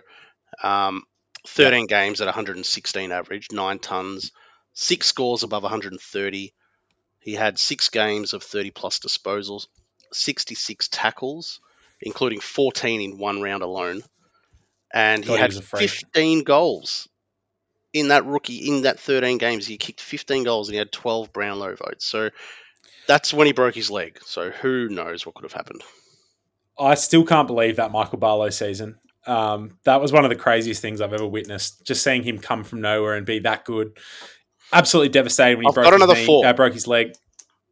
Um, 0.64 1.04
13 1.48 1.82
yeah. 1.82 1.86
games 1.88 2.22
at 2.22 2.26
116 2.26 3.12
average, 3.12 3.48
nine 3.52 3.80
tons, 3.80 4.32
six 4.74 5.08
scores 5.08 5.44
above 5.44 5.64
130. 5.64 6.54
He 7.20 7.34
had 7.34 7.60
six 7.60 7.90
games 7.90 8.34
of 8.34 8.44
30 8.44 8.72
plus 8.72 9.00
disposals, 9.00 9.68
66 10.12 10.90
tackles, 10.90 11.60
including 12.02 12.40
14 12.40 13.02
in 13.02 13.18
one 13.18 13.42
round 13.42 13.64
alone. 13.64 14.02
And 14.94 15.24
he 15.24 15.36
had 15.36 15.54
he 15.54 15.62
15 15.62 16.44
goals 16.44 17.10
in 17.94 18.10
that 18.10 18.26
rookie 18.26 18.68
in 18.68 18.84
that 18.84 19.00
13 19.00 19.38
games, 19.38 19.66
he 19.66 19.78
kicked 19.78 20.02
15 20.02 20.44
goals 20.44 20.68
and 20.68 20.74
he 20.74 20.80
had 20.80 20.92
12 20.92 21.34
Brownlow 21.34 21.76
votes. 21.76 22.06
So 22.06 22.30
that's 23.08 23.34
when 23.34 23.48
he 23.48 23.54
broke 23.54 23.76
his 23.76 23.90
leg. 23.90 24.20
So 24.26 24.50
who 24.52 24.90
knows 24.90 25.26
what 25.26 25.36
could 25.36 25.44
have 25.44 25.54
happened? 25.54 25.82
I 26.80 26.96
still 26.96 27.24
can't 27.24 27.48
believe 27.48 27.78
that 27.78 27.92
Michael 27.92 28.20
Barlow 28.20 28.50
season. 28.50 29.00
Um, 29.26 29.78
that 29.84 30.00
was 30.00 30.12
one 30.12 30.24
of 30.24 30.30
the 30.30 30.36
craziest 30.36 30.82
things 30.82 31.02
I've 31.02 31.14
ever 31.14 31.28
witnessed. 31.28 31.86
Just 31.86 32.04
seeing 32.04 32.24
him 32.24 32.38
come 32.40 32.64
from 32.64 32.82
nowhere 32.82 33.16
and 33.16 33.26
be 33.26 33.40
that 33.40 33.66
good, 33.66 33.98
absolutely 34.72 35.10
devastated 35.10 35.58
when 35.58 35.64
he 35.64 35.68
I've 35.70 35.74
broke, 35.74 35.86
his 35.88 35.96
another 35.96 36.14
knee, 36.14 36.26
four. 36.26 36.46
Uh, 36.46 36.54
broke 36.54 36.74
his 36.74 36.88
leg. 36.88 37.14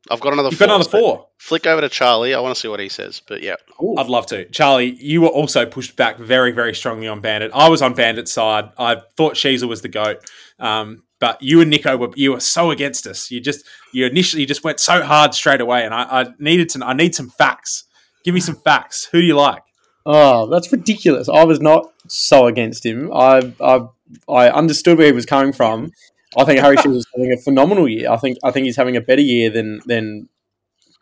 I've 0.10 0.20
got 0.20 0.34
another 0.34 0.50
You've 0.50 0.60
four. 0.60 0.68
got 0.68 0.76
another 0.76 0.90
four. 0.90 1.28
Flick 1.38 1.66
over 1.66 1.82
to 1.82 1.90
Charlie. 1.90 2.34
I 2.34 2.40
want 2.40 2.54
to 2.56 2.60
see 2.60 2.68
what 2.68 2.80
he 2.80 2.90
says. 2.90 3.22
But 3.28 3.42
yeah. 3.42 3.56
Ooh. 3.82 3.96
I'd 3.98 4.08
love 4.08 4.28
to. 4.28 4.46
Charlie, 4.50 4.92
you 5.00 5.22
were 5.22 5.30
also 5.30 5.66
pushed 5.66 5.96
back 5.96 6.20
very, 6.20 6.52
very 6.52 6.76
strongly 6.76 7.08
on 7.08 7.22
Bandit. 7.22 7.52
I 7.54 7.70
was 7.70 7.82
on 7.82 7.94
Bandit's 7.94 8.32
side. 8.32 8.70
I 8.78 9.02
thought 9.18 9.34
Sheezel 9.34 9.68
was 9.68 9.82
the 9.82 9.88
GOAT. 9.88 10.24
Um, 10.60 11.04
but 11.26 11.42
you 11.42 11.60
and 11.60 11.74
Niko 11.74 11.98
were 11.98 12.12
you 12.16 12.34
were 12.34 12.40
so 12.40 12.70
against 12.70 13.08
us. 13.08 13.32
You 13.32 13.42
just 13.42 13.66
you 13.92 14.06
initially 14.06 14.46
just 14.46 14.64
went 14.64 14.80
so 14.80 15.02
hard 15.02 15.34
straight 15.34 15.60
away, 15.60 15.84
and 15.84 15.92
I, 15.92 16.04
I 16.04 16.26
needed 16.38 16.70
to 16.70 16.86
I 16.86 16.94
need 16.94 17.16
some 17.16 17.32
facts. 17.32 17.86
Give 18.24 18.36
me 18.36 18.40
some 18.40 18.58
facts. 18.58 19.06
Who 19.12 19.22
do 19.22 19.26
you 19.26 19.36
like? 19.36 19.64
Oh, 20.06 20.48
that's 20.52 20.72
ridiculous. 20.72 21.28
I 21.28 21.44
was 21.44 21.60
not 21.60 21.92
so 22.08 22.46
against 22.46 22.86
him. 22.86 23.12
I 23.12 23.52
I, 23.60 23.88
I 24.30 24.50
understood 24.52 25.00
where 25.00 25.08
he 25.08 25.14
was 25.14 25.26
coming 25.26 25.52
from. 25.52 25.90
I 26.38 26.44
think 26.44 26.60
Harry 26.60 26.78
Sheezel 26.78 26.98
is 26.98 27.08
having 27.16 27.32
a 27.32 27.38
phenomenal 27.38 27.90
year. 27.90 28.12
I 28.12 28.18
think 28.18 28.38
I 28.44 28.52
think 28.52 28.66
he's 28.66 28.78
having 28.78 28.96
a 28.96 29.02
better 29.02 29.24
year 29.24 29.50
than 29.50 29.82
than 29.88 30.30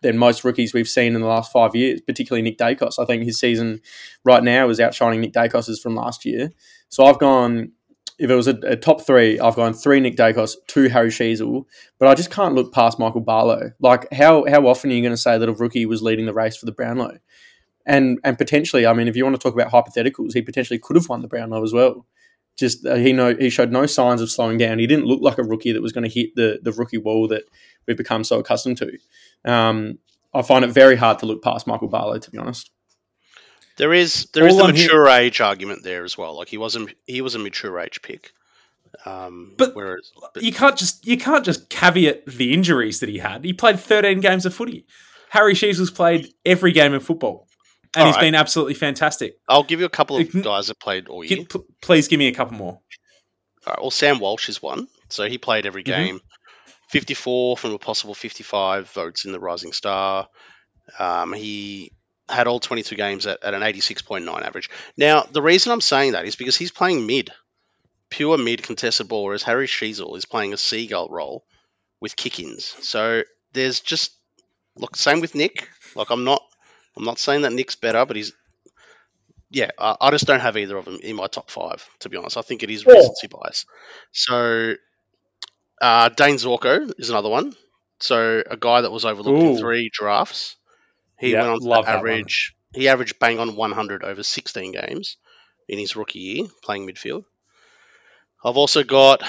than 0.03 0.17
most 0.17 0.45
rookies 0.45 0.73
we've 0.73 0.87
seen 0.87 1.15
in 1.15 1.21
the 1.21 1.27
last 1.27 1.51
five 1.51 1.75
years, 1.75 1.99
particularly 1.99 2.43
Nick 2.43 2.57
Daicos. 2.57 2.97
I 2.97 3.03
think 3.03 3.23
his 3.23 3.37
season 3.37 3.81
right 4.23 4.43
now 4.43 4.69
is 4.69 4.79
outshining 4.79 5.19
Nick 5.19 5.33
Daicos's 5.33 5.81
from 5.81 5.95
last 5.95 6.23
year. 6.23 6.53
So 6.87 7.03
I've 7.03 7.19
gone 7.19 7.73
if 8.23 8.29
it 8.29 8.35
was 8.35 8.47
a, 8.47 8.57
a, 8.63 8.77
top 8.77 9.01
three, 9.01 9.37
I've 9.37 9.57
gone 9.57 9.73
three 9.73 9.99
Nick 9.99 10.15
Daicos, 10.15 10.55
two 10.67 10.87
Harry 10.87 11.09
Sheezel, 11.09 11.65
but 11.99 12.07
I 12.07 12.15
just 12.15 12.31
can't 12.31 12.55
look 12.55 12.71
past 12.71 12.97
Michael 12.97 13.19
Barlow. 13.19 13.71
Like 13.81 14.11
how 14.13 14.45
how 14.47 14.65
often 14.65 14.91
are 14.91 14.93
you 14.93 15.01
going 15.01 15.11
to 15.11 15.17
say 15.17 15.37
that 15.37 15.49
a 15.49 15.51
rookie 15.53 15.85
was 15.85 16.01
leading 16.01 16.25
the 16.25 16.33
race 16.33 16.55
for 16.55 16.65
the 16.65 16.71
Brownlow? 16.71 17.17
And 17.85 18.19
and 18.23 18.37
potentially, 18.37 18.85
I 18.87 18.93
mean, 18.93 19.09
if 19.09 19.17
you 19.17 19.25
want 19.25 19.35
to 19.35 19.41
talk 19.41 19.53
about 19.53 19.73
hypotheticals, 19.73 20.33
he 20.33 20.41
potentially 20.41 20.79
could 20.79 20.95
have 20.95 21.09
won 21.09 21.21
the 21.21 21.27
Brownlow 21.27 21.63
as 21.63 21.73
well. 21.73 22.05
Just 22.57 22.85
uh, 22.85 22.95
he 22.95 23.11
know 23.11 23.35
he 23.35 23.49
showed 23.49 23.73
no 23.73 23.85
signs 23.87 24.21
of 24.21 24.31
slowing 24.31 24.57
down. 24.57 24.79
He 24.79 24.87
didn't 24.87 25.05
look 25.05 25.21
like 25.21 25.37
a 25.37 25.43
rookie 25.43 25.73
that 25.73 25.81
was 25.81 25.91
going 25.91 26.09
to 26.09 26.13
hit 26.13 26.33
the 26.35 26.59
the 26.63 26.71
rookie 26.71 26.99
wall 26.99 27.27
that 27.27 27.43
we've 27.89 27.97
become 27.97 28.23
so 28.23 28.39
accustomed 28.39 28.77
to. 28.77 28.97
Um, 29.43 29.99
I 30.33 30.43
find 30.43 30.63
it 30.63 30.71
very 30.71 30.95
hard 30.95 31.19
to 31.19 31.25
look 31.25 31.43
past 31.43 31.67
Michael 31.67 31.89
Barlow, 31.89 32.19
to 32.19 32.31
be 32.31 32.37
honest. 32.37 32.71
There 33.77 33.93
is 33.93 34.27
there 34.33 34.47
is 34.47 34.55
the 34.55 34.67
mature 34.67 35.07
here. 35.07 35.19
age 35.19 35.41
argument 35.41 35.83
there 35.83 36.03
as 36.03 36.17
well. 36.17 36.37
Like 36.37 36.49
he 36.49 36.57
wasn't 36.57 36.93
he 37.05 37.21
was 37.21 37.35
a 37.35 37.39
mature 37.39 37.79
age 37.79 38.01
pick. 38.01 38.31
Um, 39.05 39.53
but, 39.57 39.75
whereas, 39.75 40.11
but 40.33 40.43
you 40.43 40.53
can't 40.53 40.77
just 40.77 41.05
you 41.05 41.17
can't 41.17 41.43
just 41.43 41.69
caveat 41.69 42.25
the 42.25 42.53
injuries 42.53 42.99
that 42.99 43.09
he 43.09 43.17
had. 43.17 43.43
He 43.43 43.53
played 43.53 43.79
13 43.79 44.19
games 44.19 44.45
of 44.45 44.53
footy. 44.53 44.85
Harry 45.29 45.55
Sheezel's 45.55 45.89
played 45.89 46.31
every 46.45 46.71
game 46.71 46.93
of 46.93 47.03
football, 47.03 47.47
and 47.95 48.05
he's 48.05 48.15
right. 48.15 48.21
been 48.21 48.35
absolutely 48.35 48.75
fantastic. 48.75 49.39
I'll 49.49 49.63
give 49.63 49.79
you 49.79 49.87
a 49.87 49.89
couple 49.89 50.17
of 50.17 50.43
guys 50.43 50.67
that 50.67 50.79
played 50.79 51.07
all 51.07 51.23
year. 51.23 51.45
please 51.81 52.07
give 52.07 52.19
me 52.19 52.27
a 52.27 52.33
couple 52.33 52.55
more. 52.55 52.79
All 53.65 53.73
right. 53.73 53.81
Well, 53.81 53.91
Sam 53.91 54.19
Walsh 54.19 54.47
is 54.47 54.61
one, 54.61 54.87
so 55.09 55.27
he 55.27 55.39
played 55.39 55.65
every 55.65 55.83
mm-hmm. 55.83 56.03
game. 56.03 56.15
Mm-hmm. 56.17 56.27
54 56.89 57.57
from 57.57 57.71
a 57.71 57.79
possible 57.79 58.13
55 58.13 58.91
votes 58.91 59.25
in 59.25 59.31
the 59.31 59.39
Rising 59.39 59.73
Star. 59.73 60.27
Um, 60.99 61.33
he 61.33 61.91
had 62.29 62.47
all 62.47 62.59
22 62.59 62.95
games 62.95 63.27
at, 63.27 63.43
at 63.43 63.53
an 63.53 63.61
86.9 63.61 64.27
average. 64.41 64.69
Now, 64.97 65.23
the 65.23 65.41
reason 65.41 65.71
I'm 65.71 65.81
saying 65.81 66.13
that 66.13 66.25
is 66.25 66.35
because 66.35 66.55
he's 66.55 66.71
playing 66.71 67.05
mid, 67.05 67.31
pure 68.09 68.37
mid 68.37 68.63
contested 68.63 69.07
ball, 69.07 69.25
whereas 69.25 69.43
Harry 69.43 69.67
Sheezel 69.67 70.17
is 70.17 70.25
playing 70.25 70.53
a 70.53 70.57
seagull 70.57 71.09
role 71.09 71.43
with 71.99 72.15
kick-ins. 72.15 72.65
So 72.81 73.23
there's 73.53 73.79
just 73.79 74.11
look 74.75 74.95
same 74.95 75.21
with 75.21 75.35
Nick. 75.35 75.69
Like 75.95 76.09
I'm 76.09 76.23
not 76.23 76.41
I'm 76.97 77.05
not 77.05 77.19
saying 77.19 77.43
that 77.43 77.53
Nick's 77.53 77.75
better, 77.75 78.05
but 78.05 78.15
he's 78.15 78.33
yeah, 79.49 79.69
I, 79.77 79.95
I 80.01 80.11
just 80.11 80.25
don't 80.25 80.39
have 80.39 80.57
either 80.57 80.75
of 80.75 80.85
them 80.85 80.99
in 81.03 81.15
my 81.15 81.27
top 81.27 81.51
five. 81.51 81.87
To 81.99 82.09
be 82.09 82.17
honest, 82.17 82.37
I 82.37 82.41
think 82.41 82.63
it 82.63 82.71
is 82.71 82.85
recency 82.85 83.27
bias. 83.27 83.65
So 84.11 84.73
uh, 85.81 86.09
Dayne 86.09 86.35
Zorko 86.35 86.91
is 86.97 87.09
another 87.09 87.29
one. 87.29 87.53
So 87.99 88.43
a 88.49 88.57
guy 88.57 88.81
that 88.81 88.91
was 88.91 89.05
overlooked 89.05 89.43
Ooh. 89.43 89.51
in 89.51 89.57
three 89.57 89.89
drafts. 89.93 90.55
He 91.23 91.31
yep, 91.31 91.45
went 91.45 91.63
on 91.63 91.83
to 91.83 91.89
average. 91.89 92.53
He 92.73 92.89
averaged 92.89 93.17
bang 93.17 93.39
on 93.39 93.55
100 93.55 94.03
over 94.03 94.23
16 94.23 94.71
games. 94.73 95.15
in 95.69 95.79
his 95.79 95.95
rookie 95.95 96.19
year 96.19 96.47
playing 96.61 96.85
midfield. 96.85 97.23
I've 98.43 98.57
also 98.57 98.83
got 98.83 99.23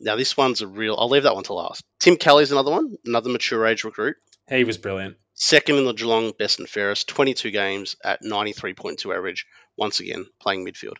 now 0.00 0.16
this 0.16 0.36
one's 0.36 0.60
a 0.60 0.66
real. 0.66 0.96
I'll 0.98 1.08
leave 1.08 1.22
that 1.22 1.34
one 1.34 1.44
to 1.44 1.54
last. 1.54 1.84
Tim 2.00 2.16
Kelly's 2.16 2.50
another 2.50 2.72
one, 2.72 2.96
another 3.04 3.30
mature 3.30 3.64
age 3.64 3.84
recruit. 3.84 4.16
He 4.48 4.64
was 4.64 4.76
brilliant. 4.78 5.18
Second 5.34 5.76
in 5.76 5.84
the 5.84 5.92
Geelong 5.92 6.32
best 6.36 6.58
and 6.58 6.68
fairest, 6.68 7.08
22 7.08 7.52
games 7.52 7.94
at 8.04 8.22
93.2 8.22 9.16
average. 9.16 9.46
Once 9.76 10.00
again, 10.00 10.26
playing 10.40 10.66
midfield. 10.66 10.96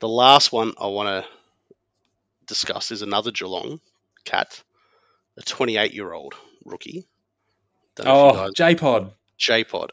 The 0.00 0.08
last 0.08 0.52
one 0.52 0.74
I 0.80 0.88
want 0.88 1.08
to 1.24 1.30
discuss 2.46 2.90
is 2.90 3.02
another 3.02 3.30
Geelong 3.30 3.80
cat, 4.24 4.60
a 5.36 5.42
28 5.42 5.94
year 5.94 6.12
old 6.12 6.34
rookie. 6.64 7.06
Don't 7.94 8.06
know 8.06 8.28
if 8.30 8.34
you 8.34 8.40
Oh, 8.40 8.50
J 8.56 8.74
Pod. 8.74 9.12
J-Pod. 9.38 9.92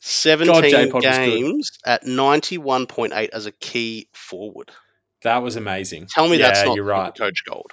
17 0.00 0.70
J-Pod 0.70 1.02
games 1.02 1.72
at 1.84 2.04
91.8 2.04 3.30
as 3.30 3.46
a 3.46 3.52
key 3.52 4.08
forward. 4.12 4.70
That 5.22 5.42
was 5.42 5.56
amazing. 5.56 6.06
Tell 6.06 6.28
me 6.28 6.38
yeah, 6.38 6.48
that's 6.48 6.64
not 6.64 6.76
you're 6.76 6.84
right. 6.84 7.14
Coach 7.16 7.44
Gold. 7.44 7.72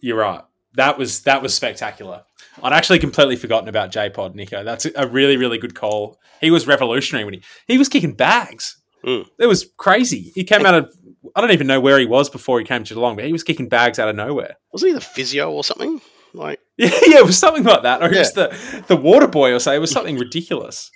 You're 0.00 0.18
right. 0.18 0.42
That 0.74 0.96
was 0.98 1.22
that 1.22 1.42
was 1.42 1.54
spectacular. 1.54 2.22
I'd 2.62 2.72
actually 2.72 2.98
completely 2.98 3.36
forgotten 3.36 3.68
about 3.68 3.90
J 3.90 4.10
Pod, 4.10 4.34
Niko. 4.34 4.64
That's 4.64 4.86
a 4.94 5.06
really, 5.06 5.36
really 5.36 5.58
good 5.58 5.74
call. 5.74 6.18
He 6.40 6.50
was 6.50 6.66
revolutionary 6.66 7.24
when 7.24 7.34
he 7.34 7.42
he 7.66 7.78
was 7.78 7.88
kicking 7.88 8.14
bags. 8.14 8.76
Mm. 9.04 9.26
It 9.38 9.46
was 9.46 9.66
crazy. 9.76 10.32
He 10.34 10.44
came 10.44 10.64
out 10.64 10.74
of 10.74 10.94
I 11.36 11.40
don't 11.40 11.50
even 11.50 11.66
know 11.66 11.80
where 11.80 11.98
he 11.98 12.06
was 12.06 12.30
before 12.30 12.58
he 12.58 12.64
came 12.64 12.84
to 12.84 12.94
Geelong, 12.94 13.16
but 13.16 13.24
he 13.24 13.32
was 13.32 13.42
kicking 13.42 13.68
bags 13.68 13.98
out 13.98 14.08
of 14.08 14.16
nowhere. 14.16 14.56
Wasn't 14.72 14.88
he 14.88 14.94
the 14.94 15.00
physio 15.00 15.50
or 15.50 15.64
something? 15.64 16.00
Like, 16.38 16.60
Yeah, 16.76 16.88
yeah, 17.06 17.18
it 17.18 17.26
was 17.26 17.38
something 17.38 17.64
like 17.64 17.82
that. 17.82 18.02
Or 18.02 18.12
Yeah. 18.12 18.20
was 18.20 18.32
the 18.32 18.84
the 18.88 18.96
water 18.96 19.26
boy 19.26 19.52
or 19.52 19.58
something. 19.58 19.76
It 19.76 19.80
was 19.80 19.90
something 19.90 20.18
ridiculous. 20.18 20.90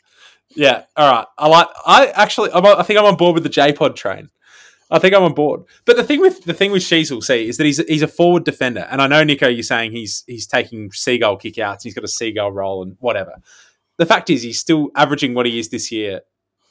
Yeah. 0.54 0.84
All 0.96 1.10
right. 1.12 1.26
I 1.38 1.48
like. 1.48 1.68
I 1.86 2.06
actually. 2.08 2.50
I'm, 2.52 2.64
I 2.64 2.82
think 2.82 2.98
I'm 2.98 3.04
on 3.06 3.16
board 3.16 3.34
with 3.34 3.42
the 3.42 3.48
J 3.48 3.72
Pod 3.72 3.96
train. 3.96 4.30
I 4.90 4.98
think 4.98 5.14
I'm 5.14 5.22
on 5.22 5.32
board. 5.32 5.62
But 5.86 5.96
the 5.96 6.04
thing 6.04 6.20
with 6.20 6.44
the 6.44 6.52
thing 6.52 6.70
with 6.70 6.82
Sheezel, 6.82 7.22
see, 7.22 7.48
is 7.48 7.56
that 7.56 7.64
he's 7.64 7.78
he's 7.88 8.02
a 8.02 8.08
forward 8.08 8.44
defender, 8.44 8.86
and 8.90 9.00
I 9.00 9.06
know 9.06 9.24
Niko, 9.24 9.52
you're 9.52 9.62
saying 9.62 9.92
he's 9.92 10.22
he's 10.26 10.46
taking 10.46 10.92
seagull 10.92 11.38
kickouts, 11.38 11.82
he's 11.82 11.94
got 11.94 12.04
a 12.04 12.08
seagull 12.08 12.52
role 12.52 12.82
and 12.82 12.96
whatever. 13.00 13.36
The 13.96 14.04
fact 14.06 14.28
is, 14.30 14.42
he's 14.42 14.58
still 14.60 14.90
averaging 14.94 15.32
what 15.34 15.46
he 15.46 15.58
is 15.58 15.70
this 15.70 15.90
year 15.90 16.20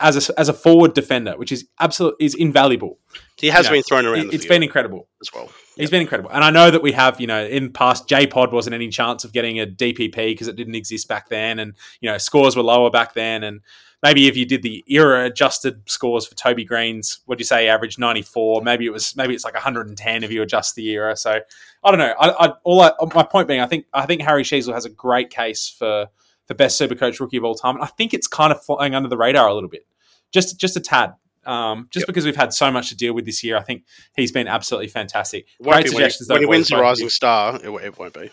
as 0.02 0.30
a, 0.30 0.40
as 0.40 0.50
a 0.50 0.54
forward 0.54 0.94
defender, 0.94 1.38
which 1.38 1.52
is 1.52 1.68
absolute 1.80 2.16
is 2.20 2.36
invaluable. 2.36 2.98
he 3.38 3.48
has 3.48 3.66
Yeah. 3.66 3.72
been 3.72 3.84
thrown 3.84 4.06
around 4.06 4.28
It, 4.28 4.32
field 4.32 4.48
been 4.48 4.64
incredible. 4.64 5.08
as 5.22 5.30
well. 5.34 5.50
He's 5.76 5.90
been 5.90 6.02
incredible. 6.02 6.30
And 6.32 6.44
I 6.44 6.50
know 6.50 6.70
that 6.72 6.82
we 6.82 6.92
have, 6.92 7.20
you 7.20 7.28
know, 7.28 7.44
in 7.46 7.66
the 7.66 7.70
past, 7.72 8.08
J 8.08 8.28
Pod 8.28 8.52
wasn't 8.52 8.74
any 8.76 8.90
chance 8.90 9.24
of 9.24 9.34
getting 9.34 9.60
a 9.60 9.66
DPP 9.66 10.14
because 10.34 10.48
it 10.48 10.56
didn't 10.56 10.76
exist 10.76 11.08
back 11.08 11.30
then. 11.30 11.60
And, 11.60 11.74
you 12.02 12.10
know, 12.10 12.18
scores 12.18 12.56
were 12.56 12.64
lower 12.64 12.90
back 12.92 13.14
then. 13.14 13.44
And 13.44 13.62
maybe 14.04 14.28
if 14.28 14.36
you 14.38 14.46
did 14.46 14.62
the 14.64 14.84
era 14.88 15.26
adjusted 15.26 15.82
scores 15.90 16.28
for 16.28 16.36
Toby 16.36 16.64
Greene's, 16.66 17.20
what 17.26 17.38
do 17.38 17.42
you 17.42 17.46
say, 17.46 17.68
average 17.68 17.98
94? 17.98 18.62
Maybe 18.62 18.86
it 18.86 18.92
was, 18.92 19.16
maybe 19.16 19.34
it's 19.34 19.44
like 19.46 19.54
110 19.56 20.24
if 20.24 20.32
you 20.32 20.42
adjust 20.42 20.76
the 20.76 20.88
era. 20.90 21.16
So 21.16 21.40
I 21.84 21.90
don't 21.90 22.00
know. 22.00 22.14
I, 22.20 22.48
I, 22.48 22.54
all 22.64 22.82
I, 22.82 22.92
my 23.16 23.24
point 23.24 23.48
being, 23.48 23.62
I 23.62 23.66
think, 23.68 23.86
I 23.94 24.06
think 24.06 24.22
Harry 24.22 24.44
Sheezel 24.44 24.74
has 24.74 24.86
a 24.86 24.90
great 24.90 25.30
case 25.30 25.68
for, 25.68 26.08
the 26.48 26.56
best 26.56 26.78
super 26.78 26.96
coach 26.96 27.18
rookie 27.22 27.38
of 27.38 27.46
all 27.46 27.56
time. 27.56 27.76
And 27.76 27.84
I 27.84 27.88
think 27.88 28.14
it's 28.14 28.28
kind 28.28 28.52
of 28.52 28.62
flying 28.62 28.94
under 28.94 29.08
the 29.08 29.16
radar 29.16 29.48
a 29.48 29.54
little 29.54 29.70
bit, 29.70 29.86
just, 30.32 30.60
just 30.60 30.76
a 30.78 30.80
tad. 30.80 31.14
Um, 31.46 31.88
just 31.90 32.04
Yep. 32.04 32.08
because 32.08 32.26
we've 32.26 32.36
had 32.36 32.54
so 32.54 32.70
much 32.72 32.90
to 32.90 32.96
deal 32.96 33.14
with 33.14 33.26
this 33.26 33.44
year, 33.44 33.58
I 33.58 33.64
think 33.64 33.84
he's 34.16 34.32
been 34.32 34.48
absolutely 34.48 34.90
fantastic. 34.90 35.48
Great 35.62 35.86
be 35.86 35.90
when, 35.90 36.12
suggestions. 36.12 36.28
he, 36.28 36.34
when 36.34 36.42
he 36.42 36.46
wins 36.48 36.68
the. 36.68 36.78
Rising 36.78 37.10
Star, 37.10 37.56
it, 37.56 37.70
it 37.70 37.98
won't 37.98 38.14
be. 38.14 38.30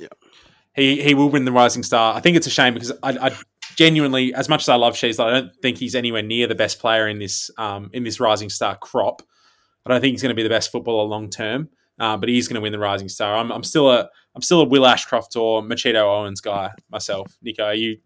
Yeah, 0.00 0.08
He 0.74 1.00
he 1.00 1.14
will 1.14 1.30
win 1.30 1.44
the 1.44 1.52
Rising 1.52 1.84
Star. 1.84 2.14
I 2.14 2.20
think 2.20 2.36
it's 2.36 2.48
a 2.48 2.50
shame 2.50 2.74
because 2.74 2.90
I, 3.04 3.28
I 3.28 3.36
genuinely, 3.76 4.34
as 4.34 4.48
much 4.48 4.62
as 4.62 4.68
I 4.68 4.74
love 4.74 4.94
Sheasley, 4.94 5.24
I 5.24 5.30
don't 5.30 5.52
think 5.62 5.78
he's 5.78 5.94
anywhere 5.94 6.22
near 6.22 6.48
the 6.48 6.54
best 6.56 6.80
player 6.80 7.06
in 7.06 7.20
this 7.20 7.52
um, 7.56 7.88
in 7.92 8.02
this 8.02 8.18
Rising 8.18 8.48
Star 8.50 8.76
crop. 8.76 9.22
I 9.86 9.90
don't 9.90 10.00
think 10.00 10.12
he's 10.14 10.22
going 10.22 10.34
to 10.34 10.36
be 10.36 10.42
the 10.42 10.48
best 10.48 10.72
footballer 10.72 11.04
long 11.04 11.30
term, 11.30 11.68
uh, 12.00 12.16
but 12.16 12.28
he's 12.28 12.48
going 12.48 12.56
to 12.56 12.60
win 12.60 12.72
the 12.72 12.78
Rising 12.80 13.08
Star. 13.08 13.36
I'm, 13.36 13.52
I'm 13.52 13.62
still 13.62 13.90
a 13.90 14.08
I'm 14.34 14.42
still 14.42 14.60
a 14.60 14.64
Will 14.64 14.86
Ashcroft 14.86 15.36
or 15.36 15.62
Machado 15.62 16.08
Owens 16.08 16.40
guy 16.40 16.72
myself. 16.90 17.36
Niko, 17.46 17.60
are 17.64 17.74
you 17.74 17.98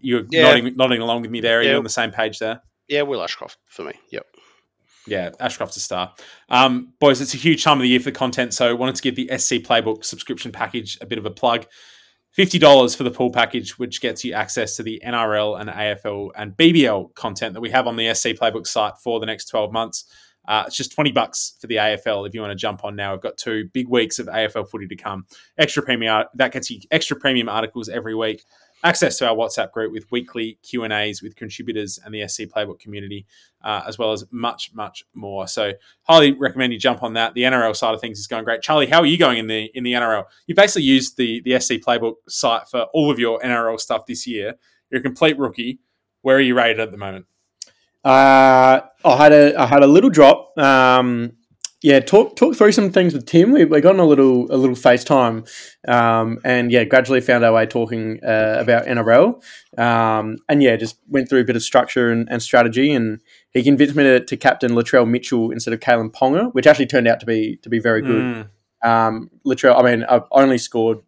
you're 0.00 0.22
Yeah. 0.30 0.42
nodding 0.44 0.76
nodding 0.76 1.00
along 1.00 1.22
with 1.22 1.30
me 1.30 1.40
there? 1.40 1.60
Are 1.60 1.62
you 1.62 1.70
Yeah. 1.70 1.76
on 1.76 1.84
the 1.84 1.90
same 1.90 2.10
page 2.10 2.38
there? 2.38 2.60
Yeah, 2.88 3.02
Will 3.02 3.22
Ashcroft 3.22 3.58
for 3.66 3.82
me. 3.84 3.92
Yep. 4.10 4.26
Yeah, 5.06 5.30
Ashcroft's 5.40 5.76
a 5.76 5.80
star. 5.80 6.14
Um, 6.48 6.92
boys, 7.00 7.20
it's 7.20 7.34
a 7.34 7.38
huge 7.38 7.64
time 7.64 7.78
of 7.78 7.82
the 7.82 7.88
year 7.88 8.00
for 8.00 8.04
the 8.10 8.12
content, 8.12 8.52
so 8.52 8.74
wanted 8.76 8.96
to 8.96 9.02
give 9.02 9.16
the 9.16 9.28
SC 9.30 9.58
Playbook 9.58 10.04
subscription 10.04 10.52
package 10.52 10.98
a 11.00 11.06
bit 11.06 11.18
of 11.18 11.24
a 11.26 11.30
plug. 11.30 11.66
$50 12.36 12.94
for 12.94 13.02
the 13.02 13.10
pool 13.10 13.30
package, 13.30 13.78
which 13.78 14.00
gets 14.00 14.24
you 14.24 14.34
access 14.34 14.76
to 14.76 14.82
the 14.82 15.02
NRL 15.04 15.56
and 15.60 15.68
AFL 15.68 16.30
and 16.36 16.56
BBL 16.56 17.12
content 17.14 17.54
that 17.54 17.60
we 17.60 17.70
have 17.70 17.86
on 17.86 17.96
the 17.96 18.06
SC 18.14 18.28
Playbook 18.38 18.66
site 18.66 18.94
for 19.02 19.18
the 19.18 19.26
next 19.26 19.46
12 19.46 19.72
months. 19.72 20.04
Uh, 20.46 20.64
it's 20.66 20.76
just 20.76 20.92
20 20.94 21.12
bucks 21.12 21.54
for 21.60 21.66
the 21.66 21.76
AFL 21.76 22.26
if 22.26 22.34
you 22.34 22.40
want 22.40 22.50
to 22.50 22.56
jump 22.56 22.84
on 22.84 22.94
now. 22.96 23.12
We've 23.12 23.20
got 23.20 23.36
two 23.36 23.68
big 23.72 23.88
weeks 23.88 24.18
of 24.18 24.26
AFL 24.28 24.64
footy 24.68 24.86
to 24.86 24.96
come. 24.96 25.26
Extra 25.58 25.82
premium 25.82 26.24
that 26.34 26.52
gets 26.52 26.70
you 26.70 26.80
extra 26.90 27.16
premium 27.16 27.48
articles 27.48 27.88
every 27.88 28.14
week. 28.14 28.44
Access 28.82 29.18
to 29.18 29.28
our 29.28 29.36
WhatsApp 29.36 29.72
group 29.72 29.92
with 29.92 30.10
weekly 30.10 30.58
Q 30.62 30.84
and 30.84 30.92
A's 30.92 31.22
with 31.22 31.36
contributors 31.36 31.98
and 32.02 32.14
the 32.14 32.26
SC 32.26 32.42
Playbook 32.42 32.78
community, 32.78 33.26
uh, 33.62 33.82
as 33.86 33.98
well 33.98 34.12
as 34.12 34.24
much, 34.30 34.72
much 34.72 35.04
more. 35.12 35.46
So, 35.46 35.72
highly 36.04 36.32
recommend 36.32 36.72
you 36.72 36.78
jump 36.78 37.02
on 37.02 37.12
that. 37.12 37.34
The 37.34 37.42
NRL 37.42 37.76
side 37.76 37.94
of 37.94 38.00
things 38.00 38.18
is 38.18 38.26
going 38.26 38.44
great. 38.44 38.62
Charlie, 38.62 38.86
how 38.86 39.00
are 39.00 39.06
you 39.06 39.18
going 39.18 39.36
in 39.36 39.48
the 39.48 39.70
in 39.74 39.84
the 39.84 39.92
NRL? 39.92 40.24
You 40.46 40.54
basically 40.54 40.84
used 40.84 41.16
the 41.18 41.42
the 41.42 41.60
SC 41.60 41.74
Playbook 41.74 42.14
site 42.28 42.68
for 42.68 42.86
all 42.94 43.10
of 43.10 43.18
your 43.18 43.38
NRL 43.40 43.78
stuff 43.78 44.06
this 44.06 44.26
year. 44.26 44.54
You're 44.90 45.00
a 45.00 45.02
complete 45.02 45.38
rookie. 45.38 45.80
Where 46.22 46.36
are 46.36 46.40
you 46.40 46.54
rated 46.54 46.80
at 46.80 46.90
the 46.90 46.98
moment? 46.98 47.26
Uh, 48.02 48.80
I 49.04 49.16
had 49.16 49.32
a 49.32 49.60
I 49.60 49.66
had 49.66 49.82
a 49.82 49.86
little 49.86 50.10
drop. 50.10 50.56
Um, 50.58 51.32
yeah, 51.82 52.00
talk 52.00 52.36
talk 52.36 52.56
through 52.56 52.72
some 52.72 52.90
things 52.90 53.14
with 53.14 53.24
Tim. 53.24 53.52
We 53.52 53.64
we 53.64 53.80
got 53.80 53.94
on 53.94 54.00
a 54.00 54.04
little 54.04 54.52
a 54.52 54.56
little 54.56 54.76
FaceTime, 54.76 55.48
um, 55.88 56.38
and 56.44 56.70
yeah, 56.70 56.84
gradually 56.84 57.22
found 57.22 57.42
our 57.42 57.54
way 57.54 57.64
talking 57.64 58.22
uh, 58.22 58.56
about 58.58 58.84
NRL. 58.84 59.42
Um, 59.78 60.36
and 60.48 60.62
yeah, 60.62 60.76
just 60.76 60.98
went 61.08 61.30
through 61.30 61.40
a 61.40 61.44
bit 61.44 61.56
of 61.56 61.62
structure 61.62 62.10
and, 62.10 62.28
and 62.30 62.42
strategy, 62.42 62.92
and 62.92 63.22
he 63.52 63.62
convinced 63.62 63.96
me 63.96 64.04
to, 64.04 64.20
to 64.20 64.36
captain 64.36 64.72
Latrell 64.72 65.08
Mitchell 65.08 65.50
instead 65.50 65.72
of 65.72 65.80
Kalyn 65.80 66.12
Ponga, 66.12 66.52
which 66.52 66.66
actually 66.66 66.86
turned 66.86 67.08
out 67.08 67.18
to 67.20 67.26
be 67.26 67.56
to 67.62 67.70
be 67.70 67.78
very 67.78 68.02
good. 68.02 68.46
Mm. 68.82 68.86
Um, 68.86 69.30
Latrell, 69.46 69.78
I 69.78 69.90
mean, 69.90 70.04
I 70.06 70.20
only 70.32 70.58
scored 70.58 70.98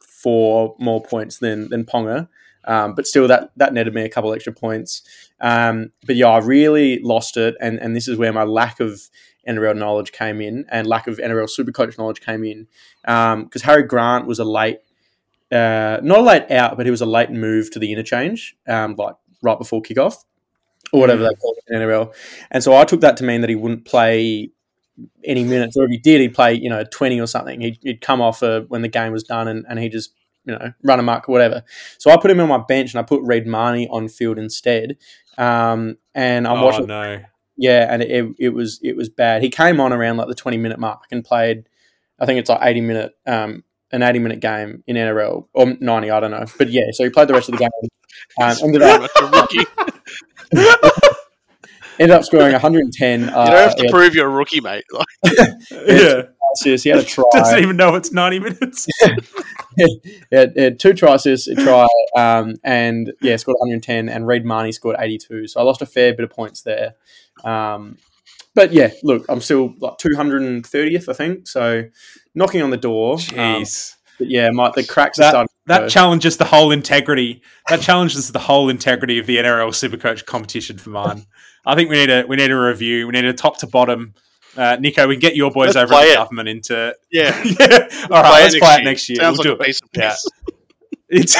four 0.00 0.76
more 0.78 1.02
points 1.02 1.38
than 1.38 1.68
than 1.68 1.84
Ponga, 1.84 2.28
um, 2.64 2.94
but 2.94 3.06
still 3.06 3.28
that 3.28 3.50
that 3.56 3.74
netted 3.74 3.92
me 3.92 4.02
a 4.04 4.08
couple 4.08 4.32
extra 4.32 4.54
points. 4.54 5.02
Um, 5.42 5.92
but 6.06 6.16
yeah, 6.16 6.28
I 6.28 6.38
really 6.38 7.00
lost 7.00 7.36
it, 7.36 7.54
and 7.60 7.78
and 7.80 7.94
this 7.94 8.08
is 8.08 8.16
where 8.16 8.32
my 8.32 8.44
lack 8.44 8.80
of 8.80 9.10
NRL 9.48 9.76
knowledge 9.76 10.12
came 10.12 10.40
in, 10.40 10.64
and 10.70 10.86
lack 10.86 11.06
of 11.06 11.18
NRL 11.18 11.48
Supercoach 11.48 11.98
knowledge 11.98 12.20
came 12.20 12.44
in, 12.44 12.66
because 13.02 13.62
Harry 13.62 13.82
Grant 13.82 14.26
was 14.26 14.38
a 14.38 14.44
late, 14.44 14.80
uh, 15.50 15.98
not 16.02 16.18
a 16.18 16.22
late 16.22 16.50
out, 16.50 16.76
but 16.76 16.86
he 16.86 16.90
was 16.90 17.00
a 17.00 17.06
late 17.06 17.30
move 17.30 17.70
to 17.72 17.78
the 17.78 17.92
interchange, 17.92 18.56
um, 18.68 18.94
like 18.96 19.14
right 19.42 19.58
before 19.58 19.82
kickoff, 19.82 20.24
or 20.92 21.00
whatever 21.00 21.22
they 21.22 21.34
call 21.34 21.54
it 21.56 21.74
in 21.74 21.80
NRL, 21.80 22.14
and 22.50 22.62
so 22.62 22.76
I 22.76 22.84
took 22.84 23.00
that 23.00 23.16
to 23.18 23.24
mean 23.24 23.40
that 23.40 23.50
he 23.50 23.56
wouldn't 23.56 23.84
play 23.84 24.50
any 25.24 25.44
minutes, 25.44 25.76
or 25.76 25.84
if 25.84 25.90
he 25.90 25.98
did, 25.98 26.20
he'd 26.20 26.34
play 26.34 26.54
you 26.54 26.70
know 26.70 26.84
twenty 26.90 27.20
or 27.20 27.26
something. 27.26 27.60
He'd, 27.60 27.78
he'd 27.82 28.00
come 28.00 28.20
off 28.20 28.42
uh, 28.42 28.62
when 28.68 28.82
the 28.82 28.88
game 28.88 29.12
was 29.12 29.24
done, 29.24 29.48
and, 29.48 29.64
and 29.68 29.78
he 29.78 29.88
just 29.88 30.12
you 30.44 30.52
know 30.52 30.72
run 30.82 31.00
amok 31.00 31.28
or 31.28 31.32
whatever. 31.32 31.62
So 31.98 32.10
I 32.10 32.16
put 32.16 32.30
him 32.30 32.40
on 32.40 32.48
my 32.48 32.58
bench, 32.58 32.92
and 32.92 33.00
I 33.00 33.02
put 33.02 33.22
Reed 33.22 33.46
Mahoney 33.46 33.88
on 33.88 34.08
field 34.08 34.38
instead. 34.38 34.96
Um, 35.38 35.96
and 36.14 36.46
I'm 36.46 36.58
oh 36.58 36.66
watching, 36.66 36.86
no. 36.86 37.22
Yeah, 37.62 37.86
and 37.88 38.02
it, 38.02 38.26
it 38.40 38.48
was 38.48 38.80
it 38.82 38.96
was 38.96 39.08
bad. 39.08 39.40
He 39.40 39.48
came 39.48 39.78
on 39.78 39.92
around 39.92 40.16
like 40.16 40.26
the 40.26 40.34
twenty 40.34 40.58
minute 40.58 40.80
mark 40.80 41.04
and 41.12 41.24
played. 41.24 41.68
I 42.18 42.26
think 42.26 42.40
it's 42.40 42.50
like 42.50 42.58
eighty 42.62 42.80
minute, 42.80 43.12
um, 43.24 43.62
an 43.92 44.02
eighty 44.02 44.18
minute 44.18 44.40
game 44.40 44.82
in 44.88 44.96
NRL 44.96 45.46
or 45.54 45.76
ninety, 45.80 46.10
I 46.10 46.18
don't 46.18 46.32
know. 46.32 46.44
But 46.58 46.70
yeah, 46.70 46.86
so 46.90 47.04
he 47.04 47.10
played 47.10 47.28
the 47.28 47.34
rest 47.34 47.48
of 47.48 47.52
the 47.56 47.58
game. 47.58 47.90
Um, 48.40 48.56
ended 48.64 48.82
up 48.82 49.00
much 49.00 49.10
a 49.16 49.26
rookie. 49.26 49.66
you 50.52 50.74
ended 52.00 52.16
up 52.16 52.24
scoring 52.24 52.52
110. 52.52 53.28
Uh, 53.28 53.44
don't 53.44 53.54
have 53.54 53.76
to 53.76 53.82
he 53.82 53.86
had 53.86 53.92
prove 53.92 54.14
you're 54.16 54.26
a 54.28 54.30
rookie, 54.30 54.60
mate. 54.60 54.84
Like, 54.92 55.06
Yeah. 55.70 56.22
assists, 56.54 56.82
He 56.84 56.90
had 56.90 56.98
a 56.98 57.04
try. 57.04 57.24
Doesn't 57.32 57.60
even 57.60 57.76
know 57.76 57.94
it's 57.94 58.12
90 58.12 58.40
minutes. 58.40 58.86
he 59.76 59.86
had, 60.32 60.52
he 60.56 60.70
two 60.74 60.92
try 60.94 61.14
assists, 61.14 61.46
a 61.48 61.54
try, 61.54 61.86
um, 62.16 62.56
and 62.64 63.12
yeah, 63.20 63.36
scored 63.36 63.56
110. 63.60 64.08
And 64.08 64.26
Reed 64.26 64.44
Mahoney 64.44 64.72
scored 64.72 64.96
82. 64.98 65.48
So 65.48 65.60
I 65.60 65.62
lost 65.62 65.80
a 65.82 65.86
fair 65.86 66.12
bit 66.14 66.24
of 66.24 66.30
points 66.30 66.62
there. 66.62 66.94
Um, 67.44 67.98
but 68.54 68.72
yeah, 68.72 68.90
look, 69.02 69.24
I'm 69.28 69.40
still 69.40 69.74
like 69.80 69.98
230th, 69.98 71.08
I 71.08 71.12
think. 71.12 71.48
So 71.48 71.84
knocking 72.34 72.62
on 72.62 72.70
the 72.70 72.76
door. 72.76 73.14
Um, 73.14 73.18
Jeez. 73.18 73.94
but 74.18 74.28
yeah, 74.28 74.50
my, 74.50 74.70
the 74.74 74.84
cracks 74.84 75.18
are 75.18 75.22
That- 75.22 75.30
starting. 75.30 75.48
That 75.66 75.80
go. 75.82 75.88
challenges 75.88 76.38
the 76.38 76.44
whole 76.44 76.72
integrity. 76.72 77.40
That 77.68 77.80
challenges 77.80 78.32
the 78.32 78.40
whole 78.40 78.68
integrity 78.68 79.20
of 79.20 79.26
the 79.26 79.36
NRL 79.36 79.68
Supercoach 79.70 80.26
competition 80.26 80.76
for 80.76 80.90
mine. 80.90 81.24
I 81.64 81.76
think 81.76 81.88
we 81.88 81.94
need 81.98 82.10
a 82.10 82.24
we 82.26 82.34
need 82.34 82.50
a 82.50 82.58
review. 82.58 83.06
We 83.06 83.12
need 83.12 83.24
a 83.26 83.32
top 83.32 83.58
to 83.58 83.68
bottom. 83.68 84.14
Uh, 84.56 84.76
Niko, 84.78 85.06
we 85.06 85.14
can 85.14 85.20
get 85.20 85.36
your 85.36 85.52
boys 85.52 85.76
Let's 85.76 85.76
over 85.76 85.92
play 85.94 86.02
at 86.02 86.08
the 86.08 86.14
government 86.16 86.48
into 86.48 86.94
yeah. 87.12 87.40
yeah. 87.44 87.88
All 88.10 88.22
right, 88.24 88.42
let's 88.42 88.58
play 88.58 88.74
it 88.80 88.84
next 88.84 89.08
year. 89.08 89.16
Sounds 89.20 89.38
we'll 89.38 89.52
like 89.52 89.60
a 89.60 89.62
do 89.62 89.66
piece 89.66 89.80
of 89.82 89.88
it. 89.92 89.98
Yeah. 90.00 90.16
It's 91.14 91.36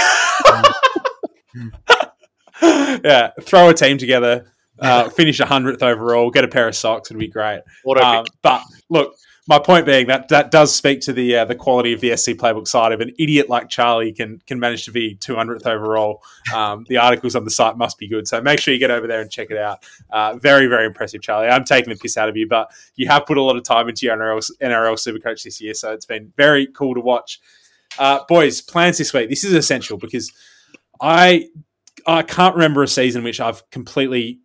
yeah. 2.63 3.31
Throw 3.43 3.71
a 3.71 3.75
team 3.75 3.99
together. 3.99 4.52
Uh, 4.79 5.09
finish 5.11 5.39
hundredth 5.39 5.83
overall, 5.83 6.31
get 6.31 6.45
a 6.45 6.49
pair 6.49 6.69
of 6.69 6.75
socks. 6.75 7.11
It'd 7.11 7.21
be 7.21 7.29
great. 7.29 7.63
Um, 8.03 8.25
but 8.43 8.63
look, 8.89 9.15
my 9.49 9.59
point 9.59 9.87
being 9.87 10.07
that 10.07 10.29
that 10.29 10.51
does 10.51 10.75
speak 10.75 11.01
to 11.03 11.13
the 11.13 11.37
uh, 11.37 11.45
the 11.45 11.55
quality 11.55 11.93
of 11.93 12.01
the 12.01 12.17
SC 12.17 12.31
playbook 12.31 12.69
side. 12.69 12.93
If 12.93 13.01
an 13.01 13.13
idiot 13.19 13.49
like 13.49 13.69
Charlie 13.69 14.13
can 14.13 14.41
can 14.47 14.61
manage 14.61 14.85
to 14.85 14.93
be 14.93 15.17
200th 15.17 15.67
overall, 15.67 16.23
um, 16.55 16.87
the 16.89 16.99
articles 16.99 17.35
on 17.35 17.45
the 17.45 17.51
site 17.51 17.77
must 17.77 17.99
be 17.99 18.07
good. 18.07 18.29
So 18.29 18.41
make 18.41 18.61
sure 18.61 18.73
you 18.73 18.79
get 18.79 18.91
over 18.91 19.07
there 19.07 19.21
and 19.21 19.31
check 19.31 19.51
it 19.51 19.59
out. 19.59 19.85
Uh, 20.11 20.37
very 20.37 20.67
very 20.69 20.87
impressive, 20.87 21.23
Charlie. 21.23 21.49
I'm 21.49 21.65
taking 21.65 21.93
the 21.93 21.99
piss 21.99 22.17
out 22.17 22.29
of 22.29 22.37
you, 22.37 22.47
but 22.47 22.71
you 22.95 23.09
have 23.09 23.27
put 23.27 23.37
a 23.37 23.43
lot 23.43 23.57
of 23.57 23.65
time 23.65 23.89
into 23.89 24.07
your 24.07 24.17
NRL 24.17 24.49
NRL 24.61 24.95
Supercoach 24.95 25.43
this 25.43 25.61
year, 25.61 25.75
so 25.75 25.93
it's 25.93 26.07
been 26.07 26.33
very 26.37 26.67
cool 26.67 26.95
to 26.95 27.01
watch. 27.01 27.41
Uh, 27.99 28.21
boys, 28.29 28.61
plans 28.61 28.99
this 28.99 29.13
week. 29.13 29.29
This 29.29 29.45
is 29.45 29.53
essential 29.53 29.99
because 29.99 30.33
I 31.01 31.49
I 32.07 32.23
can't 32.23 32.55
remember 32.55 32.85
a 32.85 32.89
season 32.89 33.25
which 33.25 33.41
I've 33.41 33.69
completely 33.71 34.39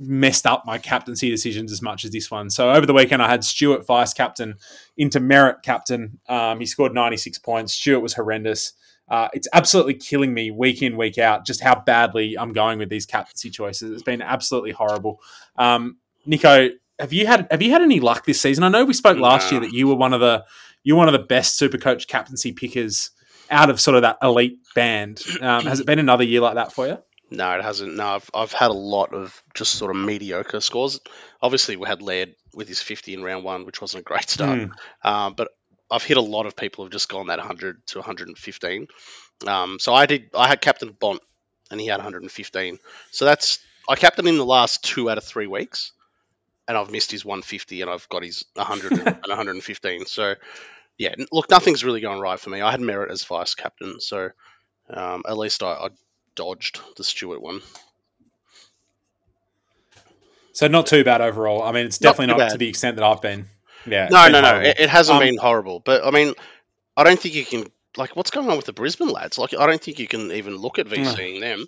messed 0.00 0.46
up 0.46 0.64
my 0.64 0.78
captaincy 0.78 1.28
decisions 1.30 1.70
as 1.70 1.82
much 1.82 2.04
as 2.04 2.10
this 2.10 2.30
one. 2.30 2.48
So 2.50 2.70
over 2.72 2.86
the 2.86 2.94
weekend, 2.94 3.22
I 3.22 3.28
had 3.28 3.44
Stewart 3.44 3.86
vice 3.86 4.14
captain 4.14 4.54
into 4.96 5.20
Merrett 5.20 5.62
captain. 5.62 6.18
Um, 6.28 6.58
he 6.58 6.66
scored 6.66 6.94
96 6.94 7.38
points. 7.38 7.74
Stewart 7.74 8.02
was 8.02 8.14
horrendous. 8.14 8.72
Uh, 9.08 9.28
it's 9.32 9.48
absolutely 9.52 9.94
killing 9.94 10.32
me 10.32 10.50
week 10.50 10.82
in, 10.82 10.96
week 10.96 11.18
out, 11.18 11.44
just 11.44 11.60
how 11.60 11.78
badly 11.80 12.36
I'm 12.38 12.52
going 12.52 12.78
with 12.78 12.88
these 12.88 13.04
captaincy 13.06 13.50
choices. 13.50 13.90
It's 13.92 14.02
been 14.02 14.22
absolutely 14.22 14.70
horrible. 14.70 15.20
Um, 15.56 15.98
Niko, 16.26 16.70
have 16.98 17.12
you 17.12 17.26
had 17.26 17.46
have 17.50 17.60
you 17.60 17.70
had 17.72 17.82
any 17.82 17.98
luck 18.00 18.24
this 18.24 18.40
season? 18.40 18.62
I 18.64 18.68
know 18.68 18.84
we 18.84 18.92
spoke 18.94 19.18
last 19.18 19.50
No. 19.50 19.58
year 19.58 19.68
that 19.68 19.74
you 19.76 19.88
were 19.88 19.96
one 19.96 20.12
of 20.14 20.20
the 20.20 20.44
you 20.84 20.94
were 20.94 20.98
one 20.98 21.08
of 21.08 21.12
the 21.12 21.26
best 21.26 21.58
super 21.58 21.76
coach 21.78 22.06
captaincy 22.08 22.52
pickers 22.52 23.10
out 23.50 23.68
of 23.68 23.80
sort 23.80 23.96
of 23.96 24.02
that 24.02 24.16
elite 24.22 24.58
band. 24.74 25.22
Um, 25.40 25.64
has 25.64 25.80
it 25.80 25.86
been 25.86 25.98
another 25.98 26.22
year 26.24 26.40
like 26.40 26.54
that 26.54 26.72
for 26.72 26.86
you? 26.86 26.98
No, 27.30 27.52
it 27.52 27.62
hasn't. 27.62 27.94
No, 27.96 28.06
I've, 28.06 28.30
I've 28.34 28.52
had 28.52 28.70
a 28.70 28.74
lot 28.74 29.14
of 29.14 29.40
just 29.54 29.74
sort 29.74 29.94
of 29.94 30.02
mediocre 30.02 30.60
scores. 30.60 31.00
Obviously, 31.40 31.76
we 31.76 31.86
had 31.86 32.02
Laird 32.02 32.34
with 32.54 32.68
his 32.68 32.82
50 32.82 33.14
in 33.14 33.22
round 33.22 33.44
one, 33.44 33.66
which 33.66 33.80
wasn't 33.80 34.02
a 34.02 34.04
great 34.04 34.28
start. 34.28 34.58
Mm. 34.58 34.70
Um, 35.04 35.34
but 35.34 35.48
I've 35.90 36.02
hit 36.02 36.16
a 36.16 36.22
lot 36.22 36.46
of 36.46 36.56
people 36.56 36.84
who've 36.84 36.92
just 36.92 37.08
gone 37.08 37.28
that 37.28 37.38
100 37.38 37.86
to 37.88 37.98
115. 37.98 38.86
Um, 39.46 39.78
so 39.78 39.94
I 39.94 40.06
did. 40.06 40.30
I 40.34 40.48
had 40.48 40.60
Captain 40.60 40.90
Bont, 40.90 41.20
and 41.70 41.80
he 41.80 41.86
had 41.86 41.98
115. 41.98 42.78
So 43.10 43.24
that's 43.24 43.60
I 43.88 43.96
captained 43.96 44.26
him 44.26 44.34
in 44.34 44.38
the 44.38 44.44
last 44.44 44.84
two 44.84 45.08
out 45.08 45.18
of 45.18 45.24
three 45.24 45.46
weeks, 45.46 45.92
and 46.68 46.76
I've 46.76 46.90
missed 46.90 47.10
his 47.10 47.24
150, 47.24 47.82
and 47.82 47.90
I've 47.90 48.08
got 48.08 48.24
his 48.24 48.44
100 48.54 48.92
and 48.92 49.04
115. 49.26 50.06
So 50.06 50.34
yeah, 50.98 51.14
look, 51.32 51.48
nothing's 51.48 51.84
really 51.84 52.00
going 52.00 52.20
right 52.20 52.38
for 52.38 52.50
me. 52.50 52.60
I 52.60 52.70
had 52.70 52.80
Merrett 52.80 53.10
as 53.10 53.24
vice 53.24 53.54
captain, 53.54 54.00
so 54.00 54.30
um, 54.92 55.22
at 55.26 55.38
least 55.38 55.62
I, 55.62 55.72
I 55.72 55.88
dodged 56.34 56.80
the 56.96 57.04
Stewart 57.04 57.42
one. 57.42 57.60
So 60.52 60.66
not 60.66 60.86
too 60.86 61.04
bad 61.04 61.20
overall. 61.20 61.62
I 61.62 61.72
mean, 61.72 61.86
it's 61.86 61.98
definitely 61.98 62.34
too 62.34 62.38
not, 62.38 62.50
to 62.52 62.58
the 62.58 62.68
extent 62.68 62.96
that 62.96 63.04
I've 63.04 63.22
been. 63.22 63.46
Yeah. 63.86 64.08
No, 64.10 64.24
been 64.24 64.32
no, 64.32 64.40
no. 64.40 64.60
It, 64.60 64.80
it 64.80 64.90
hasn't 64.90 65.16
Um, 65.16 65.22
been 65.24 65.36
horrible, 65.38 65.80
but 65.80 66.04
I 66.04 66.10
mean, 66.10 66.34
I 66.96 67.04
don't 67.04 67.18
think 67.18 67.34
you 67.34 67.44
can 67.44 67.66
like 67.96 68.14
what's 68.16 68.30
going 68.30 68.48
on 68.50 68.56
with 68.56 68.66
the 68.66 68.72
Brisbane 68.72 69.08
lads. 69.08 69.38
Like, 69.38 69.54
I 69.58 69.66
don't 69.66 69.82
think 69.82 69.98
you 69.98 70.06
can 70.06 70.32
even 70.32 70.56
look 70.56 70.78
at 70.78 70.86
VCing 70.86 71.40
them. 71.40 71.66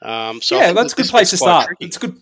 Um, 0.00 0.40
so 0.40 0.58
yeah, 0.58 0.72
that's 0.72 0.92
a 0.92 0.96
good 0.96 1.08
place 1.08 1.30
to 1.30 1.36
start. 1.36 1.66
tricky. 1.66 1.86
It's 1.86 1.98
good. 1.98 2.16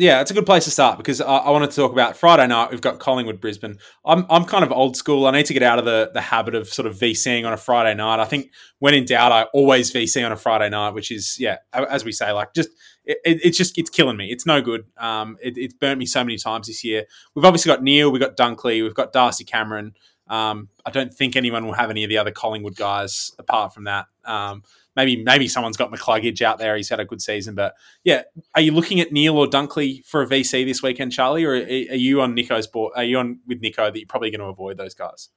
Yeah, 0.00 0.20
it's 0.20 0.30
a 0.30 0.34
good 0.34 0.46
place 0.46 0.64
to 0.66 0.70
start 0.70 0.96
because 0.96 1.20
I, 1.20 1.24
I 1.38 1.50
wanted 1.50 1.70
to 1.70 1.76
talk 1.76 1.90
about 1.90 2.16
Friday 2.16 2.46
night. 2.46 2.70
We've 2.70 2.80
got 2.80 3.00
Collingwood, 3.00 3.40
Brisbane. 3.40 3.78
I'm 4.04 4.26
I'm 4.30 4.44
kind 4.44 4.62
of 4.62 4.70
old 4.70 4.96
school. 4.96 5.26
I 5.26 5.32
need 5.32 5.46
to 5.46 5.52
get 5.52 5.64
out 5.64 5.80
of 5.80 5.84
the 5.84 6.10
the 6.14 6.20
habit 6.20 6.54
of 6.54 6.68
sort 6.68 6.86
of 6.86 6.96
VCing 6.96 7.44
on 7.44 7.52
a 7.52 7.56
Friday 7.56 7.94
night. 7.96 8.20
I 8.20 8.24
think 8.24 8.52
when 8.78 8.94
in 8.94 9.04
doubt, 9.06 9.32
I 9.32 9.42
always 9.52 9.92
VC 9.92 10.24
on 10.24 10.30
a 10.30 10.36
Friday 10.36 10.68
night, 10.68 10.90
which 10.90 11.10
is 11.10 11.36
yeah, 11.40 11.56
as 11.72 12.04
we 12.04 12.12
say, 12.12 12.30
like 12.30 12.54
just 12.54 12.68
it, 13.04 13.18
it- 13.24 13.40
it's 13.42 13.58
just 13.58 13.76
it's 13.76 13.90
killing 13.90 14.16
me. 14.16 14.30
It's 14.30 14.46
no 14.46 14.62
good. 14.62 14.84
Um, 14.98 15.36
it, 15.42 15.58
it's 15.58 15.74
burnt 15.74 15.98
me 15.98 16.06
so 16.06 16.22
many 16.22 16.36
times 16.38 16.68
this 16.68 16.84
year. 16.84 17.04
We've 17.34 17.44
obviously 17.44 17.70
got 17.70 17.82
Neale, 17.82 18.12
we've 18.12 18.22
got 18.22 18.36
Dunkley, 18.36 18.82
we've 18.84 18.94
got 18.94 19.12
Darcy 19.12 19.44
Cameron. 19.44 19.94
Um, 20.28 20.68
I 20.86 20.90
don't 20.90 21.12
think 21.12 21.34
anyone 21.34 21.66
will 21.66 21.72
have 21.72 21.90
any 21.90 22.04
of 22.04 22.10
the 22.10 22.18
other 22.18 22.30
Collingwood 22.30 22.76
guys 22.76 23.32
apart 23.38 23.74
from 23.74 23.84
that. 23.84 24.06
Um, 24.26 24.62
maybe 24.98 25.22
maybe 25.22 25.46
someone's 25.46 25.76
got 25.76 25.92
McCluggage 25.92 26.42
out 26.42 26.58
there. 26.58 26.76
He's 26.76 26.88
had 26.88 26.98
a 26.98 27.04
good 27.04 27.22
season, 27.22 27.54
but 27.54 27.74
yeah, 28.02 28.22
are 28.56 28.60
you 28.60 28.72
looking 28.72 28.98
at 28.98 29.12
Neale 29.12 29.38
or 29.38 29.46
Dunkley 29.46 30.04
for 30.04 30.22
a 30.22 30.26
VC 30.26 30.66
this 30.66 30.82
weekend, 30.82 31.12
Charlie, 31.12 31.44
or 31.44 31.52
are, 31.52 31.56
you 31.56 32.20
on 32.20 32.34
Niko's 32.34 32.66
board? 32.66 32.92
Are 32.96 33.04
you 33.04 33.18
on 33.18 33.38
with 33.46 33.62
Niko 33.62 33.92
that 33.92 33.96
you're 33.96 34.08
probably 34.08 34.30
going 34.30 34.40
to 34.40 34.46
avoid 34.46 34.76
those 34.76 34.94
guys? 34.94 35.28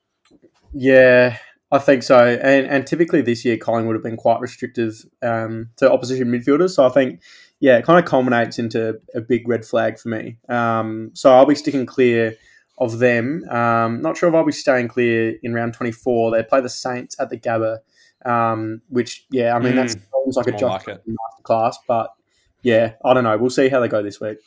Yeah, 0.73 1.37
I 1.71 1.77
think 1.77 2.01
so. 2.01 2.17
And 2.17 2.65
and 2.65 2.87
typically 2.87 3.21
this 3.21 3.45
year, 3.45 3.55
Collingwood 3.55 3.93
would 3.93 3.95
have 3.97 4.03
been 4.03 4.17
quite 4.17 4.41
restrictive 4.41 4.95
um, 5.21 5.69
to 5.77 5.91
opposition 5.91 6.29
midfielders. 6.29 6.71
So 6.71 6.83
I 6.83 6.89
think, 6.89 7.21
yeah, 7.59 7.77
it 7.77 7.85
kind 7.85 7.99
of 7.99 8.05
culminates 8.05 8.57
into 8.57 8.99
a 9.13 9.21
big 9.21 9.47
red 9.47 9.63
flag 9.63 9.99
for 9.99 10.09
me. 10.09 10.37
Um, 10.49 11.11
so 11.13 11.33
I'll 11.35 11.45
be 11.45 11.53
sticking 11.53 11.85
clear 11.85 12.35
of 12.79 12.97
them. 12.97 13.47
Um, 13.49 14.01
not 14.01 14.17
sure 14.17 14.27
if 14.27 14.33
I'll 14.33 14.43
be 14.43 14.51
staying 14.51 14.87
clear 14.87 15.35
in 15.43 15.53
round 15.53 15.75
24. 15.75 16.31
They 16.31 16.41
play 16.41 16.61
the 16.61 16.69
Saints 16.69 17.15
at 17.19 17.29
the 17.29 17.37
Gabba, 17.37 17.77
um, 18.25 18.81
which, 18.89 19.25
yeah, 19.31 19.55
I 19.55 19.59
mean, 19.59 19.75
that 19.75 19.89
Mm, 19.89 20.01
sounds 20.11 20.37
like 20.37 20.47
a 20.47 20.51
more 20.51 20.59
Josh 20.59 20.87
like 20.87 21.01
masterclass. 21.05 21.75
But 21.87 22.13
yeah, 22.61 22.93
I 23.03 23.13
don't 23.13 23.23
know. 23.23 23.37
We'll 23.37 23.49
see 23.49 23.69
how 23.69 23.79
they 23.79 23.87
go 23.87 24.01
this 24.01 24.19
week. 24.19 24.37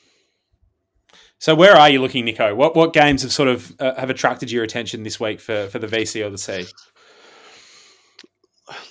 So 1.38 1.54
where 1.54 1.76
are 1.76 1.90
you 1.90 2.00
looking, 2.00 2.24
Niko? 2.26 2.56
What 2.56 2.74
what 2.74 2.92
games 2.92 3.22
have 3.22 3.32
sort 3.32 3.48
of 3.48 3.72
uh, 3.78 3.94
have 3.96 4.10
attracted 4.10 4.50
your 4.50 4.64
attention 4.64 5.02
this 5.02 5.20
week 5.20 5.40
for 5.40 5.66
for 5.68 5.78
the 5.78 5.86
VC 5.86 6.24
or 6.24 6.30
the 6.30 6.38
C? 6.38 6.66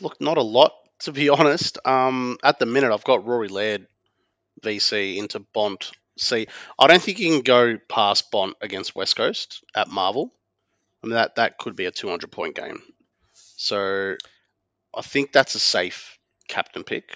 Look, 0.02 0.20
not 0.22 0.38
a 0.38 0.42
lot 0.44 0.74
to 1.00 1.12
be 1.12 1.30
honest. 1.30 1.80
Um, 1.86 2.38
at 2.44 2.60
the 2.60 2.66
minute, 2.66 2.92
I've 2.92 3.04
got 3.04 3.26
Rory 3.26 3.48
Laird 3.48 3.88
VC 4.62 5.18
into 5.18 5.40
Bont 5.40 5.92
C. 6.18 6.48
I 6.78 6.88
don't 6.88 7.02
think 7.02 7.20
you 7.20 7.32
can 7.32 7.42
go 7.42 7.78
past 7.90 8.32
Bont 8.32 8.56
against 8.62 8.96
West 8.96 9.16
Coast 9.16 9.64
at 9.76 9.90
Marvel. 9.90 10.32
I 11.04 11.08
mean 11.08 11.16
that 11.16 11.36
that 11.36 11.58
could 11.58 11.76
be 11.76 11.86
a 11.86 11.92
200 11.92 12.32
point 12.32 12.56
game. 12.56 12.82
So 13.34 14.16
I 14.96 15.02
think 15.02 15.32
that's 15.32 15.56
a 15.56 15.60
safe 15.60 16.18
captain 16.48 16.84
pick. 16.84 17.16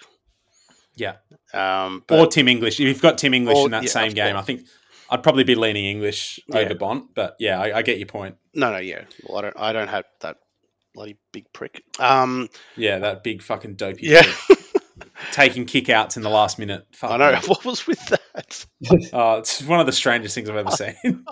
Yeah, 0.95 1.17
Um, 1.53 2.03
or 2.09 2.25
Tim 2.27 2.47
English. 2.47 2.79
If 2.79 2.87
you've 2.87 3.01
got 3.01 3.17
Tim 3.19 3.33
English 3.35 3.55
Or- 3.57 3.65
in 3.65 3.71
that 3.71 3.83
yeah, 3.83 3.89
same 3.89 4.13
game. 4.13 4.35
I 4.35 4.41
think 4.41 4.61
I'd 5.11 5.21
probably 5.21 5.43
be 5.43 5.53
leaning 5.55 5.85
English 5.85 6.39
Yeah. 6.47 6.57
over 6.59 6.73
Bont. 6.75 7.13
But 7.13 7.35
yeah, 7.39 7.59
I, 7.61 7.77
I 7.77 7.81
get 7.83 7.97
your 7.99 8.07
point. 8.07 8.35
no, 8.55 8.71
no, 8.71 8.79
yeah. 8.79 9.03
Well, 9.23 9.37
I 9.37 9.41
don't, 9.41 9.57
I 9.59 9.73
don't 9.73 9.87
have 9.89 10.05
that 10.21 10.37
bloody 10.95 11.17
big 11.31 11.53
prick. 11.53 11.83
Um, 11.99 12.49
Yeah, 12.75 12.97
that 12.99 13.23
big 13.23 13.43
fucking 13.43 13.75
dopey. 13.75 14.07
yeah, 14.07 14.23
prick. 14.23 14.59
taking 15.31 15.65
kickouts 15.67 16.17
in 16.17 16.23
the 16.23 16.29
last 16.29 16.57
minute. 16.57 16.87
Fuck 16.93 17.11
I 17.11 17.17
know. 17.17 17.31
me. 17.33 17.39
What 17.47 17.63
was 17.63 17.85
with 17.85 18.03
that? 18.07 18.65
Oh, 19.13 19.35
it's 19.37 19.61
one 19.61 19.79
of 19.79 19.85
the 19.85 19.91
strangest 19.91 20.33
things 20.33 20.49
I've 20.49 20.55
ever 20.57 20.71
seen. 20.71 21.23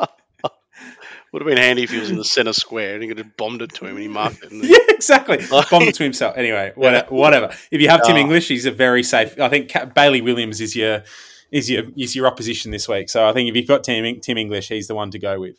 Would 1.35 1.41
have 1.41 1.49
been 1.49 1.57
handy 1.61 1.83
if 1.83 1.89
he 1.91 1.99
was 1.99 2.09
in 2.09 2.15
the 2.15 2.23
center 2.23 2.53
square 2.53 2.93
and 2.93 3.03
he 3.03 3.09
could 3.09 3.17
have 3.17 3.35
bombed 3.35 3.61
it 3.61 3.73
to 3.73 3.83
him 3.85 3.91
and 3.97 3.99
he 3.99 4.07
marked 4.07 4.41
it. 4.41 4.51
Yeah, 4.53 4.77
exactly. 4.87 5.39
Bombed 5.69 5.87
it 5.89 5.95
to 5.95 6.03
himself. 6.03 6.37
Anyway, 6.37 6.71
whatever. 6.75 7.07
whatever. 7.13 7.53
If 7.71 7.81
you 7.81 7.89
have 7.89 8.03
Tim 8.03 8.15
Oh. 8.15 8.19
English, 8.19 8.47
he's 8.47 8.65
a 8.65 8.71
very 8.71 9.03
safe. 9.03 9.37
I 9.37 9.49
think 9.49 9.73
Bailey 9.93 10.21
Williams 10.21 10.61
is 10.61 10.77
your 10.77 11.03
is 11.51 11.69
your 11.69 11.83
is 11.97 12.15
your 12.15 12.25
opposition 12.27 12.71
this 12.71 12.87
week. 12.87 13.09
So 13.09 13.27
I 13.27 13.33
think 13.33 13.49
if 13.49 13.55
you've 13.57 13.67
got 13.67 13.83
Tim 13.83 14.21
Tim 14.21 14.37
English, 14.37 14.69
he's 14.69 14.87
the 14.87 14.95
one 14.95 15.11
to 15.11 15.19
go 15.19 15.37
with. 15.41 15.57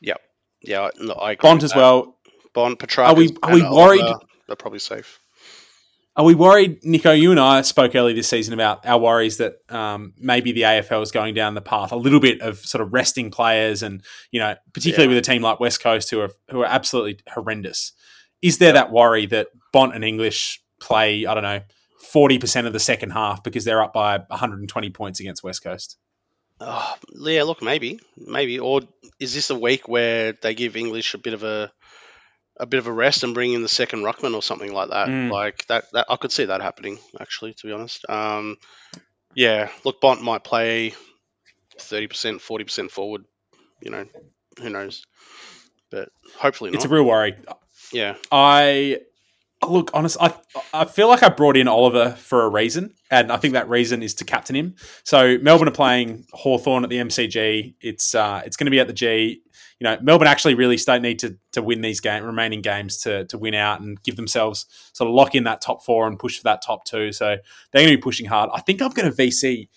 Yep. 0.00 0.20
yeah, 0.62 0.80
I- 0.82 0.90
no, 0.98 1.14
I 1.14 1.36
Bont 1.36 1.62
as 1.62 1.72
well. 1.72 2.16
Bont, 2.52 2.80
Petracca. 2.80 3.06
Are 3.10 3.14
we- 3.14 3.36
are 3.44 3.54
we 3.54 3.62
worried- 3.62 4.02
They're 4.48 4.56
probably 4.56 4.80
safe. 4.80 5.20
Are 6.14 6.24
we 6.26 6.34
worried, 6.34 6.82
Niko? 6.82 7.18
You 7.18 7.30
and 7.30 7.40
I 7.40 7.62
spoke 7.62 7.94
earlier 7.94 8.14
this 8.14 8.28
season 8.28 8.52
about 8.52 8.84
our 8.84 8.98
worries 8.98 9.38
that 9.38 9.56
um, 9.70 10.12
maybe 10.18 10.52
the 10.52 10.62
AFL 10.62 11.02
is 11.02 11.10
going 11.10 11.32
down 11.32 11.54
the 11.54 11.62
path 11.62 11.90
a 11.90 11.96
little 11.96 12.20
bit 12.20 12.42
of 12.42 12.58
sort 12.58 12.82
of 12.82 12.92
resting 12.92 13.30
players, 13.30 13.82
and 13.82 14.02
you 14.30 14.38
know, 14.38 14.54
particularly 14.74 15.10
Yeah. 15.10 15.16
with 15.20 15.26
a 15.26 15.30
team 15.32 15.40
like 15.40 15.58
West 15.58 15.82
Coast 15.82 16.10
who 16.10 16.20
are 16.20 16.30
who 16.50 16.60
are 16.60 16.66
absolutely 16.66 17.20
horrendous. 17.32 17.92
Is 18.42 18.58
there 18.58 18.72
that 18.74 18.92
worry 18.92 19.24
that 19.26 19.48
Bont 19.72 19.94
and 19.94 20.04
English 20.04 20.62
play? 20.80 21.24
I 21.24 21.32
don't 21.32 21.44
know, 21.44 21.60
forty 21.98 22.38
percent 22.38 22.66
of 22.66 22.74
the 22.74 22.80
second 22.80 23.10
half 23.12 23.42
because 23.42 23.64
they're 23.64 23.82
up 23.82 23.94
by 23.94 24.18
one 24.18 24.38
hundred 24.38 24.60
and 24.60 24.68
twenty 24.68 24.90
points 24.90 25.18
against 25.18 25.42
West 25.42 25.64
Coast. 25.64 25.96
Oh, 26.60 26.94
yeah, 27.14 27.42
look, 27.42 27.60
maybe, 27.62 27.98
maybe, 28.16 28.60
or 28.60 28.82
is 29.18 29.34
this 29.34 29.50
a 29.50 29.58
week 29.58 29.88
where 29.88 30.32
they 30.42 30.54
give 30.54 30.76
English 30.76 31.12
a 31.14 31.18
bit 31.18 31.34
of 31.34 31.42
a 31.42 31.72
a 32.62 32.66
bit 32.66 32.78
of 32.78 32.86
a 32.86 32.92
rest 32.92 33.24
and 33.24 33.34
bring 33.34 33.52
in 33.52 33.62
the 33.62 33.68
second 33.68 34.02
ruckman 34.02 34.34
or 34.34 34.42
something 34.42 34.72
like 34.72 34.90
that? 34.90 35.08
Mm. 35.08 35.30
Like 35.30 35.66
that, 35.66 35.90
that 35.92 36.06
I 36.08 36.16
could 36.16 36.30
see 36.30 36.44
that 36.44 36.62
happening. 36.62 36.98
Actually, 37.20 37.54
to 37.54 37.66
be 37.66 37.72
honest, 37.72 38.08
um, 38.08 38.56
yeah, 39.34 39.68
look, 39.84 40.00
Bont 40.00 40.22
might 40.22 40.44
play 40.44 40.94
thirty 41.78 42.06
percent, 42.06 42.40
forty 42.40 42.64
percent 42.64 42.92
forward. 42.92 43.24
You 43.80 43.90
know, 43.90 44.06
who 44.60 44.70
knows? 44.70 45.04
But 45.90 46.10
hopefully 46.38 46.70
not. 46.70 46.76
It's 46.76 46.84
a 46.84 46.88
real 46.88 47.04
worry. 47.04 47.34
yeah, 47.92 48.14
I 48.30 49.00
look 49.68 49.90
honest. 49.92 50.16
I 50.20 50.32
I 50.72 50.84
feel 50.84 51.08
like 51.08 51.24
I 51.24 51.30
brought 51.30 51.56
in 51.56 51.66
Oliver 51.66 52.10
for 52.12 52.44
a 52.44 52.48
reason, 52.48 52.94
and 53.10 53.32
I 53.32 53.38
think 53.38 53.54
that 53.54 53.68
reason 53.68 54.04
is 54.04 54.14
to 54.14 54.24
captain 54.24 54.54
him. 54.54 54.76
So 55.02 55.36
Melbourne 55.38 55.68
are 55.68 55.72
playing 55.72 56.26
Hawthorn 56.32 56.84
at 56.84 56.90
the 56.90 56.98
MCG. 56.98 57.74
It's 57.80 58.14
uh, 58.14 58.42
it's 58.44 58.56
going 58.56 58.66
to 58.66 58.70
be 58.70 58.78
at 58.80 58.86
the 58.86 58.92
G. 58.92 59.42
You 59.80 59.84
know, 59.84 59.98
Melbourne 60.02 60.28
actually 60.28 60.54
really 60.54 60.78
start 60.78 61.02
need 61.02 61.18
to 61.20 61.36
to 61.52 61.62
win 61.62 61.80
these 61.80 62.00
game 62.00 62.24
remaining 62.24 62.62
games 62.62 62.98
to 63.02 63.24
to 63.26 63.38
win 63.38 63.54
out 63.54 63.80
and 63.80 64.02
give 64.02 64.16
themselves 64.16 64.66
sort 64.92 65.08
of 65.08 65.14
lock 65.14 65.34
in 65.34 65.44
that 65.44 65.60
top 65.60 65.84
four 65.84 66.06
and 66.06 66.18
push 66.18 66.38
for 66.38 66.44
that 66.44 66.62
top 66.62 66.84
two. 66.84 67.12
So 67.12 67.36
they're 67.72 67.82
going 67.82 67.92
to 67.92 67.96
be 67.96 68.02
pushing 68.02 68.26
hard. 68.26 68.50
I 68.52 68.60
think 68.60 68.82
I'm 68.82 68.90
going 68.90 69.10
to 69.10 69.16
VC. 69.16 69.68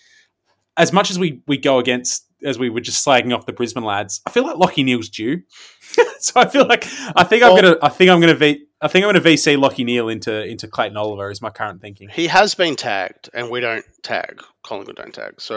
as 0.76 0.92
much 0.92 1.10
as 1.10 1.18
we 1.18 1.42
we 1.46 1.58
go 1.58 1.78
against 1.78 2.26
as 2.44 2.58
we 2.58 2.70
were 2.70 2.80
just 2.80 3.04
slagging 3.06 3.34
off 3.34 3.46
the 3.46 3.52
Brisbane 3.52 3.84
lads, 3.84 4.20
I 4.26 4.30
feel 4.30 4.44
like 4.44 4.56
Lachie 4.56 4.84
Neale's 4.84 5.08
due. 5.08 5.42
so 6.18 6.40
I 6.40 6.46
feel 6.46 6.66
like 6.66 6.86
I 7.14 7.24
think 7.24 7.42
I'm 7.42 7.56
gonna 7.56 7.76
I 7.82 7.88
think 7.88 8.10
I'm 8.10 8.20
gonna 8.20 8.34
v, 8.34 8.66
I 8.80 8.88
think 8.88 9.04
I'm 9.04 9.12
gonna 9.12 9.24
VC 9.24 9.56
Lachie 9.56 9.84
Neale 9.84 10.08
into 10.08 10.44
into 10.44 10.68
Clayton 10.68 10.96
Oliver 10.96 11.30
is 11.30 11.40
my 11.40 11.50
current 11.50 11.80
thinking. 11.80 12.08
He 12.08 12.26
has 12.26 12.54
been 12.54 12.76
tagged, 12.76 13.30
and 13.32 13.50
we 13.50 13.60
don't 13.60 13.84
tag. 14.02 14.42
Collingwood 14.62 14.96
don't 14.96 15.14
tag, 15.14 15.40
so 15.40 15.54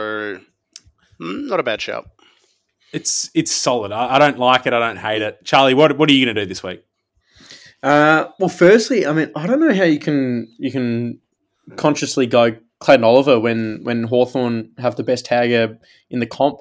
mm, 1.20 1.48
not 1.48 1.60
a 1.60 1.64
bad 1.64 1.82
shout. 1.82 2.10
It's 2.92 3.30
it's 3.34 3.52
solid. 3.52 3.92
I, 3.92 4.16
I, 4.16 4.20
don't 4.20 4.40
like 4.40 4.66
it. 4.66 4.74
I 4.74 4.80
don't 4.80 4.98
hate 4.98 5.22
it. 5.22 5.44
Charlie, 5.44 5.74
what 5.74 5.98
what 5.98 6.10
are 6.10 6.14
you 6.14 6.26
gonna 6.26 6.40
do 6.42 6.46
this 6.48 6.64
week? 6.64 6.84
Uh, 7.82 8.26
well, 8.40 8.50
firstly, 8.50 9.06
I 9.06 9.14
mean, 9.14 9.32
I 9.36 9.48
don't 9.48 9.60
know 9.60 9.74
how 9.74 9.84
you 9.84 10.00
can 10.00 10.54
you 10.58 10.72
can 10.72 11.20
consciously 11.76 12.26
go 12.26 12.56
Clayton 12.80 13.04
Oliver 13.04 13.40
when 13.40 13.82
when 13.84 14.04
Hawthorn 14.04 14.72
have 14.78 14.96
the 14.96 15.04
best 15.04 15.26
tagger 15.26 15.78
in 16.10 16.20
the 16.20 16.26
comp 16.26 16.60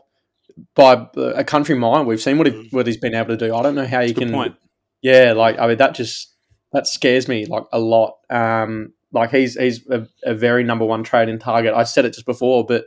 by 0.74 1.06
a 1.14 1.44
country 1.44 1.74
mile. 1.74 2.04
We've 2.04 2.20
seen 2.20 2.38
what 2.38 2.46
he, 2.48 2.68
what 2.70 2.86
he's 2.86 2.96
been 2.96 3.14
able 3.14 3.28
to 3.28 3.36
do. 3.36 3.54
I 3.54 3.62
don't 3.62 3.74
know 3.74 3.86
how 3.86 4.00
you 4.00 4.14
can. 4.14 4.32
Point. 4.32 4.56
Yeah, 5.02 5.32
like 5.32 5.58
I 5.58 5.66
mean 5.66 5.78
that 5.78 5.94
just 5.94 6.34
that 6.72 6.86
scares 6.86 7.28
me 7.28 7.46
like 7.46 7.64
a 7.72 7.78
lot. 7.78 8.18
Um, 8.30 8.92
like 9.12 9.30
he's 9.30 9.54
he's 9.56 9.86
a, 9.88 10.06
a, 10.24 10.34
very 10.34 10.64
number 10.64 10.84
one 10.84 11.02
trade 11.02 11.28
in 11.28 11.38
target. 11.38 11.72
I 11.74 11.84
said 11.84 12.04
it 12.04 12.12
just 12.14 12.26
before, 12.26 12.66
but 12.66 12.86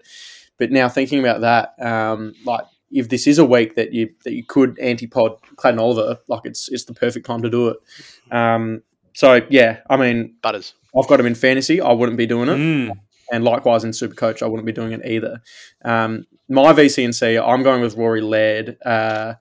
but 0.57 0.71
now 0.71 0.87
thinking 0.89 1.19
about 1.19 1.41
that, 1.41 1.83
um, 1.83 2.33
like 2.45 2.65
if 2.91 3.09
this 3.09 3.27
is 3.27 3.39
a 3.39 3.45
week 3.45 3.75
that 3.75 3.93
you 3.93 4.13
that 4.23 4.33
you 4.33 4.43
could 4.43 4.77
antipod 4.77 5.39
Clayton 5.55 5.79
Oliver, 5.79 6.19
like 6.27 6.41
it's 6.45 6.69
it's 6.69 6.85
the 6.85 6.93
perfect 6.93 7.25
time 7.25 7.41
to 7.41 7.49
do 7.49 7.69
it. 7.69 7.77
Um, 8.31 8.83
so 9.13 9.41
yeah, 9.49 9.79
I 9.89 9.97
mean, 9.97 10.35
butters. 10.41 10.73
I've 10.97 11.07
got 11.07 11.19
him 11.19 11.25
in 11.25 11.35
fantasy. 11.35 11.79
I 11.79 11.91
wouldn't 11.91 12.17
be 12.17 12.25
doing 12.25 12.49
it, 12.49 12.57
mm. 12.57 12.91
and 13.31 13.43
likewise 13.43 13.83
in 13.83 13.93
Super 13.93 14.15
Coach, 14.15 14.43
I 14.43 14.47
wouldn't 14.47 14.65
be 14.65 14.73
doing 14.73 14.91
it 14.91 15.05
either. 15.05 15.41
Um, 15.83 16.25
my 16.49 16.73
VCNC, 16.73 17.41
I'm 17.41 17.63
going 17.63 17.81
with 17.81 17.95
Rory 17.95 18.21
Laird. 18.21 18.77
Uh, 18.85 19.35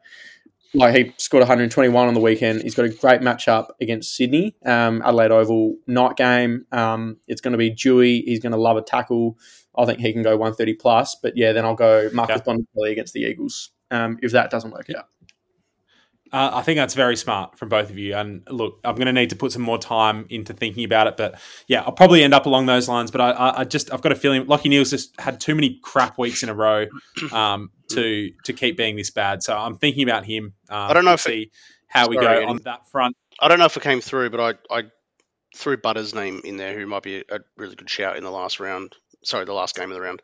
like 0.72 0.94
he 0.94 1.12
scored 1.16 1.40
121 1.40 2.08
on 2.08 2.14
the 2.14 2.20
weekend. 2.20 2.62
He's 2.62 2.74
got 2.74 2.84
a 2.84 2.88
great 2.88 3.20
matchup 3.20 3.70
against 3.80 4.14
Sydney, 4.14 4.54
um, 4.64 5.02
Adelaide 5.02 5.32
Oval 5.32 5.76
night 5.86 6.16
game. 6.16 6.66
Um, 6.70 7.16
it's 7.26 7.40
going 7.40 7.52
to 7.52 7.58
be 7.58 7.70
dewy. 7.70 8.22
He's 8.22 8.40
going 8.40 8.52
to 8.52 8.58
love 8.58 8.76
a 8.76 8.82
tackle. 8.82 9.36
I 9.76 9.84
think 9.86 10.00
he 10.00 10.12
can 10.12 10.22
go 10.22 10.36
130 10.36 10.74
plus. 10.74 11.16
But 11.22 11.36
yeah, 11.36 11.52
then 11.52 11.64
I'll 11.64 11.74
go 11.74 12.10
Marcus 12.12 12.40
okay. 12.40 12.50
Bontempelli 12.50 12.92
against 12.92 13.12
the 13.14 13.20
Eagles 13.20 13.70
um, 13.90 14.18
if 14.22 14.32
that 14.32 14.50
doesn't 14.50 14.70
work 14.70 14.90
out. 14.96 15.06
Uh, 16.32 16.50
I 16.54 16.62
think 16.62 16.76
that's 16.76 16.94
very 16.94 17.16
smart 17.16 17.58
from 17.58 17.68
both 17.68 17.90
of 17.90 17.98
you. 17.98 18.14
And 18.14 18.46
look, 18.48 18.78
I'm 18.84 18.94
going 18.94 19.06
to 19.06 19.12
need 19.12 19.30
to 19.30 19.36
put 19.36 19.50
some 19.50 19.62
more 19.62 19.78
time 19.78 20.26
into 20.30 20.52
thinking 20.52 20.84
about 20.84 21.08
it. 21.08 21.16
But 21.16 21.40
yeah, 21.66 21.82
I'll 21.82 21.92
probably 21.92 22.22
end 22.22 22.34
up 22.34 22.46
along 22.46 22.66
those 22.66 22.88
lines. 22.88 23.10
But 23.10 23.20
I, 23.20 23.58
I 23.58 23.64
just 23.64 23.92
I've 23.92 24.00
got 24.00 24.12
a 24.12 24.14
feeling 24.14 24.44
Lachie 24.46 24.70
Neale's 24.70 24.90
just 24.90 25.18
had 25.20 25.40
too 25.40 25.56
many 25.56 25.80
crap 25.82 26.18
weeks 26.18 26.44
in 26.44 26.48
a 26.48 26.54
row 26.54 26.86
um, 27.32 27.70
to 27.90 28.30
to 28.44 28.52
keep 28.52 28.76
being 28.76 28.94
this 28.94 29.10
bad. 29.10 29.42
So 29.42 29.56
I'm 29.56 29.76
thinking 29.76 30.04
about 30.04 30.24
him. 30.24 30.54
Um, 30.68 30.90
I 30.90 30.92
don't 30.92 31.04
know 31.04 31.14
if 31.14 31.20
see 31.20 31.42
it, 31.42 31.48
how 31.88 32.08
we 32.08 32.16
go 32.16 32.46
on 32.46 32.60
that 32.64 32.88
front. 32.88 33.16
I 33.40 33.48
don't 33.48 33.58
know 33.58 33.64
if 33.64 33.76
it 33.76 33.82
came 33.82 34.00
through, 34.00 34.30
but 34.30 34.40
I, 34.70 34.78
I 34.78 34.82
threw 35.56 35.76
Butter's 35.76 36.14
name 36.14 36.40
in 36.44 36.56
there, 36.56 36.78
who 36.78 36.86
might 36.86 37.02
be 37.02 37.24
a, 37.28 37.40
really 37.56 37.74
good 37.74 37.90
shout 37.90 38.16
in 38.16 38.22
the 38.22 38.30
last 38.30 38.60
round. 38.60 38.94
Sorry, 39.22 39.44
the 39.44 39.52
last 39.52 39.76
game 39.76 39.90
of 39.90 39.94
the 39.94 40.00
round. 40.00 40.22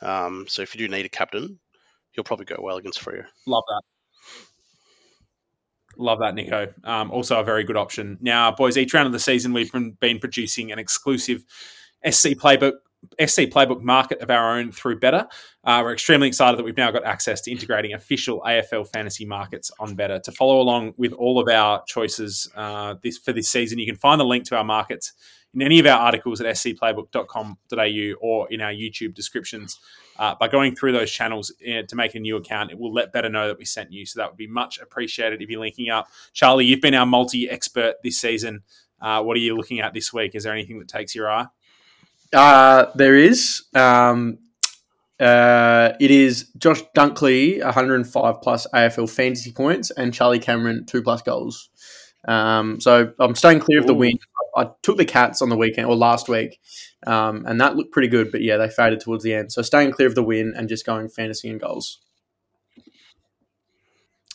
Um, 0.00 0.46
so 0.48 0.62
if 0.62 0.74
you 0.74 0.86
do 0.86 0.92
need 0.92 1.06
a 1.06 1.08
captain, 1.08 1.58
he'll 2.10 2.24
probably 2.24 2.46
go 2.46 2.56
well 2.60 2.76
against 2.76 3.00
Freo. 3.00 3.24
Love 3.46 3.64
that. 3.68 3.82
Love 5.98 6.18
that, 6.20 6.34
Niko. 6.34 6.72
Um, 6.86 7.10
also 7.10 7.38
a 7.38 7.44
very 7.44 7.64
good 7.64 7.76
option. 7.76 8.18
Now, 8.20 8.50
boys, 8.50 8.76
each 8.76 8.94
round 8.94 9.06
of 9.06 9.12
the 9.12 9.18
season, 9.18 9.52
we've 9.52 9.70
been 10.00 10.18
producing 10.18 10.72
an 10.72 10.78
exclusive 10.78 11.44
SC 12.08 12.30
playbook 12.30 12.74
SC 13.20 13.42
Playbook 13.42 13.82
market 13.82 14.20
of 14.20 14.30
our 14.30 14.56
own 14.56 14.72
through 14.72 15.00
Betr. 15.00 15.26
Uh, 15.64 15.80
we're 15.84 15.92
extremely 15.92 16.28
excited 16.28 16.58
that 16.58 16.64
we've 16.64 16.76
now 16.76 16.90
got 16.90 17.04
access 17.04 17.40
to 17.42 17.50
integrating 17.50 17.94
official 17.94 18.40
AFL 18.46 18.88
fantasy 18.88 19.24
markets 19.24 19.70
on 19.78 19.96
Betr. 19.96 20.22
To 20.22 20.32
follow 20.32 20.60
along 20.60 20.94
with 20.96 21.12
all 21.12 21.38
of 21.38 21.48
our 21.48 21.82
choices 21.86 22.50
uh, 22.56 22.94
this 23.02 23.18
for 23.18 23.32
this 23.32 23.48
season, 23.48 23.78
you 23.78 23.86
can 23.86 23.96
find 23.96 24.20
the 24.20 24.24
link 24.24 24.44
to 24.46 24.56
our 24.56 24.64
markets 24.64 25.12
in 25.54 25.62
any 25.62 25.78
of 25.78 25.86
our 25.86 25.98
articles 25.98 26.40
at 26.40 26.46
scplaybook.com.au 26.46 28.14
or 28.20 28.52
in 28.52 28.60
our 28.60 28.72
YouTube 28.72 29.14
descriptions. 29.14 29.78
Uh, 30.18 30.34
by 30.38 30.46
going 30.46 30.74
through 30.74 30.92
those 30.92 31.10
channels 31.10 31.52
uh, 31.62 31.82
to 31.88 31.96
make 31.96 32.14
a 32.14 32.20
new 32.20 32.36
account, 32.36 32.70
it 32.70 32.78
will 32.78 32.92
let 32.92 33.12
Betr 33.12 33.30
know 33.30 33.48
that 33.48 33.58
we 33.58 33.64
sent 33.64 33.92
you. 33.92 34.06
So 34.06 34.20
that 34.20 34.30
would 34.30 34.36
be 34.36 34.46
much 34.46 34.78
appreciated 34.78 35.42
if 35.42 35.50
you're 35.50 35.60
linking 35.60 35.90
up. 35.90 36.08
Charlie, 36.32 36.66
you've 36.66 36.80
been 36.80 36.94
our 36.94 37.06
multi 37.06 37.48
expert 37.48 37.96
this 38.02 38.20
season. 38.20 38.62
Uh, 39.00 39.22
what 39.22 39.36
are 39.36 39.40
you 39.40 39.56
looking 39.56 39.80
at 39.80 39.94
this 39.94 40.12
week? 40.12 40.34
Is 40.34 40.44
there 40.44 40.52
anything 40.52 40.78
that 40.78 40.88
takes 40.88 41.14
your 41.14 41.30
eye? 41.30 41.46
Uh, 42.32 42.86
there 42.94 43.16
is. 43.16 43.64
Um, 43.74 44.38
uh, 45.20 45.92
it 46.00 46.10
is 46.10 46.50
Josh 46.56 46.82
Dunkley, 46.96 47.62
105 47.62 48.40
plus 48.42 48.66
AFL 48.74 49.08
fantasy 49.08 49.52
points, 49.52 49.90
and 49.90 50.12
Charlie 50.12 50.38
Cameron, 50.38 50.84
two 50.86 51.02
plus 51.02 51.22
goals. 51.22 51.68
Um, 52.26 52.80
so 52.80 53.12
I'm 53.18 53.34
staying 53.34 53.60
clear 53.60 53.78
of 53.78 53.86
the 53.86 53.94
win. 53.94 54.18
I 54.56 54.68
took 54.82 54.96
the 54.96 55.04
Cats 55.04 55.40
on 55.40 55.48
the 55.48 55.56
weekend 55.56 55.86
or 55.86 55.96
last 55.96 56.28
week, 56.28 56.60
um, 57.06 57.44
and 57.46 57.60
that 57.60 57.76
looked 57.76 57.92
pretty 57.92 58.08
good. 58.08 58.30
But 58.32 58.42
yeah, 58.42 58.56
they 58.56 58.68
faded 58.68 59.00
towards 59.00 59.24
the 59.24 59.34
end. 59.34 59.52
So 59.52 59.62
staying 59.62 59.92
clear 59.92 60.08
of 60.08 60.14
the 60.14 60.22
win 60.22 60.54
and 60.56 60.68
just 60.68 60.84
going 60.84 61.08
fantasy 61.08 61.48
and 61.48 61.60
goals. 61.60 62.00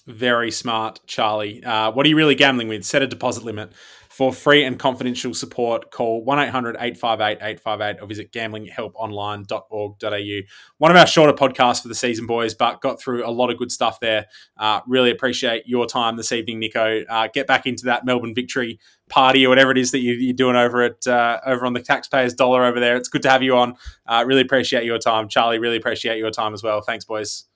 Very 0.08 0.52
smart, 0.52 1.02
Charlie. 1.06 1.62
Uh, 1.64 1.91
what 1.91 2.06
are 2.06 2.10
you 2.10 2.16
really 2.16 2.36
gambling 2.36 2.70
with? 2.70 2.86
Set 2.86 3.02
a 3.02 3.08
deposit 3.08 3.43
limit. 3.43 3.74
For 4.18 4.34
free 4.34 4.63
and 4.63 4.80
confidential 4.80 5.36
support, 5.36 5.91
call 5.91 6.26
1 6.26 6.39
800 6.39 6.78
858 6.80 7.38
858 7.39 8.01
or 8.01 8.07
visit 8.07 8.32
gamblinghelponline.org.au. 8.32 10.39
One 10.80 10.89
of 10.89 10.97
our 10.97 11.05
shorter 11.05 11.34
podcasts 11.34 11.84
for 11.84 11.88
the 11.88 11.93
season, 11.93 12.26
boys, 12.26 12.55
but 12.55 12.82
got 12.82 12.99
through 12.99 13.24
a 13.24 13.30
lot 13.30 13.51
of 13.51 13.59
good 13.59 13.72
stuff 13.72 13.99
there. 13.99 14.26
Uh, 14.57 14.82
really 14.88 15.11
appreciate 15.11 15.68
your 15.68 15.86
time 15.86 16.15
this 16.15 16.32
evening, 16.32 16.59
Niko. 16.59 17.05
Uh, 17.07 17.28
get 17.32 17.45
back 17.45 17.68
into 17.68 17.86
that 17.86 18.05
Melbourne 18.05 18.34
victory 18.34 18.80
party 19.07 19.45
or 19.45 19.49
whatever 19.49 19.70
it 19.70 19.78
is 19.78 19.91
that 19.91 19.99
you, 19.99 20.32
are 20.32 20.34
doing 20.34 20.55
over 20.55 20.82
at 20.82 21.05
uh, 21.05 21.39
over 21.45 21.68
on 21.68 21.74
the 21.74 21.84
taxpayers 21.84 22.34
dollar 22.34 22.65
over 22.65 22.80
there. 22.80 22.97
It's 22.97 23.09
good 23.09 23.22
to 23.22 23.30
have 23.30 23.43
you 23.43 23.55
on. 23.55 23.76
Uh, 24.07 24.24
really 24.26 24.41
appreciate 24.41 24.84
your 24.84 24.97
time, 24.97 25.28
Charlie. 25.28 25.59
Really 25.59 25.78
appreciate 25.78 26.18
your 26.18 26.32
time 26.32 26.55
as 26.55 26.63
well. 26.63 26.82
Thanks, 26.82 27.05
boys. 27.05 27.47